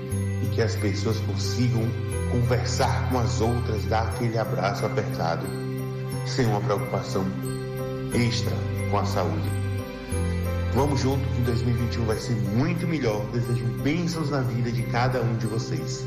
e 0.43 0.47
que 0.55 0.62
as 0.62 0.74
pessoas 0.76 1.18
consigam 1.20 1.82
conversar 2.30 3.09
com 3.11 3.18
as 3.18 3.41
outras, 3.41 3.84
dar 3.84 4.09
aquele 4.09 4.39
abraço 4.39 4.84
apertado, 4.84 5.47
sem 6.26 6.47
uma 6.47 6.61
preocupação 6.61 7.24
extra 8.14 8.55
com 8.91 8.99
a 8.99 9.05
saúde. 9.05 9.59
Vamos 10.74 11.01
junto 11.01 11.26
que 11.34 11.41
2021 11.43 12.05
vai 12.05 12.18
ser 12.18 12.34
muito 12.34 12.86
melhor. 12.86 13.24
Desejo 13.32 13.64
bênçãos 13.82 14.30
na 14.30 14.43
vida 14.43 14.70
de 14.70 14.82
cada 14.84 15.20
um 15.20 15.36
de 15.36 15.47
vocês. 15.47 16.07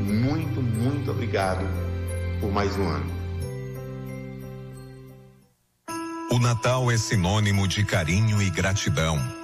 Muito, 0.00 0.62
muito 0.62 1.10
obrigado 1.10 1.66
por 2.40 2.50
mais 2.50 2.76
um 2.76 2.88
ano. 2.88 3.18
O 6.30 6.38
Natal 6.38 6.90
é 6.90 6.96
sinônimo 6.96 7.66
de 7.66 7.84
carinho 7.84 8.40
e 8.40 8.48
gratidão. 8.50 9.37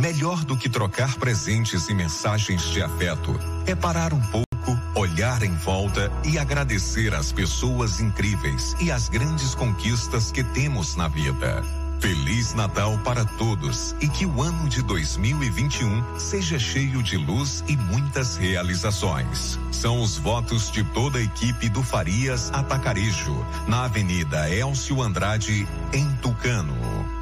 Melhor 0.00 0.46
do 0.46 0.56
que 0.56 0.66
trocar 0.66 1.16
presentes 1.16 1.90
e 1.90 1.94
mensagens 1.94 2.62
de 2.70 2.82
afeto 2.82 3.38
é 3.66 3.74
parar 3.74 4.14
um 4.14 4.20
pouco, 4.20 4.80
olhar 4.94 5.42
em 5.42 5.54
volta 5.56 6.10
e 6.24 6.38
agradecer 6.38 7.14
às 7.14 7.30
pessoas 7.32 8.00
incríveis 8.00 8.74
e 8.80 8.90
às 8.90 9.10
grandes 9.10 9.54
conquistas 9.54 10.32
que 10.32 10.42
temos 10.42 10.96
na 10.96 11.06
vida. 11.06 11.62
Feliz 12.00 12.54
Natal 12.54 12.98
para 13.04 13.26
todos 13.26 13.94
e 14.00 14.08
que 14.08 14.24
o 14.24 14.40
ano 14.40 14.70
de 14.70 14.80
2021 14.80 16.18
seja 16.18 16.58
cheio 16.58 17.02
de 17.02 17.18
luz 17.18 17.62
e 17.68 17.76
muitas 17.76 18.38
realizações. 18.38 19.58
São 19.70 20.00
os 20.00 20.16
votos 20.16 20.70
de 20.70 20.82
toda 20.82 21.18
a 21.18 21.22
equipe 21.22 21.68
do 21.68 21.82
Farias 21.82 22.50
Atacarejo, 22.54 23.44
na 23.68 23.84
Avenida 23.84 24.48
Elcio 24.48 25.02
Andrade, 25.02 25.68
em 25.92 26.10
Tucano. 26.22 27.19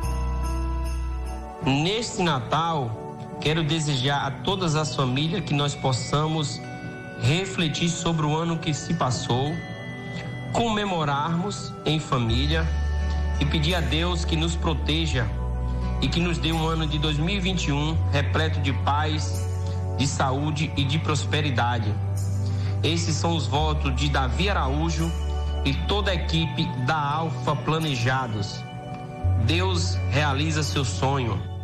Neste 1.69 2.23
Natal, 2.23 3.37
quero 3.43 3.63
desejar 3.63 4.27
a 4.27 4.31
todas 4.31 4.75
as 4.75 4.97
famílias 4.97 5.45
que 5.45 5.53
nós 5.53 5.75
possamos 5.75 6.59
refletir 7.21 7.91
sobre 7.91 8.25
o 8.25 8.35
ano 8.35 8.57
que 8.57 8.73
se 8.73 8.95
passou, 8.95 9.53
comemorarmos 10.55 11.71
em 11.85 12.01
família 12.01 12.67
e 13.39 13.45
pedir 13.45 13.75
a 13.75 13.81
Deus 13.81 14.25
que 14.25 14.35
nos 14.35 14.57
proteja 14.57 15.27
e 16.01 16.09
que 16.09 16.21
nos 16.21 16.39
dê 16.39 16.53
um 16.53 16.67
ano 16.67 16.87
de 16.87 16.99
2021 16.99 17.95
repleto 18.13 18.61
de 18.61 18.73
paz, 18.73 19.47
de 19.99 20.07
saúde 20.07 20.73
e 20.75 20.85
de 20.85 20.99
prosperidade. 20.99 21.95
Esses 22.83 23.15
são 23.15 23.37
os 23.37 23.47
votos 23.47 23.95
de 23.95 24.09
Davi 24.09 24.49
Araújo 24.49 25.13
e 25.67 25.75
toda 25.87 26.13
a 26.13 26.15
equipe 26.15 26.65
da 26.87 26.97
Alfa 26.99 27.55
Planejados. 27.55 28.65
Deus 29.45 29.97
realiza 30.11 30.63
seu 30.63 30.83
sonho. 30.83 31.58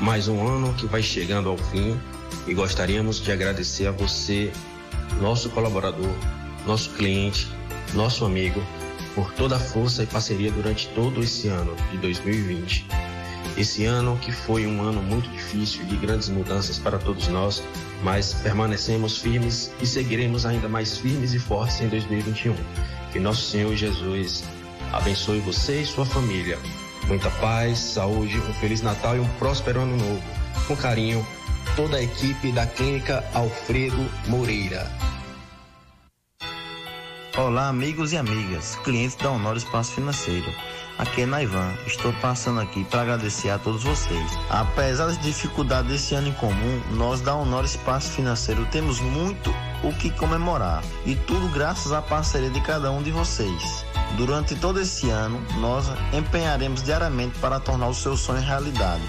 Mais 0.00 0.28
um 0.28 0.46
ano 0.46 0.72
que 0.72 0.86
vai 0.86 1.02
chegando 1.02 1.50
ao 1.50 1.58
fim 1.58 2.00
e 2.46 2.54
gostaríamos 2.54 3.20
de 3.20 3.30
agradecer 3.30 3.86
a 3.86 3.90
você, 3.90 4.50
nosso 5.20 5.50
colaborador, 5.50 6.10
nosso 6.66 6.90
cliente, 6.94 7.46
nosso 7.92 8.24
amigo 8.24 8.62
por 9.14 9.30
toda 9.34 9.56
a 9.56 9.60
força 9.60 10.02
e 10.02 10.06
parceria 10.06 10.50
durante 10.50 10.88
todo 10.94 11.22
esse 11.22 11.48
ano 11.48 11.76
de 11.90 11.98
2020. 11.98 12.86
Esse 13.58 13.84
ano 13.84 14.16
que 14.22 14.32
foi 14.32 14.66
um 14.66 14.80
ano 14.80 15.02
muito 15.02 15.28
difícil 15.28 15.84
de 15.84 15.96
grandes 15.96 16.30
mudanças 16.30 16.78
para 16.78 16.98
todos 16.98 17.28
nós, 17.28 17.62
mas 18.02 18.32
permanecemos 18.32 19.18
firmes 19.18 19.70
e 19.82 19.86
seguiremos 19.86 20.46
ainda 20.46 20.66
mais 20.66 20.96
firmes 20.96 21.34
e 21.34 21.38
fortes 21.38 21.78
em 21.82 21.88
2021. 21.88 22.54
Que 23.12 23.18
nosso 23.18 23.50
Senhor 23.50 23.76
Jesus 23.76 24.44
abençoe 24.92 25.40
você 25.40 25.82
e 25.82 25.86
sua 25.86 26.06
família. 26.06 26.58
Muita 27.06 27.30
paz, 27.32 27.78
saúde, 27.78 28.38
um 28.38 28.54
feliz 28.54 28.82
Natal 28.82 29.16
e 29.16 29.20
um 29.20 29.28
próspero 29.38 29.80
ano 29.80 29.96
novo. 29.96 30.22
Com 30.66 30.76
carinho, 30.76 31.26
toda 31.74 31.96
a 31.96 32.02
equipe 32.02 32.52
da 32.52 32.66
Clínica 32.66 33.24
Alfredo 33.34 34.08
Moreira. 34.28 34.90
Olá, 37.36 37.68
amigos 37.68 38.12
e 38.12 38.16
amigas, 38.16 38.76
clientes 38.84 39.16
da 39.16 39.30
Honor 39.30 39.56
Espaço 39.56 39.92
Financeiro. 39.92 40.52
Aqui 41.00 41.22
é 41.22 41.26
Naivan. 41.26 41.72
Estou 41.86 42.12
passando 42.20 42.60
aqui 42.60 42.84
para 42.84 43.00
agradecer 43.00 43.48
a 43.48 43.58
todos 43.58 43.82
vocês. 43.82 44.38
Apesar 44.50 45.06
das 45.06 45.18
dificuldades 45.18 45.90
desse 45.90 46.14
ano 46.14 46.28
em 46.28 46.32
comum, 46.34 46.82
nós 46.90 47.22
da 47.22 47.34
Honor 47.34 47.64
Espaço 47.64 48.12
Financeiro 48.12 48.66
temos 48.66 49.00
muito 49.00 49.50
o 49.82 49.94
que 49.94 50.10
comemorar 50.10 50.84
e 51.06 51.14
tudo 51.14 51.48
graças 51.54 51.90
à 51.90 52.02
parceria 52.02 52.50
de 52.50 52.60
cada 52.60 52.92
um 52.92 53.02
de 53.02 53.10
vocês. 53.10 53.82
Durante 54.18 54.54
todo 54.54 54.78
esse 54.78 55.08
ano, 55.08 55.40
nós 55.58 55.86
empenharemos 56.12 56.82
diariamente 56.82 57.38
para 57.38 57.58
tornar 57.58 57.88
o 57.88 57.94
seu 57.94 58.14
sonho 58.14 58.42
realidade 58.42 59.02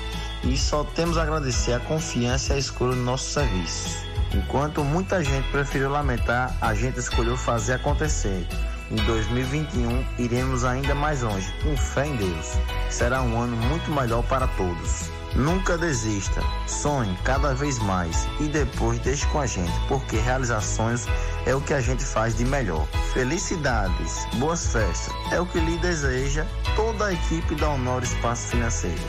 e 0.46 0.56
só 0.56 0.86
temos 0.86 1.18
a 1.18 1.24
agradecer 1.24 1.74
a 1.74 1.80
confiança 1.82 2.54
e 2.54 2.56
a 2.56 2.60
escolha 2.60 2.96
do 2.96 3.02
nosso 3.02 3.30
serviço. 3.32 3.98
Enquanto 4.34 4.82
muita 4.82 5.22
gente 5.22 5.46
preferiu 5.50 5.90
lamentar, 5.90 6.56
a 6.62 6.74
gente 6.74 7.00
escolheu 7.00 7.36
fazer 7.36 7.74
acontecer. 7.74 8.48
Em 8.92 8.96
2021, 9.06 10.06
iremos 10.20 10.66
ainda 10.66 10.94
mais 10.94 11.22
longe, 11.22 11.50
com 11.64 11.78
fé 11.78 12.08
em 12.08 12.16
Deus. 12.18 12.60
Será 12.90 13.22
um 13.22 13.40
ano 13.40 13.56
muito 13.56 13.90
melhor 13.90 14.22
para 14.24 14.48
todos. 14.50 15.10
Nunca 15.34 15.78
desista, 15.78 16.42
sonhe 16.68 17.18
cada 17.24 17.56
vez 17.56 17.80
mais 17.80 18.28
e 18.42 18.50
depois 18.50 19.00
deixe 19.00 19.26
com 19.28 19.40
a 19.40 19.48
gente, 19.48 19.72
porque 19.88 20.18
realizar 20.18 20.60
sonhos 20.60 21.08
é 21.46 21.56
o 21.56 21.62
que 21.62 21.74
a 21.74 21.80
gente 21.80 22.04
faz 22.04 22.36
de 22.36 22.44
melhor. 22.44 22.86
Felicidades, 23.14 24.26
boas 24.36 24.74
festas, 24.74 25.16
é 25.32 25.40
o 25.40 25.46
que 25.46 25.60
lhe 25.62 25.78
deseja 25.78 26.46
toda 26.76 27.06
a 27.06 27.14
equipe 27.14 27.56
da 27.56 27.70
Honor 27.70 28.04
Espaço 28.04 28.50
Financeiro. 28.50 29.02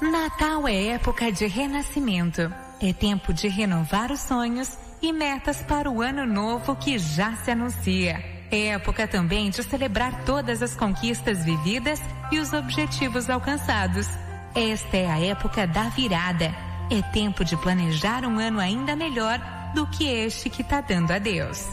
Natal 0.00 0.66
é 0.66 0.88
época 0.88 1.30
de 1.30 1.46
renascimento. 1.46 2.52
É 2.80 2.92
tempo 2.92 3.32
de 3.32 3.46
renovar 3.46 4.10
os 4.10 4.18
sonhos 4.18 4.76
e 5.02 5.12
metas 5.12 5.60
para 5.62 5.90
o 5.90 6.00
ano 6.00 6.24
novo 6.24 6.76
que 6.76 6.98
já 6.98 7.34
se 7.36 7.50
anuncia. 7.50 8.22
É 8.50 8.68
época 8.68 9.08
também 9.08 9.50
de 9.50 9.62
celebrar 9.62 10.24
todas 10.24 10.62
as 10.62 10.76
conquistas 10.76 11.44
vividas 11.44 12.00
e 12.30 12.38
os 12.38 12.52
objetivos 12.52 13.28
alcançados. 13.28 14.06
Esta 14.54 14.96
é 14.96 15.10
a 15.10 15.18
época 15.18 15.66
da 15.66 15.88
virada. 15.88 16.54
É 16.90 17.02
tempo 17.12 17.44
de 17.44 17.56
planejar 17.56 18.24
um 18.24 18.38
ano 18.38 18.60
ainda 18.60 18.94
melhor 18.94 19.40
do 19.74 19.86
que 19.86 20.04
este 20.04 20.48
que 20.48 20.62
está 20.62 20.80
dando 20.80 21.10
a 21.10 21.18
Deus. 21.18 21.66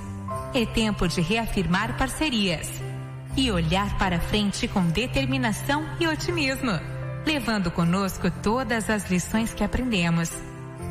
É 0.53 0.65
tempo 0.65 1.07
de 1.07 1.21
reafirmar 1.21 1.97
parcerias 1.97 2.69
e 3.37 3.51
olhar 3.51 3.97
para 3.97 4.19
frente 4.19 4.67
com 4.67 4.81
determinação 4.87 5.85
e 5.99 6.07
otimismo 6.07 6.99
levando 7.25 7.69
conosco 7.69 8.31
todas 8.31 8.89
as 8.89 9.09
lições 9.09 9.53
que 9.53 9.63
aprendemos. 9.63 10.31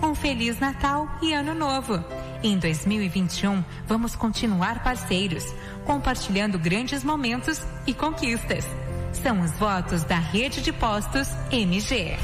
Um 0.03 0.15
Feliz 0.15 0.59
Natal 0.61 1.09
e 1.21 1.33
Ano 1.33 1.55
Novo! 1.55 1.99
Em 2.41 2.57
2021, 2.57 3.65
vamos 3.89 4.15
continuar 4.15 4.85
parceiros, 4.85 5.45
compartilhando 5.85 6.57
grandes 6.57 7.03
momentos 7.03 7.61
e 7.85 7.93
conquistas. 7.93 8.65
São 9.13 9.41
os 9.41 9.51
votos 9.53 10.05
da 10.05 10.19
Rede 10.19 10.63
de 10.63 10.73
Postos 10.73 11.29
MG. 11.51 12.17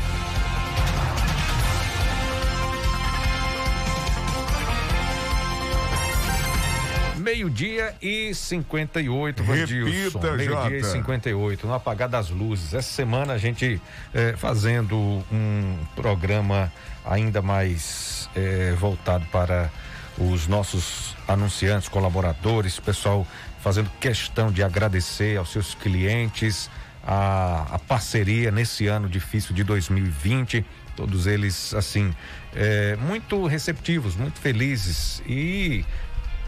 Meio-dia 7.16 7.96
e 8.00 8.32
58, 8.32 9.42
Vandilson. 9.42 10.20
Meio-dia 10.20 10.78
e 10.78 10.84
58, 10.84 11.66
no 11.66 11.74
apagar 11.74 12.08
das 12.08 12.30
luzes. 12.30 12.72
Essa 12.72 12.92
semana 12.92 13.32
a 13.32 13.38
gente 13.38 13.82
eh, 14.12 14.34
fazendo 14.36 14.96
um 15.32 15.76
programa 15.96 16.72
ainda 17.04 17.42
mais 17.42 18.30
eh, 18.36 18.74
voltado 18.78 19.24
para 19.32 19.70
os 20.18 20.46
nossos 20.46 21.16
anunciantes, 21.26 21.88
colaboradores, 21.88 22.78
pessoal 22.78 23.26
fazendo 23.60 23.90
questão 23.98 24.52
de 24.52 24.62
agradecer 24.62 25.38
aos 25.38 25.50
seus 25.50 25.74
clientes 25.74 26.70
a, 27.06 27.66
a 27.72 27.78
parceria 27.78 28.50
nesse 28.50 28.86
ano 28.86 29.08
difícil 29.08 29.54
de 29.54 29.64
2020. 29.64 30.64
Todos 30.96 31.26
eles, 31.26 31.74
assim, 31.74 32.14
eh, 32.54 32.96
muito 33.00 33.46
receptivos, 33.46 34.14
muito 34.14 34.38
felizes 34.38 35.22
e 35.26 35.84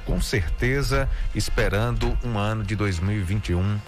com 0.05 0.21
certeza 0.21 1.09
esperando 1.35 2.17
um 2.23 2.39
ano 2.39 2.63
de 2.63 2.77
2021 2.77 3.79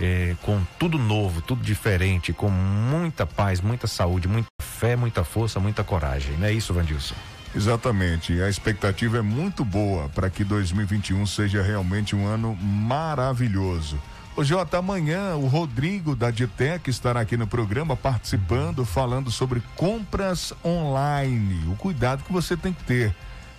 eh, 0.00 0.34
com 0.42 0.62
tudo 0.78 0.96
novo, 0.98 1.42
tudo 1.42 1.62
diferente, 1.62 2.32
com 2.32 2.48
muita 2.48 3.26
paz, 3.26 3.60
muita 3.60 3.86
saúde, 3.86 4.26
muita 4.26 4.48
fé, 4.62 4.96
muita 4.96 5.22
força, 5.22 5.60
muita 5.60 5.84
coragem. 5.84 6.36
Não 6.38 6.46
é 6.46 6.52
isso, 6.52 6.72
Vandilson? 6.72 7.14
Exatamente. 7.54 8.40
A 8.40 8.48
expectativa 8.48 9.18
é 9.18 9.22
muito 9.22 9.64
boa 9.64 10.08
para 10.10 10.28
que 10.28 10.44
2021 10.44 11.24
seja 11.26 11.62
realmente 11.62 12.14
um 12.14 12.26
ano 12.26 12.54
maravilhoso. 12.56 13.98
Ô 14.36 14.44
Jota, 14.44 14.78
amanhã 14.78 15.34
o 15.36 15.46
Rodrigo 15.46 16.14
da 16.14 16.30
Ditec 16.30 16.90
estará 16.90 17.20
aqui 17.20 17.36
no 17.36 17.46
programa 17.46 17.96
participando, 17.96 18.84
falando 18.84 19.30
sobre 19.30 19.62
compras 19.74 20.52
online. 20.62 21.66
O 21.70 21.76
cuidado 21.76 22.22
que 22.22 22.32
você 22.32 22.56
tem 22.56 22.72
que 22.72 22.84
ter 22.84 23.14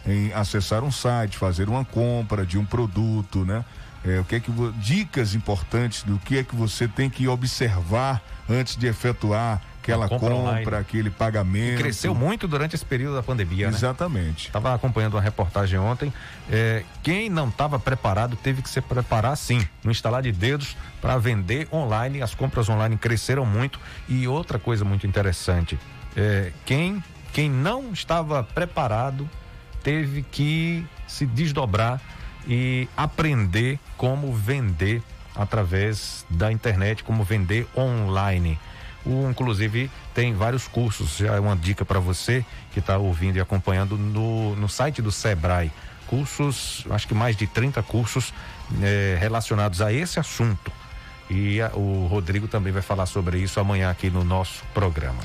em 0.06 0.32
acessar 0.34 0.84
um 0.84 0.92
site, 0.92 1.38
fazer 1.38 1.68
uma 1.68 1.84
compra 1.84 2.46
de 2.46 2.58
um 2.58 2.66
produto, 2.66 3.44
né? 3.44 3.66
é, 4.08 4.20
o 4.20 4.24
que 4.24 4.36
é 4.36 4.40
que 4.40 4.52
dicas 4.78 5.36
importantes 5.36 6.04
do 6.04 6.18
que 6.20 6.38
é 6.38 6.44
que 6.44 6.56
você 6.56 6.88
tem 6.88 7.10
que 7.10 7.28
observar 7.28 8.22
antes 8.50 8.78
de 8.78 8.88
efetuar 8.88 9.62
aquela 9.92 10.10
compra 10.10 10.30
compra, 10.30 10.80
aquele 10.80 11.10
pagamento. 11.10 11.80
Cresceu 11.80 12.14
muito 12.14 12.48
durante 12.48 12.76
esse 12.76 12.86
período 12.86 13.16
da 13.16 13.24
pandemia, 13.24 13.70
né? 13.70 13.78
Exatamente. 13.78 14.48
Estava 14.48 14.74
acompanhando 14.74 15.16
uma 15.16 15.22
reportagem 15.22 15.80
ontem. 15.80 16.14
é, 16.50 16.84
quem 17.02 17.30
não 17.30 17.50
estava 17.50 17.80
preparado 17.80 18.36
teve 18.36 18.62
que 18.62 18.70
se 18.70 18.82
preparar 18.82 19.36
sim. 19.38 19.66
No 19.84 19.92
instalar 19.92 20.22
de 20.22 20.32
dedos 20.32 20.76
para 21.02 21.18
vender 21.18 21.68
online. 21.72 22.22
As 22.22 22.36
compras 22.36 22.70
online 22.70 22.98
cresceram 22.98 23.46
muito. 23.46 23.80
E 24.08 24.28
outra 24.28 24.60
coisa 24.60 24.84
muito 24.84 25.08
interessante: 25.08 25.80
é, 26.16 26.52
quem, 26.66 27.04
quem 27.34 27.50
não 27.50 27.92
estava 27.92 28.44
preparado 28.44 29.30
teve 29.84 30.22
que 30.24 30.86
se 31.08 31.26
desdobrar 31.26 32.02
e 32.48 32.88
aprender 32.96 33.80
como 33.98 34.34
vender 34.34 35.02
através 35.36 36.26
da 36.30 36.52
internet, 36.52 37.04
como 37.04 37.24
vender 37.24 37.68
online. 37.76 38.60
O, 39.08 39.30
inclusive, 39.30 39.90
tem 40.14 40.34
vários 40.34 40.68
cursos, 40.68 41.18
já 41.18 41.36
é 41.36 41.40
uma 41.40 41.56
dica 41.56 41.86
para 41.86 42.00
você 42.00 42.44
que 42.74 42.80
está 42.80 42.98
ouvindo 42.98 43.38
e 43.38 43.40
acompanhando 43.40 43.98
no, 43.98 44.56
no 44.56 44.68
site 44.68 45.02
do 45.02 45.12
Sebrae. 45.12 45.72
Cursos, 46.08 46.86
acho 46.90 47.08
que 47.08 47.14
mais 47.14 47.36
de 47.36 47.48
30 47.48 47.82
cursos 47.84 48.34
eh, 48.82 49.18
relacionados 49.20 49.82
a 49.82 49.92
esse 49.94 50.20
assunto. 50.20 50.72
E 51.30 51.62
a- 51.62 51.72
o 51.74 52.08
Rodrigo 52.10 52.48
também 52.48 52.72
vai 52.74 52.82
falar 52.82 53.06
sobre 53.06 53.40
isso 53.40 53.60
amanhã 53.60 53.90
aqui 53.90 54.10
no 54.10 54.24
nosso 54.24 54.64
programa. 54.74 55.20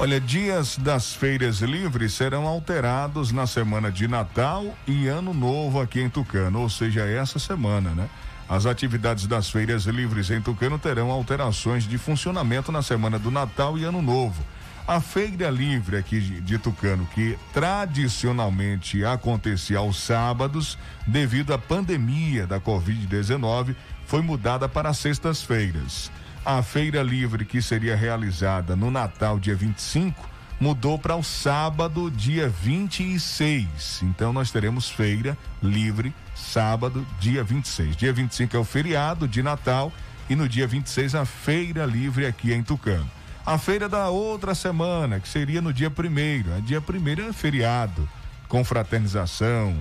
Olha, 0.00 0.20
dias 0.20 0.76
das 0.78 1.12
feiras 1.12 1.58
livres 1.60 2.14
serão 2.14 2.46
alterados 2.46 3.32
na 3.32 3.48
semana 3.48 3.90
de 3.90 4.06
Natal 4.06 4.64
e 4.86 5.08
Ano 5.08 5.34
Novo 5.34 5.80
aqui 5.80 6.00
em 6.00 6.08
Tucano, 6.08 6.60
ou 6.60 6.68
seja, 6.70 7.04
essa 7.04 7.40
semana, 7.40 7.90
né? 7.90 8.08
As 8.48 8.64
atividades 8.64 9.26
das 9.26 9.50
feiras 9.50 9.84
livres 9.84 10.30
em 10.30 10.40
Tucano 10.40 10.78
terão 10.78 11.10
alterações 11.10 11.84
de 11.84 11.98
funcionamento 11.98 12.72
na 12.72 12.80
semana 12.80 13.18
do 13.18 13.30
Natal 13.30 13.76
e 13.76 13.84
Ano 13.84 14.00
Novo. 14.00 14.42
A 14.86 15.02
feira 15.02 15.50
livre 15.50 15.98
aqui 15.98 16.18
de, 16.18 16.56
Tucano, 16.56 17.06
que 17.14 17.38
tradicionalmente 17.52 19.04
acontecia 19.04 19.76
aos 19.76 20.00
sábados, 20.00 20.78
devido 21.06 21.52
à 21.52 21.58
pandemia 21.58 22.46
da 22.46 22.58
Covid-19, 22.58 23.76
foi 24.06 24.22
mudada 24.22 24.66
para 24.66 24.94
sextas-feiras. 24.94 26.10
A 26.42 26.62
feira 26.62 27.02
livre 27.02 27.44
que 27.44 27.60
seria 27.60 27.94
realizada 27.94 28.74
no 28.74 28.90
Natal, 28.90 29.38
dia 29.38 29.54
25, 29.54 30.26
mudou 30.58 30.98
para 30.98 31.16
o 31.16 31.22
sábado, 31.22 32.10
dia 32.10 32.48
26. 32.48 34.00
Então 34.04 34.32
nós 34.32 34.50
teremos 34.50 34.88
feira 34.88 35.36
livre 35.62 36.14
sábado, 36.38 37.06
dia 37.20 37.42
26. 37.42 37.96
Dia 37.96 38.12
25 38.12 38.56
é 38.56 38.58
o 38.58 38.64
feriado 38.64 39.26
de 39.26 39.42
Natal 39.42 39.92
e 40.30 40.36
no 40.36 40.48
dia 40.48 40.66
26 40.66 41.14
a 41.14 41.24
feira 41.24 41.84
livre 41.84 42.26
aqui 42.26 42.52
em 42.52 42.62
Tucano. 42.62 43.10
A 43.44 43.56
feira 43.56 43.88
da 43.88 44.08
outra 44.08 44.54
semana, 44.54 45.20
que 45.20 45.28
seria 45.28 45.60
no 45.60 45.72
dia 45.72 45.90
primeiro. 45.90 46.54
A 46.54 46.60
dia 46.60 46.80
primeiro 46.80 47.22
é 47.22 47.32
feriado, 47.32 48.08
confraternização. 48.46 49.74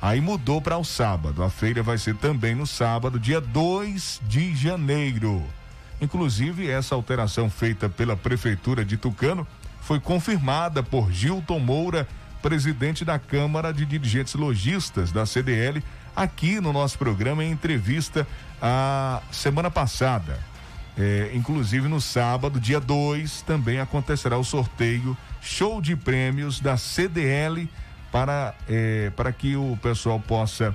Aí 0.00 0.20
mudou 0.20 0.60
para 0.60 0.76
o 0.76 0.84
sábado. 0.84 1.42
A 1.42 1.48
feira 1.48 1.82
vai 1.82 1.96
ser 1.96 2.14
também 2.16 2.54
no 2.54 2.66
sábado, 2.66 3.18
dia 3.18 3.40
2 3.40 4.20
de 4.28 4.54
janeiro. 4.54 5.42
Inclusive, 6.00 6.68
essa 6.68 6.94
alteração 6.94 7.48
feita 7.48 7.88
pela 7.88 8.14
Prefeitura 8.14 8.84
de 8.84 8.98
Tucano 8.98 9.46
foi 9.80 9.98
confirmada 9.98 10.82
por 10.82 11.10
Gilton 11.10 11.58
Moura, 11.58 12.06
presidente 12.42 13.06
da 13.06 13.18
Câmara 13.18 13.72
de 13.72 13.86
Dirigentes 13.86 14.34
Logistas 14.34 15.10
da 15.10 15.24
CDL, 15.24 15.82
aqui 16.14 16.60
no 16.60 16.72
nosso 16.72 16.98
programa 16.98 17.44
em 17.44 17.50
entrevista 17.50 18.26
a 18.60 19.20
semana 19.30 19.70
passada. 19.70 20.38
É, 20.96 21.32
inclusive 21.34 21.88
no 21.88 22.00
sábado, 22.00 22.60
dia 22.60 22.78
2, 22.78 23.42
também 23.42 23.80
acontecerá 23.80 24.38
o 24.38 24.44
sorteio 24.44 25.16
show 25.40 25.80
de 25.80 25.96
prêmios 25.96 26.60
da 26.60 26.76
CDL 26.76 27.68
para, 28.12 28.54
é, 28.68 29.10
para 29.16 29.32
que 29.32 29.56
o 29.56 29.76
pessoal 29.82 30.20
possa 30.20 30.74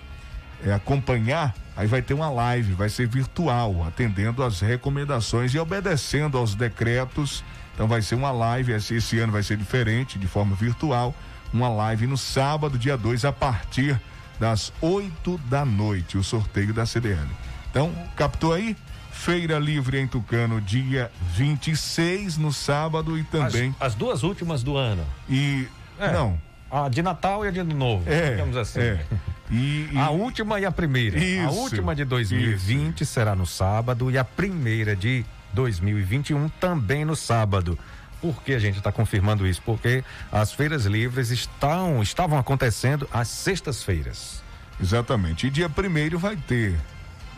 é, 0.63 0.73
acompanhar. 0.73 1.55
Aí 1.75 1.87
vai 1.87 2.01
ter 2.01 2.13
uma 2.13 2.29
live, 2.29 2.73
vai 2.73 2.89
ser 2.89 3.07
virtual, 3.07 3.85
atendendo 3.87 4.43
às 4.43 4.59
recomendações 4.59 5.53
e 5.53 5.59
obedecendo 5.59 6.37
aos 6.37 6.53
decretos. 6.53 7.43
Então 7.73 7.87
vai 7.87 8.01
ser 8.01 8.15
uma 8.15 8.31
live, 8.31 8.73
esse, 8.73 8.95
esse 8.95 9.17
ano 9.19 9.31
vai 9.31 9.41
ser 9.41 9.55
diferente, 9.55 10.19
de 10.19 10.27
forma 10.27 10.53
virtual. 10.53 11.15
Uma 11.53 11.69
live 11.69 12.07
no 12.07 12.17
sábado, 12.17 12.77
dia 12.77 12.97
2, 12.97 13.23
a 13.23 13.31
partir 13.31 13.99
das 14.39 14.71
8 14.81 15.37
da 15.49 15.65
noite, 15.65 16.17
o 16.17 16.23
sorteio 16.23 16.73
da 16.73 16.85
CDL. 16.85 17.27
Então, 17.69 17.93
captou 18.15 18.53
aí? 18.53 18.75
Feira 19.11 19.59
Livre 19.59 19.99
em 19.99 20.07
Tucano, 20.07 20.61
dia 20.61 21.11
26, 21.35 22.37
no 22.37 22.53
sábado 22.53 23.17
e 23.17 23.23
também. 23.25 23.75
As, 23.79 23.87
as 23.87 23.95
duas 23.95 24.23
últimas 24.23 24.63
do 24.63 24.77
ano. 24.77 25.03
E. 25.29 25.67
É, 25.99 26.11
Não. 26.13 26.39
A 26.71 26.87
de 26.87 27.01
Natal 27.01 27.43
e 27.43 27.47
a 27.47 27.51
de 27.51 27.59
Ano 27.59 27.75
Novo. 27.75 28.09
É, 28.09 28.31
digamos 28.31 28.55
assim. 28.55 28.79
é. 28.79 29.03
E, 29.51 29.89
A 29.97 30.11
última 30.11 30.59
e 30.59 30.65
a 30.65 30.71
primeira. 30.71 31.17
a 31.17 31.21
Isso, 31.21 31.55
última 31.55 31.95
de 31.95 32.05
2020 32.05 33.03
será 33.05 33.35
no 33.35 33.45
sábado 33.47 34.09
e 34.11 34.17
a 34.17 34.23
primeira 34.23 34.95
de 34.95 35.25
2021 35.53 36.47
também 36.59 37.03
no 37.03 37.15
sábado. 37.15 37.77
Por 38.21 38.43
que 38.43 38.53
a 38.53 38.59
gente 38.59 38.77
está 38.77 38.91
confirmando 38.91 39.47
isso? 39.47 39.61
Porque 39.65 40.03
as 40.31 40.51
feiras 40.51 40.85
livres 40.85 41.29
estão, 41.29 42.01
estavam 42.01 42.37
acontecendo 42.37 43.07
às 43.13 43.27
sextas-feiras. 43.27 44.43
Exatamente. 44.81 45.47
E 45.47 45.49
dia 45.49 45.69
primeiro 45.69 46.19
vai 46.19 46.35
ter 46.35 46.77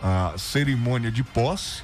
a 0.01 0.33
cerimônia 0.37 1.11
de 1.11 1.23
posse 1.23 1.83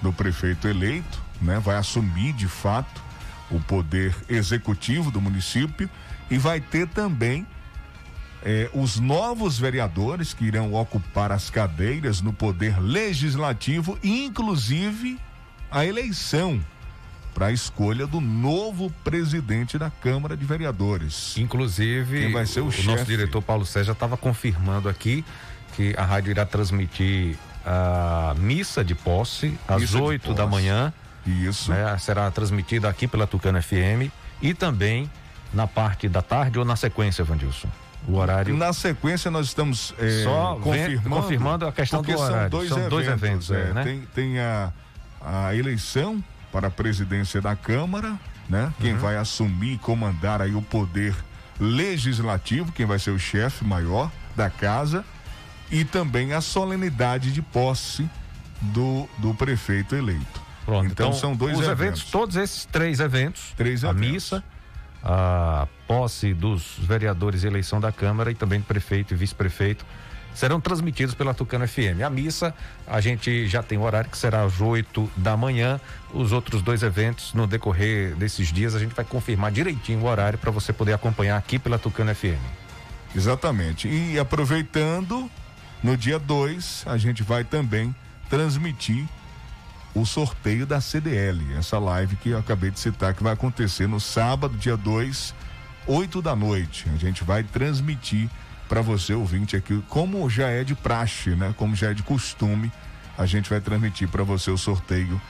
do 0.00 0.12
prefeito 0.12 0.66
eleito, 0.66 1.22
né? 1.40 1.60
Vai 1.60 1.76
assumir 1.76 2.32
de 2.32 2.48
fato 2.48 3.02
o 3.50 3.60
poder 3.60 4.14
executivo 4.28 5.10
do 5.10 5.20
município 5.20 5.88
e 6.30 6.38
vai 6.38 6.60
ter 6.60 6.88
também 6.88 7.46
eh, 8.42 8.68
os 8.72 8.98
novos 8.98 9.58
vereadores 9.58 10.34
que 10.34 10.44
irão 10.44 10.72
ocupar 10.74 11.30
as 11.30 11.50
cadeiras 11.50 12.20
no 12.20 12.32
poder 12.32 12.80
legislativo, 12.80 13.98
inclusive 14.02 15.20
a 15.70 15.84
eleição 15.86 16.60
para 17.34 17.46
a 17.46 17.52
escolha 17.52 18.06
do 18.06 18.20
novo 18.20 18.90
presidente 19.02 19.78
da 19.78 19.90
Câmara 19.90 20.36
de 20.36 20.44
Vereadores. 20.44 21.36
Inclusive, 21.38 22.20
Quem 22.22 22.32
vai 22.32 22.46
ser 22.46 22.60
o, 22.60 22.70
chefe? 22.70 22.86
nosso 22.86 23.04
diretor 23.04 23.42
Paulo 23.42 23.64
César 23.64 23.92
estava 23.92 24.16
confirmando 24.16 24.88
aqui 24.88 25.24
que 25.74 25.94
a 25.96 26.04
rádio 26.04 26.30
irá 26.30 26.44
transmitir 26.44 27.36
a 27.64 28.34
missa 28.38 28.84
de 28.84 28.94
posse 28.94 29.58
às 29.66 29.80
Missa 29.82 30.00
8 30.00 30.34
da 30.34 30.46
manhã. 30.46 30.92
Isso. 31.24 31.72
será 32.00 32.30
transmitida 32.30 32.88
aqui 32.88 33.06
pela 33.06 33.26
Tucano 33.26 33.62
FM 33.62 34.10
e 34.42 34.52
também 34.52 35.08
na 35.54 35.66
parte 35.68 36.08
da 36.08 36.20
tarde 36.20 36.58
ou 36.58 36.64
na 36.64 36.74
sequência, 36.74 37.22
Vandilson. 37.24 37.68
O 38.08 38.16
horário. 38.16 38.56
Na 38.56 38.72
sequência, 38.72 39.30
nós 39.30 39.46
estamos 39.46 39.94
eh, 39.98 40.24
Só 40.24 40.58
confirmando, 40.60 41.10
confirmando 41.10 41.66
a 41.66 41.72
questão 41.72 42.02
do 42.02 42.10
são 42.10 42.20
horário. 42.20 42.50
dois 42.50 42.68
São 42.68 42.78
eventos. 42.78 42.90
dois 42.90 43.08
eventos, 43.08 43.50
é, 43.52 43.60
é, 43.60 43.72
né? 43.72 43.84
Tem, 43.84 44.00
tem 44.12 44.38
a, 44.40 44.72
a 45.20 45.54
eleição 45.54 46.22
para 46.52 46.68
a 46.68 46.70
presidência 46.70 47.40
da 47.40 47.56
Câmara, 47.56 48.18
né? 48.48 48.72
Quem 48.80 48.92
Uhum. 48.92 48.98
vai 48.98 49.16
assumir 49.16 49.72
e 49.74 49.78
comandar 49.78 50.40
aí 50.42 50.54
o 50.54 50.60
poder 50.62 51.14
legislativo, 51.58 52.70
quem 52.72 52.86
vai 52.86 52.98
ser 52.98 53.10
o 53.10 53.18
chefe 53.18 53.64
maior 53.64 54.10
da 54.36 54.48
casa, 54.50 55.04
e 55.70 55.84
também 55.84 56.32
a 56.34 56.40
solenidade 56.40 57.32
de 57.32 57.40
posse 57.40 58.08
do, 58.60 59.08
do 59.18 59.32
prefeito 59.34 59.94
eleito. 59.96 60.40
Pronto, 60.64 60.86
então, 60.86 61.12
são 61.12 61.34
dois 61.34 61.54
os 61.58 61.64
eventos. 61.64 61.80
eventos. 61.80 62.04
todos 62.10 62.36
esses 62.36 62.64
três 62.66 63.00
eventos, 63.00 63.52
Três 63.56 63.84
a 63.84 63.90
eventos. 63.90 64.10
missa, 64.12 64.44
a 65.02 65.66
posse 65.88 66.32
dos 66.32 66.76
vereadores 66.78 67.42
e 67.42 67.46
eleição 67.48 67.80
da 67.80 67.90
Câmara 67.90 68.30
e 68.30 68.34
também 68.34 68.60
do 68.60 68.66
prefeito 68.66 69.12
e 69.12 69.16
vice-prefeito 69.16 69.84
serão 70.34 70.60
transmitidos 70.60 71.14
pela 71.14 71.34
Tucano 71.34 71.66
FM. 71.66 72.02
A 72.04 72.10
missa, 72.10 72.54
a 72.86 73.00
gente 73.00 73.46
já 73.46 73.62
tem 73.62 73.78
o 73.78 73.82
horário 73.82 74.10
que 74.10 74.18
será 74.18 74.42
às 74.42 74.60
8 74.60 75.10
da 75.16 75.36
manhã. 75.36 75.80
Os 76.12 76.32
outros 76.32 76.62
dois 76.62 76.82
eventos, 76.82 77.34
no 77.34 77.46
decorrer 77.46 78.14
desses 78.16 78.52
dias, 78.52 78.74
a 78.74 78.78
gente 78.78 78.94
vai 78.94 79.04
confirmar 79.04 79.52
direitinho 79.52 80.00
o 80.00 80.06
horário 80.06 80.38
para 80.38 80.50
você 80.50 80.72
poder 80.72 80.92
acompanhar 80.92 81.36
aqui 81.36 81.58
pela 81.58 81.78
Tucano 81.78 82.14
FM. 82.14 82.40
Exatamente. 83.14 83.88
E 83.88 84.18
aproveitando, 84.18 85.30
no 85.82 85.96
dia 85.96 86.18
2, 86.18 86.84
a 86.86 86.96
gente 86.96 87.22
vai 87.22 87.44
também 87.44 87.94
transmitir 88.28 89.06
o 89.94 90.06
sorteio 90.06 90.64
da 90.64 90.80
CDL, 90.80 91.54
essa 91.58 91.78
live 91.78 92.16
que 92.16 92.30
eu 92.30 92.38
acabei 92.38 92.70
de 92.70 92.80
citar, 92.80 93.12
que 93.12 93.22
vai 93.22 93.34
acontecer 93.34 93.86
no 93.86 94.00
sábado, 94.00 94.56
dia 94.56 94.76
2, 94.76 95.34
8 95.86 96.22
da 96.22 96.34
noite. 96.34 96.86
A 96.94 96.96
gente 96.96 97.22
vai 97.22 97.42
transmitir 97.42 98.30
para 98.72 98.80
você, 98.80 99.12
ouvinte, 99.12 99.54
aqui, 99.54 99.84
como 99.86 100.30
já 100.30 100.48
é 100.48 100.64
de 100.64 100.74
praxe, 100.74 101.28
né? 101.36 101.52
Como 101.58 101.76
já 101.76 101.90
é 101.90 101.94
de 101.94 102.02
costume, 102.02 102.72
a 103.18 103.26
gente 103.26 103.50
vai 103.50 103.60
transmitir 103.60 104.08
para 104.08 104.22
você 104.24 104.50
o 104.50 104.56
sorteio 104.56 105.20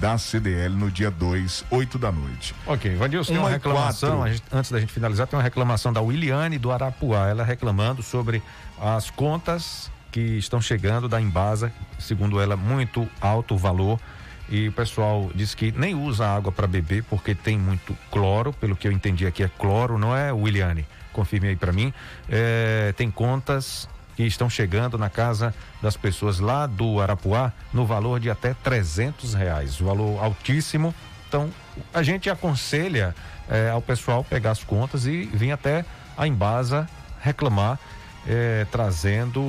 da 0.00 0.16
CDL 0.16 0.74
no 0.74 0.90
dia 0.90 1.10
2, 1.10 1.66
8 1.70 1.98
da 1.98 2.10
noite. 2.10 2.54
Ok, 2.66 2.94
Vandilson, 2.96 3.32
tem 3.34 3.38
uma 3.38 3.50
reclamação, 3.50 4.26
gente- 4.26 4.42
antes 4.50 4.70
da 4.70 4.80
gente 4.80 4.94
finalizar, 4.94 5.26
tem 5.26 5.36
uma 5.36 5.42
reclamação 5.42 5.92
da 5.92 6.00
Williane 6.00 6.56
do 6.58 6.72
Arapuá, 6.72 7.28
ela 7.28 7.44
reclamando 7.44 8.02
sobre 8.02 8.42
as 8.80 9.10
contas 9.10 9.90
que 10.10 10.38
estão 10.38 10.58
chegando 10.62 11.06
da 11.06 11.20
Embasa, 11.20 11.70
segundo 11.98 12.40
ela, 12.40 12.56
muito 12.56 13.06
alto 13.20 13.58
valor. 13.58 14.00
E 14.48 14.68
o 14.68 14.72
pessoal 14.72 15.30
diz 15.34 15.54
que 15.54 15.70
nem 15.76 15.94
usa 15.94 16.26
água 16.26 16.50
para 16.50 16.66
beber 16.66 17.02
porque 17.02 17.34
tem 17.34 17.58
muito 17.58 17.94
cloro, 18.10 18.54
pelo 18.54 18.74
que 18.74 18.88
eu 18.88 18.92
entendi 18.92 19.26
aqui 19.26 19.42
é 19.42 19.48
cloro, 19.48 19.98
não 19.98 20.16
é, 20.16 20.32
Williane? 20.32 20.86
Confirme 21.16 21.48
aí 21.48 21.56
para 21.56 21.72
mim. 21.72 21.94
É, 22.28 22.92
tem 22.94 23.10
contas 23.10 23.88
que 24.14 24.22
estão 24.24 24.50
chegando 24.50 24.98
na 24.98 25.08
casa 25.08 25.54
das 25.80 25.96
pessoas 25.96 26.38
lá 26.38 26.66
do 26.66 27.00
Arapuá 27.00 27.52
no 27.72 27.86
valor 27.86 28.20
de 28.20 28.28
até 28.28 28.52
300 28.52 29.32
reais, 29.32 29.78
valor 29.78 30.22
altíssimo. 30.22 30.94
Então 31.26 31.50
a 31.92 32.02
gente 32.02 32.28
aconselha 32.28 33.14
é, 33.48 33.70
ao 33.70 33.80
pessoal 33.80 34.22
pegar 34.22 34.50
as 34.50 34.62
contas 34.62 35.06
e 35.06 35.24
vir 35.24 35.52
até 35.52 35.86
a 36.18 36.26
Embasa 36.26 36.86
reclamar, 37.20 37.78
é, 38.26 38.66
trazendo 38.70 39.40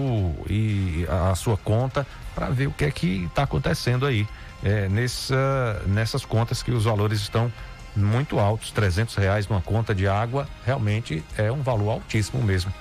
e 0.49 1.05
a, 1.09 1.35
sua 1.35 1.57
conta 1.57 2.07
para 2.33 2.49
ver 2.49 2.67
o 2.67 2.71
que 2.71 2.85
é 2.85 2.91
que 2.91 3.25
está 3.25 3.43
acontecendo 3.43 4.05
aí 4.05 4.25
é, 4.63 4.87
nessa, 4.87 5.81
nessas 5.85 6.23
contas 6.23 6.63
que 6.63 6.71
os 6.71 6.85
valores 6.85 7.19
estão 7.19 7.51
muito 7.97 8.39
altos, 8.39 8.71
300 8.71 9.15
reais 9.15 9.47
numa 9.47 9.61
conta 9.61 9.93
de 9.95 10.07
água, 10.07 10.47
realmente 10.65 11.23
é 11.37 11.51
um 11.51 11.61
valor 11.61 11.91
altíssimo 11.91 12.41
mesmo. 12.43 12.71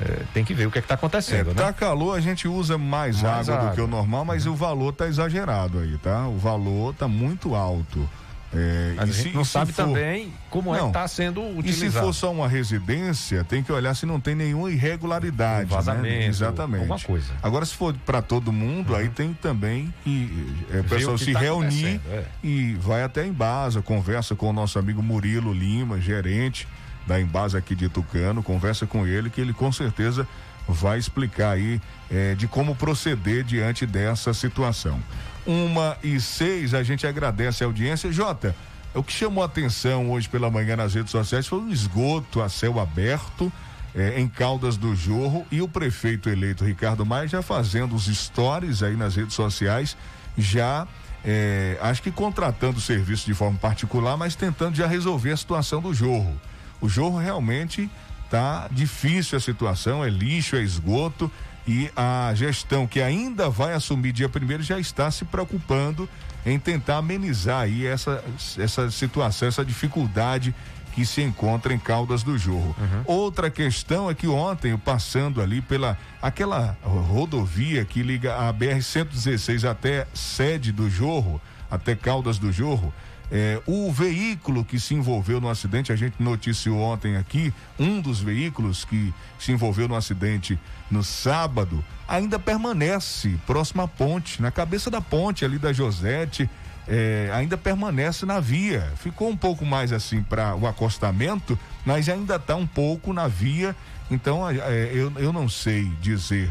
É, 0.00 0.22
tem 0.32 0.44
que 0.44 0.54
ver 0.54 0.66
o 0.66 0.70
que 0.70 0.78
é 0.78 0.80
está 0.80 0.94
acontecendo. 0.94 1.50
É, 1.50 1.54
né? 1.54 1.62
Tá 1.62 1.72
calor, 1.72 2.16
a 2.16 2.20
gente 2.20 2.46
usa 2.46 2.78
mais, 2.78 3.20
Mais 3.20 3.48
água, 3.48 3.60
do 3.60 3.62
água. 3.66 3.74
que 3.74 3.80
o 3.80 3.86
normal, 3.88 4.24
mas 4.24 4.46
Uhum. 4.46 4.52
o 4.52 4.56
valor 4.56 4.92
tá 4.92 5.06
exagerado 5.08 5.80
aí, 5.80 5.98
tá? 5.98 6.28
O 6.28 6.38
valor 6.38 6.94
tá 6.94 7.08
muito 7.08 7.54
alto. 7.54 8.08
É, 8.54 8.94
e 8.96 8.98
a 8.98 9.04
gente 9.04 9.16
se- 9.18 9.30
não 9.34 9.42
e 9.42 9.44
sabe 9.44 9.72
for- 9.72 9.84
também 9.84 10.32
como 10.48 10.70
é 10.74 10.76
que 10.78 10.80
Não. 10.82 10.88
está 10.88 11.06
sendo 11.06 11.40
E 11.42 11.58
utilizado. 11.58 11.92
se 11.92 11.98
for 12.00 12.12
só 12.14 12.32
uma 12.32 12.48
residência, 12.48 13.44
tem 13.44 13.62
que 13.62 13.70
olhar 13.70 13.94
se 13.94 14.06
não 14.06 14.18
tem 14.18 14.34
nenhuma 14.34 14.70
irregularidade. 14.70 15.66
Um 15.70 15.76
vazamento, 15.76 16.02
né? 16.04 16.26
Exatamente. 16.26 16.80
alguma 16.80 16.98
coisa. 16.98 17.30
Agora, 17.42 17.66
se 17.66 17.74
for 17.74 17.94
para 18.06 18.22
todo 18.22 18.50
mundo, 18.50 18.96
aí 18.96 19.10
tem 19.10 19.34
também 19.34 19.92
que 20.02 20.54
é, 20.70 20.78
o 20.78 20.82
Ver 20.82 20.88
pessoal 20.88 21.16
que 21.18 21.24
se 21.26 21.32
tá 21.34 21.38
reunir 21.40 22.00
é. 22.08 22.24
e 22.42 22.74
vai 22.80 23.02
até 23.02 23.20
a 23.22 23.26
Embasa, 23.26 23.82
conversa 23.82 24.34
com 24.34 24.48
o 24.48 24.52
nosso 24.52 24.78
amigo 24.78 25.02
Murilo 25.02 25.52
Lima, 25.52 26.00
gerente 26.00 26.66
da 27.06 27.20
Embasa 27.20 27.58
aqui 27.58 27.74
de 27.74 27.88
Tucano, 27.88 28.42
conversa 28.42 28.86
com 28.86 29.06
ele 29.06 29.28
que 29.30 29.40
ele 29.40 29.52
com 29.52 29.70
certeza 29.70 30.26
vai 30.66 30.98
explicar 30.98 31.52
aí 31.52 31.80
eh, 32.10 32.34
de 32.34 32.46
como 32.46 32.74
proceder 32.74 33.42
diante 33.44 33.86
dessa 33.86 34.34
situação. 34.34 35.00
Uma 35.48 35.96
e 36.04 36.20
seis, 36.20 36.74
a 36.74 36.82
gente 36.82 37.06
agradece 37.06 37.64
a 37.64 37.66
audiência. 37.66 38.12
Jota, 38.12 38.54
o 38.94 39.02
que 39.02 39.10
chamou 39.10 39.42
a 39.42 39.46
atenção 39.46 40.10
hoje 40.10 40.28
pela 40.28 40.50
manhã 40.50 40.76
nas 40.76 40.92
redes 40.92 41.10
sociais 41.10 41.46
foi 41.46 41.60
o 41.60 41.72
esgoto 41.72 42.42
a 42.42 42.50
céu 42.50 42.78
aberto 42.78 43.50
eh, 43.94 44.20
em 44.20 44.28
Caldas 44.28 44.76
do 44.76 44.94
Jorro 44.94 45.46
e 45.50 45.62
o 45.62 45.66
prefeito 45.66 46.28
eleito 46.28 46.66
Ricardo 46.66 47.06
Maia 47.06 47.26
já 47.26 47.40
fazendo 47.40 47.94
os 47.94 48.14
stories 48.14 48.82
aí 48.82 48.94
nas 48.94 49.16
redes 49.16 49.32
sociais, 49.32 49.96
já 50.36 50.86
eh, 51.24 51.78
acho 51.80 52.02
que 52.02 52.10
contratando 52.10 52.76
o 52.76 52.82
serviço 52.82 53.24
de 53.24 53.32
forma 53.32 53.56
particular, 53.56 54.18
mas 54.18 54.34
tentando 54.34 54.76
já 54.76 54.86
resolver 54.86 55.32
a 55.32 55.36
situação 55.38 55.80
do 55.80 55.94
Jorro. 55.94 56.38
O 56.78 56.90
Jorro 56.90 57.16
realmente 57.16 57.90
tá 58.28 58.68
difícil 58.70 59.38
a 59.38 59.40
situação, 59.40 60.04
é 60.04 60.10
lixo, 60.10 60.56
é 60.56 60.60
esgoto 60.60 61.32
e 61.68 61.90
a 61.94 62.32
gestão 62.34 62.86
que 62.86 62.98
ainda 62.98 63.50
vai 63.50 63.74
assumir 63.74 64.10
dia 64.10 64.26
primeiro 64.26 64.62
já 64.62 64.80
está 64.80 65.10
se 65.10 65.26
preocupando 65.26 66.08
em 66.46 66.58
tentar 66.58 66.96
amenizar 66.96 67.60
aí 67.60 67.86
essa, 67.86 68.24
essa 68.56 68.90
situação, 68.90 69.48
essa 69.48 69.62
dificuldade 69.62 70.54
que 70.94 71.04
se 71.04 71.20
encontra 71.20 71.74
em 71.74 71.78
Caldas 71.78 72.22
do 72.22 72.38
Jorro. 72.38 72.74
Outra 73.04 73.50
questão 73.50 74.08
é 74.08 74.14
que 74.14 74.26
ontem, 74.26 74.70
eu 74.70 74.78
passando 74.78 75.42
ali 75.42 75.60
pela 75.60 75.98
aquela 76.22 76.74
rodovia 76.82 77.84
que 77.84 78.02
liga 78.02 78.48
a 78.48 78.50
BR 78.50 78.80
116 78.80 79.66
até 79.66 80.06
sede 80.14 80.72
do 80.72 80.88
Jorro, 80.88 81.38
até 81.70 81.94
Caldas 81.94 82.38
do 82.38 82.50
Jorro, 82.50 82.94
é, 83.30 83.60
o 83.66 83.92
veículo 83.92 84.64
que 84.64 84.80
se 84.80 84.94
envolveu 84.94 85.40
no 85.40 85.48
acidente, 85.48 85.92
a 85.92 85.96
gente 85.96 86.14
noticiou 86.18 86.78
ontem 86.78 87.16
aqui, 87.16 87.52
um 87.78 88.00
dos 88.00 88.20
veículos 88.20 88.84
que 88.84 89.12
se 89.38 89.52
envolveu 89.52 89.86
no 89.86 89.94
acidente 89.94 90.58
no 90.90 91.04
sábado, 91.04 91.84
ainda 92.06 92.38
permanece 92.38 93.36
próximo 93.46 93.82
à 93.82 93.88
ponte, 93.88 94.40
na 94.40 94.50
cabeça 94.50 94.90
da 94.90 95.00
ponte 95.00 95.44
ali 95.44 95.58
da 95.58 95.72
Josete, 95.72 96.48
é, 96.86 97.30
ainda 97.34 97.58
permanece 97.58 98.24
na 98.24 98.40
via. 98.40 98.90
Ficou 98.96 99.28
um 99.28 99.36
pouco 99.36 99.64
mais 99.64 99.92
assim 99.92 100.22
para 100.22 100.54
o 100.54 100.66
acostamento, 100.66 101.58
mas 101.84 102.08
ainda 102.08 102.36
está 102.36 102.56
um 102.56 102.66
pouco 102.66 103.12
na 103.12 103.28
via. 103.28 103.76
Então, 104.10 104.48
é, 104.48 104.90
eu, 104.92 105.12
eu 105.16 105.32
não 105.34 105.50
sei 105.50 105.84
dizer 106.00 106.50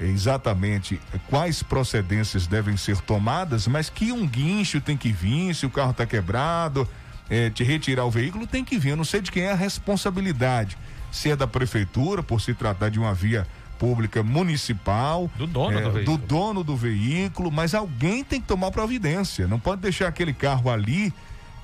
exatamente 0.00 1.00
quais 1.28 1.62
procedências 1.62 2.46
devem 2.46 2.76
ser 2.76 3.00
tomadas, 3.00 3.66
mas 3.66 3.90
que 3.90 4.12
um 4.12 4.26
guincho 4.26 4.80
tem 4.80 4.96
que 4.96 5.12
vir, 5.12 5.54
se 5.54 5.66
o 5.66 5.70
carro 5.70 5.90
está 5.90 6.06
quebrado, 6.06 6.88
é, 7.28 7.50
de 7.50 7.62
retirar 7.64 8.04
o 8.04 8.10
veículo, 8.10 8.46
tem 8.46 8.64
que 8.64 8.78
vir. 8.78 8.90
Eu 8.90 8.96
não 8.96 9.04
sei 9.04 9.20
de 9.20 9.30
quem 9.30 9.44
é 9.44 9.52
a 9.52 9.56
responsabilidade. 9.56 10.76
Se 11.10 11.30
é 11.30 11.36
da 11.36 11.46
prefeitura, 11.46 12.22
por 12.22 12.40
se 12.40 12.54
tratar 12.54 12.90
de 12.90 12.98
uma 12.98 13.14
via 13.14 13.46
pública 13.78 14.22
municipal, 14.22 15.30
Do 15.36 15.46
dono 15.46 15.78
é, 15.78 15.82
do 15.82 15.90
veículo. 15.92 16.18
dono 16.18 16.64
do 16.64 16.76
veículo, 16.76 17.50
mas 17.50 17.74
alguém 17.74 18.24
tem 18.24 18.40
que 18.40 18.46
tomar 18.46 18.70
providência. 18.70 19.46
Não 19.46 19.58
pode 19.60 19.80
deixar 19.80 20.08
aquele 20.08 20.32
carro 20.32 20.70
ali, 20.70 21.12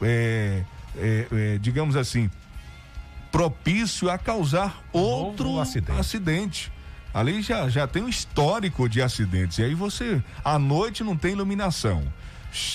é, 0.01 0.63
é, 0.97 1.59
digamos 1.61 1.97
assim, 1.97 2.31
propício 3.33 4.09
a 4.09 4.17
causar 4.17 4.81
outro 4.93 5.59
acidente. 5.59 6.73
Ali 7.15 7.41
já, 7.43 7.69
já 7.69 7.87
tem 7.87 8.03
um 8.03 8.09
histórico 8.09 8.89
de 8.89 9.01
acidentes. 9.01 9.59
E 9.59 9.63
aí 9.63 9.75
você, 9.75 10.21
à 10.45 10.59
noite, 10.59 11.05
não 11.05 11.17
tem 11.17 11.31
iluminação. 11.33 12.03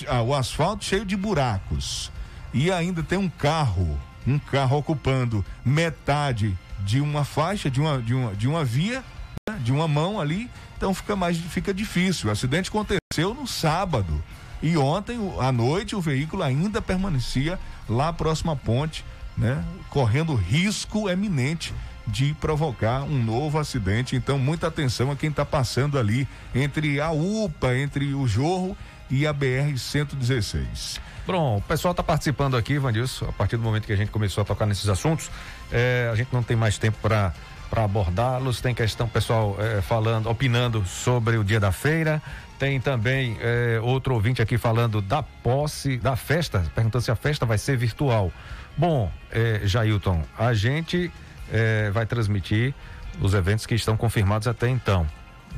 Ah, 0.08 0.22
O 0.22 0.34
asfalto 0.34 0.86
cheio 0.86 1.06
de 1.06 1.18
buracos. 1.18 2.10
E 2.54 2.72
ainda 2.72 3.04
tem 3.04 3.18
um 3.18 3.30
carro, 3.30 4.00
um 4.26 4.40
carro 4.40 4.78
ocupando 4.78 5.46
metade 5.64 6.58
de 6.80 7.02
uma 7.02 7.26
faixa, 7.26 7.70
de 7.70 7.82
uma, 7.82 8.02
de 8.02 8.14
uma, 8.14 8.34
de 8.34 8.48
uma 8.48 8.64
via, 8.64 9.04
né, 9.48 9.60
de 9.62 9.74
uma 9.74 9.88
mão 9.88 10.20
ali. 10.20 10.50
Então 10.78 10.94
fica 10.94 11.18
mais 11.18 11.38
fica 11.38 11.74
difícil. 11.74 12.30
O 12.30 12.32
acidente 12.32 12.70
aconteceu 12.70 13.34
no 13.34 13.46
sábado. 13.46 14.24
E 14.64 14.78
ontem, 14.78 15.20
à 15.40 15.52
noite, 15.52 15.96
o 15.96 16.02
veículo 16.02 16.44
ainda 16.44 16.82
permanecia 16.82 17.60
lá 17.88 18.12
próximo 18.12 18.52
à 18.52 18.56
ponte, 18.56 19.06
né? 19.38 19.64
Correndo 19.90 20.34
risco 20.34 21.10
eminente 21.10 21.74
de 22.10 22.34
provocar 22.36 23.04
um 23.04 23.24
novo 23.24 23.58
acidente. 23.60 24.16
Então, 24.16 24.38
muita 24.38 24.68
atenção 24.68 25.12
a 25.12 25.16
quem 25.16 25.30
está 25.30 25.46
passando 25.46 25.98
ali 25.98 26.28
entre 26.54 27.00
a 27.00 27.12
UPA, 27.12 27.76
entre 27.78 28.14
o 28.14 28.28
Jorro 28.28 28.76
e 29.10 29.26
a 29.26 29.34
BR-116. 29.34 31.00
Bom, 31.26 31.58
o 31.58 31.62
pessoal 31.62 31.92
está 31.92 32.02
participando 32.02 32.58
aqui, 32.58 32.80
Vandilson, 32.80 33.26
a 33.30 33.32
partir 33.32 33.56
do 33.56 33.64
momento 33.64 33.86
que 33.86 33.94
a 33.94 33.96
gente 33.96 34.10
começou 34.10 34.42
a 34.42 34.46
tocar 34.46 34.66
nesses 34.66 34.90
assuntos, 34.90 35.30
eh, 35.72 36.10
a 36.12 36.16
gente 36.16 36.34
não 36.34 36.42
tem 36.42 36.58
mais 36.58 36.78
tempo 36.78 36.98
para 37.02 37.34
para 37.70 37.84
abordá-los, 37.84 38.62
tem 38.62 38.74
questão 38.74 39.08
pessoal 39.08 39.56
eh, 39.60 39.82
falando, 39.82 40.28
opinando 40.28 40.84
sobre 40.86 41.38
o 41.38 41.44
dia 41.44 41.60
da 41.60 41.72
feira, 41.72 42.22
tem 42.58 42.80
também 42.80 43.38
eh, 43.40 43.80
outro 43.82 44.16
ouvinte 44.16 44.42
aqui 44.42 44.58
falando 44.58 45.02
da 45.02 45.22
posse, 45.22 45.98
da 45.98 46.16
festa, 46.16 46.66
perguntando 46.74 47.04
se 47.04 47.12
a 47.12 47.16
festa 47.16 47.46
vai 47.46 47.58
ser 47.58 47.78
virtual. 47.78 48.32
Bom, 48.76 49.12
eh, 49.32 49.62
Jailton, 49.64 50.24
a 50.38 50.54
gente 50.54 51.12
eh, 51.52 51.90
vai 51.92 52.06
transmitir 52.06 52.74
os 53.22 53.34
eventos 53.34 53.66
que 53.66 53.76
estão 53.76 53.96
confirmados 53.98 54.48
até 54.48 54.70
então. 54.70 55.06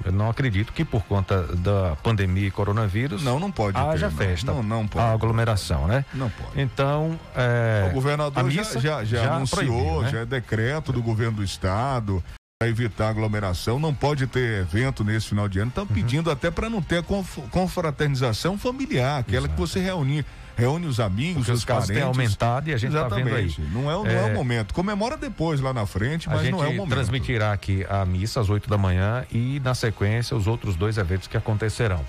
Eu 0.06 0.12
não 0.12 0.30
acredito 0.30 0.72
que 0.72 0.86
por 0.86 1.04
conta 1.04 1.44
da 1.58 1.96
pandemia 2.02 2.48
e 2.48 2.52
coronavírus. 2.52 3.22
Não, 3.24 3.40
não 3.40 3.52
pode 3.52 3.78
Haja 3.78 4.10
ter, 4.10 4.16
festa. 4.16 4.52
Não, 4.52 4.64
não 4.64 4.88
pode. 4.88 5.06
A 5.06 5.12
aglomeração, 5.12 5.86
né? 5.86 6.06
Não 6.14 6.30
pode. 6.30 6.60
Então, 6.62 7.20
é, 7.36 7.88
o 7.92 7.94
governador 7.94 8.44
a 8.46 8.50
já, 8.50 8.62
missa 8.62 8.80
já, 8.80 9.04
já 9.04 9.36
anunciou, 9.36 9.66
proibiu, 9.66 10.02
né? 10.04 10.10
já 10.10 10.20
é 10.20 10.26
decreto 10.26 10.94
do 10.94 11.02
governo 11.04 11.38
do 11.38 11.44
estado 11.44 12.24
para 12.58 12.70
evitar 12.70 13.10
aglomeração. 13.10 13.80
Não 13.80 13.94
pode 13.94 14.26
ter 14.28 14.62
evento 14.62 15.04
nesse 15.04 15.28
final 15.28 15.50
de 15.50 15.60
ano. 15.60 15.70
Estão 15.70 15.84
Uhum. 15.84 15.90
pedindo 15.94 16.32
até 16.32 16.50
para 16.50 16.70
não 16.70 16.82
ter 16.82 17.00
a 17.00 17.04
conf- 17.04 17.40
confraternização 17.52 18.58
familiar, 18.58 19.20
aquela 19.20 19.48
que 19.48 19.58
você 19.60 19.80
reúne, 19.80 20.26
reúne 20.62 20.86
os 20.88 21.00
amigos, 21.00 21.36
Porque 21.38 21.52
os 21.52 21.60
os 21.60 21.66
casos 21.66 21.88
têm 21.88 21.98
parentes. 22.00 22.18
aumentado 22.20 22.70
e 22.70 22.74
a 22.74 22.78
gente 22.78 22.94
tá 22.94 23.08
vendo 23.10 23.36
aí. 23.36 23.54
Não 23.72 23.90
é, 23.92 23.96
o- 23.96 24.04
não 24.04 24.12
é 24.12 24.30
É. 24.30 24.32
o 24.32 24.34
momento. 24.34 24.74
Comemora 24.74 25.18
depois 25.18 25.60
lá 25.60 25.74
na 25.74 25.86
frente, 25.86 26.30
mas 26.30 26.50
não 26.50 26.64
é 26.64 26.68
o 26.68 26.74
momento. 26.76 26.90
transmitirá 26.94 27.52
aqui 27.52 27.86
a 27.90 28.06
missa 28.06 28.40
às 28.40 28.50
8 28.50 28.70
da 28.70 28.78
manhã 28.78 29.26
e, 29.32 29.60
na 29.64 29.74
sequência, 29.76 30.36
os 30.38 30.48
outros 30.48 30.76
dois 30.76 30.98
eventos 30.98 31.28
que 31.28 31.36
acontecerão 31.38 32.04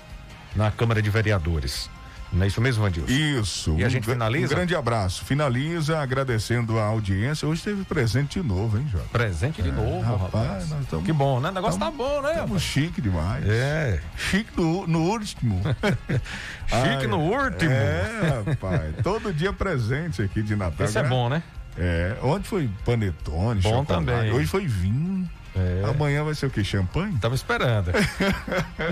na 0.55 0.69
Câmara 0.71 1.01
de 1.01 1.09
Vereadores. 1.09 1.89
Não 2.33 2.43
é 2.43 2.47
isso 2.47 2.59
mesmo, 2.59 2.83
Vandilson? 2.83 3.11
Isso. 3.11 3.75
E 3.77 3.83
a 3.83 3.89
gente 3.89 4.05
finaliza? 4.07 4.53
Um 4.53 4.57
grande 4.57 4.75
abraço. 4.75 5.23
Finaliza 5.23 5.99
agradecendo 5.99 6.79
a 6.79 6.83
audiência. 6.85 7.47
Hoje 7.47 7.61
teve 7.61 7.83
presente 7.83 8.41
de 8.41 8.47
novo, 8.47 8.77
hein, 8.79 8.87
Jota? 8.91 9.05
Presente 9.11 9.61
de 9.61 9.71
novo, 9.71 10.01
rapaz. 10.15 10.67
nós 10.69 10.85
tamo- 10.87 11.03
Que 11.03 11.13
bom, 11.13 11.39
né? 11.39 11.49
O 11.49 11.51
negócio 11.53 11.79
tá 11.79 11.91
bom, 11.91 12.21
né? 12.23 12.31
Estamos 12.31 12.61
chique 12.63 12.99
demais. 13.01 13.43
É. 13.47 13.99
Chique 14.17 14.49
no, 14.57 14.87
no 14.87 14.99
último. 15.11 15.61
Chique 16.67 17.07
no 17.07 17.19
último. 17.19 17.71
É, 17.71 18.43
rapaz. 18.47 18.95
Todo 19.03 19.31
dia 19.31 19.53
presente 19.53 20.21
aqui 20.23 20.41
de 20.41 20.55
Natal. 20.55 20.87
Isso 20.87 20.97
é 20.97 21.01
Gra- 21.01 21.09
bom, 21.09 21.29
né? 21.29 21.43
É. 21.77 22.15
Ontem 22.23 22.45
foi 22.45 22.69
panetone, 22.85 23.61
Bom 23.61 23.69
chocolate. 23.69 23.87
também. 24.05 24.31
Hoje 24.31 24.47
foi 24.47 24.65
vinho. 24.65 25.29
É. 25.55 25.83
Amanhã 25.87 26.23
vai 26.23 26.33
ser 26.33 26.47
o 26.47 26.49
que? 26.49 26.63
Champanhe? 26.63 27.17
Tava 27.19 27.35
esperando. 27.35 27.91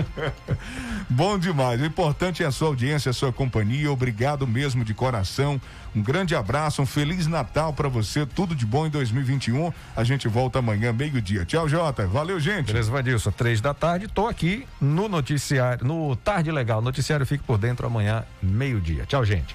Bom 1.10 1.38
demais. 1.38 1.80
O 1.80 1.84
importante 1.84 2.42
é 2.42 2.46
a 2.46 2.52
sua 2.52 2.68
audiência, 2.68 3.10
a 3.10 3.12
sua 3.12 3.32
companhia. 3.32 3.90
Obrigado 3.90 4.46
mesmo 4.46 4.84
de 4.84 4.94
coração. 4.94 5.60
Um 5.94 6.02
grande 6.02 6.34
abraço, 6.34 6.80
um 6.80 6.86
feliz 6.86 7.26
Natal 7.26 7.72
para 7.72 7.88
você. 7.88 8.24
Tudo 8.24 8.54
de 8.54 8.64
bom 8.64 8.86
em 8.86 8.90
2021. 8.90 9.72
A 9.94 10.04
gente 10.04 10.26
volta 10.26 10.60
amanhã, 10.60 10.92
meio-dia. 10.92 11.44
Tchau, 11.44 11.68
Jota. 11.68 12.06
Valeu, 12.06 12.40
gente. 12.40 12.68
Beleza, 12.68 12.90
Vadilson. 12.90 13.30
Três 13.30 13.60
da 13.60 13.74
tarde. 13.74 14.08
Tô 14.08 14.26
aqui 14.26 14.66
no 14.80 15.08
noticiário, 15.08 15.86
no 15.86 16.16
Tarde 16.16 16.50
Legal. 16.50 16.80
Noticiário 16.80 17.26
Fique 17.26 17.44
por 17.44 17.58
Dentro 17.58 17.86
amanhã, 17.86 18.24
meio-dia. 18.42 19.04
Tchau, 19.04 19.24
gente. 19.24 19.54